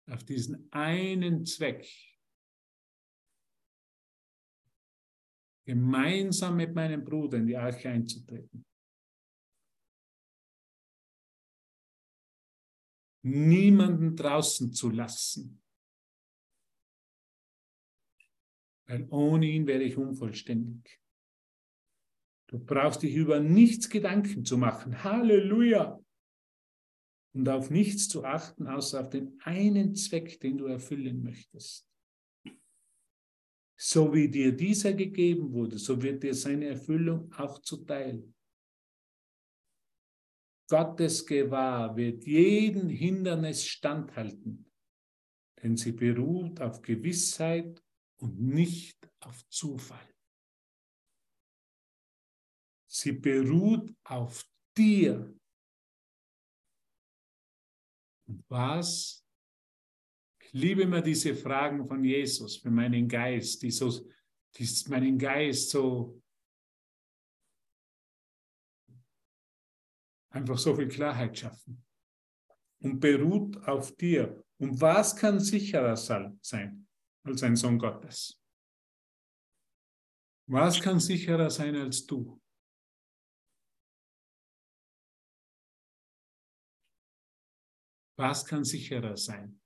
Auf 0.08 0.24
diesen 0.26 0.72
einen 0.72 1.46
Zweck. 1.46 1.90
Gemeinsam 5.66 6.58
mit 6.58 6.76
meinem 6.76 7.04
Bruder 7.04 7.38
in 7.38 7.48
die 7.48 7.58
Arche 7.58 7.90
einzutreten. 7.90 8.66
Niemanden 13.26 14.16
draußen 14.16 14.72
zu 14.72 14.92
lassen. 14.92 15.60
Weil 18.86 19.08
ohne 19.10 19.48
ihn 19.48 19.66
wäre 19.66 19.82
ich 19.82 19.98
unvollständig. 19.98 21.02
Du 22.46 22.60
brauchst 22.60 23.02
dich 23.02 23.16
über 23.16 23.40
nichts 23.40 23.90
Gedanken 23.90 24.46
zu 24.46 24.60
machen. 24.60 25.04
Halleluja! 25.04 26.00
Und 27.34 27.50
auf 27.50 27.72
nichts 27.72 28.08
zu 28.08 28.24
achten, 28.24 28.68
außer 28.68 29.02
auf 29.02 29.10
den 29.10 29.40
einen 29.42 29.96
Zweck, 29.96 30.40
den 30.40 30.60
du 30.60 30.68
erfüllen 30.68 31.24
möchtest. 31.24 31.90
So 33.76 34.14
wie 34.14 34.30
dir 34.30 34.56
dieser 34.56 34.94
gegeben 34.94 35.52
wurde, 35.52 35.80
so 35.80 36.00
wird 36.00 36.22
dir 36.22 36.36
seine 36.36 36.68
Erfüllung 36.68 37.34
auch 37.34 37.60
zuteil. 37.60 38.35
Gottes 40.68 41.26
Gewahr 41.26 41.96
wird 41.96 42.26
jeden 42.26 42.90
Hindernis 42.90 43.66
standhalten, 43.66 44.72
denn 45.62 45.78
sie 45.78 45.92
beruht 45.92 46.60
auf 46.60 46.82
Gewissheit 46.82 47.84
und 48.18 48.40
nicht 48.40 48.98
auf 49.20 49.48
Zufall. 49.50 50.16
Sie 52.88 53.12
beruht 53.12 53.94
auf 54.06 54.48
dir. 54.76 55.38
Und 58.28 58.44
was? 58.50 59.24
Ich 60.42 60.54
liebe 60.54 60.84
immer 60.84 61.02
diese 61.02 61.36
Fragen 61.36 61.86
von 61.86 62.04
Jesus 62.04 62.58
für 62.58 62.72
meinen 62.72 63.08
Geist, 63.08 63.62
die, 63.62 63.72
so, 63.72 63.92
die 64.56 64.68
meinen 64.90 65.20
Geist 65.20 65.70
so 65.70 66.22
einfach 70.36 70.58
so 70.58 70.76
viel 70.76 70.90
Klarheit 70.90 71.38
schaffen. 71.38 71.84
Und 72.80 73.00
beruht 73.00 73.58
auf 73.68 73.96
dir. 73.96 74.44
Und 74.58 74.80
was 74.80 75.16
kann 75.16 75.40
sicherer 75.40 75.96
sein 75.96 76.88
als 77.24 77.42
ein 77.42 77.56
Sohn 77.56 77.80
Gottes? 77.80 78.40
Was 80.48 80.80
kann 80.80 81.00
sicherer 81.00 81.50
sein 81.50 81.76
als 81.76 82.06
du? 82.06 82.40
Was 88.18 88.46
kann 88.46 88.64
sicherer 88.64 89.18
sein 89.18 89.60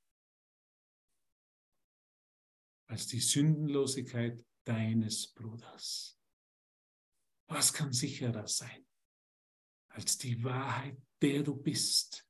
als 2.87 3.05
die 3.07 3.19
Sündenlosigkeit 3.19 4.43
deines 4.63 5.33
Bruders? 5.33 6.17
Was 7.47 7.73
kann 7.73 7.91
sicherer 7.91 8.47
sein 8.47 8.88
als 9.89 10.17
die 10.17 10.43
Wahrheit, 10.43 11.01
der 11.21 11.43
du 11.43 11.55
bist, 11.55 12.27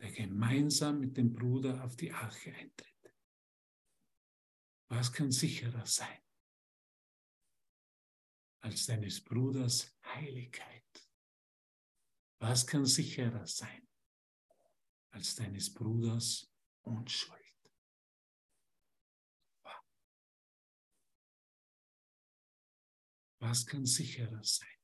der 0.00 0.12
gemeinsam 0.12 1.00
mit 1.00 1.16
dem 1.16 1.32
Bruder 1.32 1.84
auf 1.84 1.96
die 1.96 2.12
Arche 2.12 2.54
eintritt? 2.54 3.14
Was 4.88 5.12
kann 5.12 5.30
sicherer 5.30 5.86
sein 5.86 6.22
als 8.60 8.86
deines 8.86 9.22
Bruders 9.22 9.96
Heiligkeit? 10.04 11.10
Was 12.40 12.66
kann 12.66 12.86
sicherer 12.86 13.46
sein 13.46 13.88
als 15.10 15.34
deines 15.34 15.72
Bruders 15.72 16.48
Unschuld. 16.82 17.38
Was 23.40 23.66
kann 23.66 23.86
sicherer 23.86 24.42
sein 24.42 24.77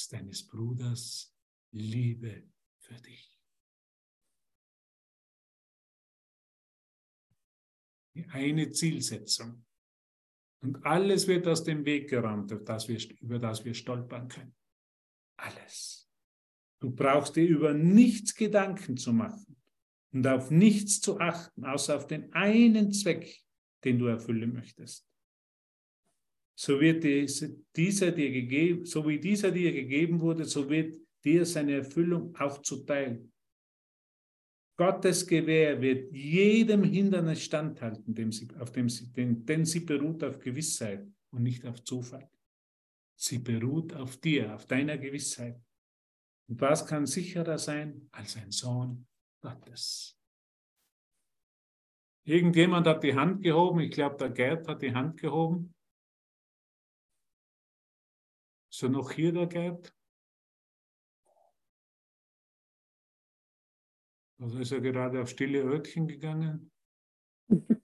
als 0.00 0.08
deines 0.08 0.46
Bruders 0.46 1.36
Liebe 1.72 2.48
für 2.78 2.94
dich? 2.94 3.38
Die 8.14 8.26
eine 8.28 8.70
Zielsetzung. 8.70 9.64
Und 10.62 10.84
alles 10.84 11.26
wird 11.26 11.46
aus 11.46 11.64
dem 11.64 11.84
Weg 11.84 12.08
geräumt, 12.10 12.50
über 12.50 13.38
das 13.38 13.64
wir 13.64 13.74
stolpern 13.74 14.28
können. 14.28 14.54
Alles. 15.36 16.10
Du 16.80 16.90
brauchst 16.90 17.36
dir 17.36 17.46
über 17.46 17.72
nichts 17.72 18.34
Gedanken 18.34 18.96
zu 18.96 19.12
machen 19.12 19.56
und 20.12 20.26
auf 20.26 20.50
nichts 20.50 21.00
zu 21.00 21.18
achten, 21.20 21.64
außer 21.64 21.96
auf 21.96 22.06
den 22.06 22.32
einen 22.32 22.92
Zweck, 22.92 23.42
den 23.84 23.98
du 23.98 24.06
erfüllen 24.06 24.52
möchtest. 24.52 25.09
So 26.62 26.78
wird 26.78 27.04
dieser 27.74 28.12
dir 28.12 28.30
gegeben, 28.30 28.84
so 28.84 29.08
wie 29.08 29.18
dieser 29.18 29.50
dir 29.50 29.72
gegeben 29.72 30.20
wurde, 30.20 30.44
so 30.44 30.68
wird 30.68 30.94
dir 31.24 31.46
seine 31.46 31.76
Erfüllung 31.76 32.36
auch 32.36 32.60
zuteil. 32.60 33.26
Gottes 34.76 35.26
Gewehr 35.26 35.80
wird 35.80 36.12
jedem 36.12 36.84
Hindernis 36.84 37.44
standhalten, 37.44 38.14
dem 38.14 38.30
sie, 38.30 38.46
auf 38.58 38.72
dem 38.72 38.90
sie, 38.90 39.10
denn, 39.10 39.46
denn 39.46 39.64
sie 39.64 39.80
beruht 39.80 40.22
auf 40.22 40.38
Gewissheit 40.38 41.08
und 41.30 41.44
nicht 41.44 41.64
auf 41.64 41.82
Zufall. 41.82 42.30
Sie 43.18 43.38
beruht 43.38 43.94
auf 43.94 44.18
dir, 44.18 44.54
auf 44.54 44.66
deiner 44.66 44.98
Gewissheit. 44.98 45.58
Und 46.46 46.60
was 46.60 46.84
kann 46.86 47.06
sicherer 47.06 47.56
sein 47.56 48.06
als 48.12 48.36
ein 48.36 48.50
Sohn 48.50 49.06
Gottes? 49.40 50.14
Irgendjemand 52.26 52.86
hat 52.86 53.02
die 53.02 53.14
Hand 53.14 53.42
gehoben. 53.42 53.80
Ich 53.80 53.92
glaube, 53.92 54.18
der 54.18 54.28
Gerd 54.28 54.68
hat 54.68 54.82
die 54.82 54.92
Hand 54.92 55.18
gehoben. 55.18 55.74
Er 58.70 58.88
noch 58.88 59.10
hier, 59.12 59.32
der 59.32 59.46
Gerd? 59.46 59.92
Also 64.40 64.58
ist 64.58 64.72
er 64.72 64.80
gerade 64.80 65.20
auf 65.22 65.28
stille 65.28 65.60
Örtchen 65.62 66.08
gegangen? 66.08 66.72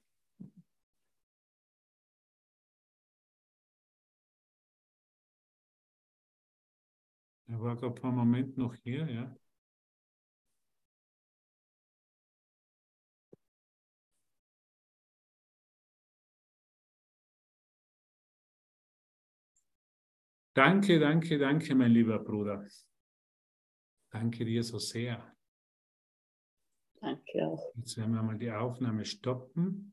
Er 7.49 7.61
war 7.61 7.77
gerade 7.77 8.01
vor 8.01 8.11
einem 8.11 8.19
Moment 8.19 8.57
noch 8.57 8.75
hier, 8.85 9.11
ja. 9.11 9.37
Danke, 20.57 20.99
danke, 20.99 21.37
danke, 21.37 21.75
mein 21.75 21.91
lieber 21.91 22.19
Bruder. 22.19 22.67
Danke 24.11 24.43
dir 24.47 24.63
so 24.63 24.79
sehr. 24.79 25.37
Danke 26.99 27.47
auch. 27.47 27.75
Jetzt 27.77 27.99
werden 27.99 28.15
wir 28.15 28.23
mal 28.23 28.39
die 28.39 28.51
Aufnahme 28.51 29.05
stoppen. 29.05 29.93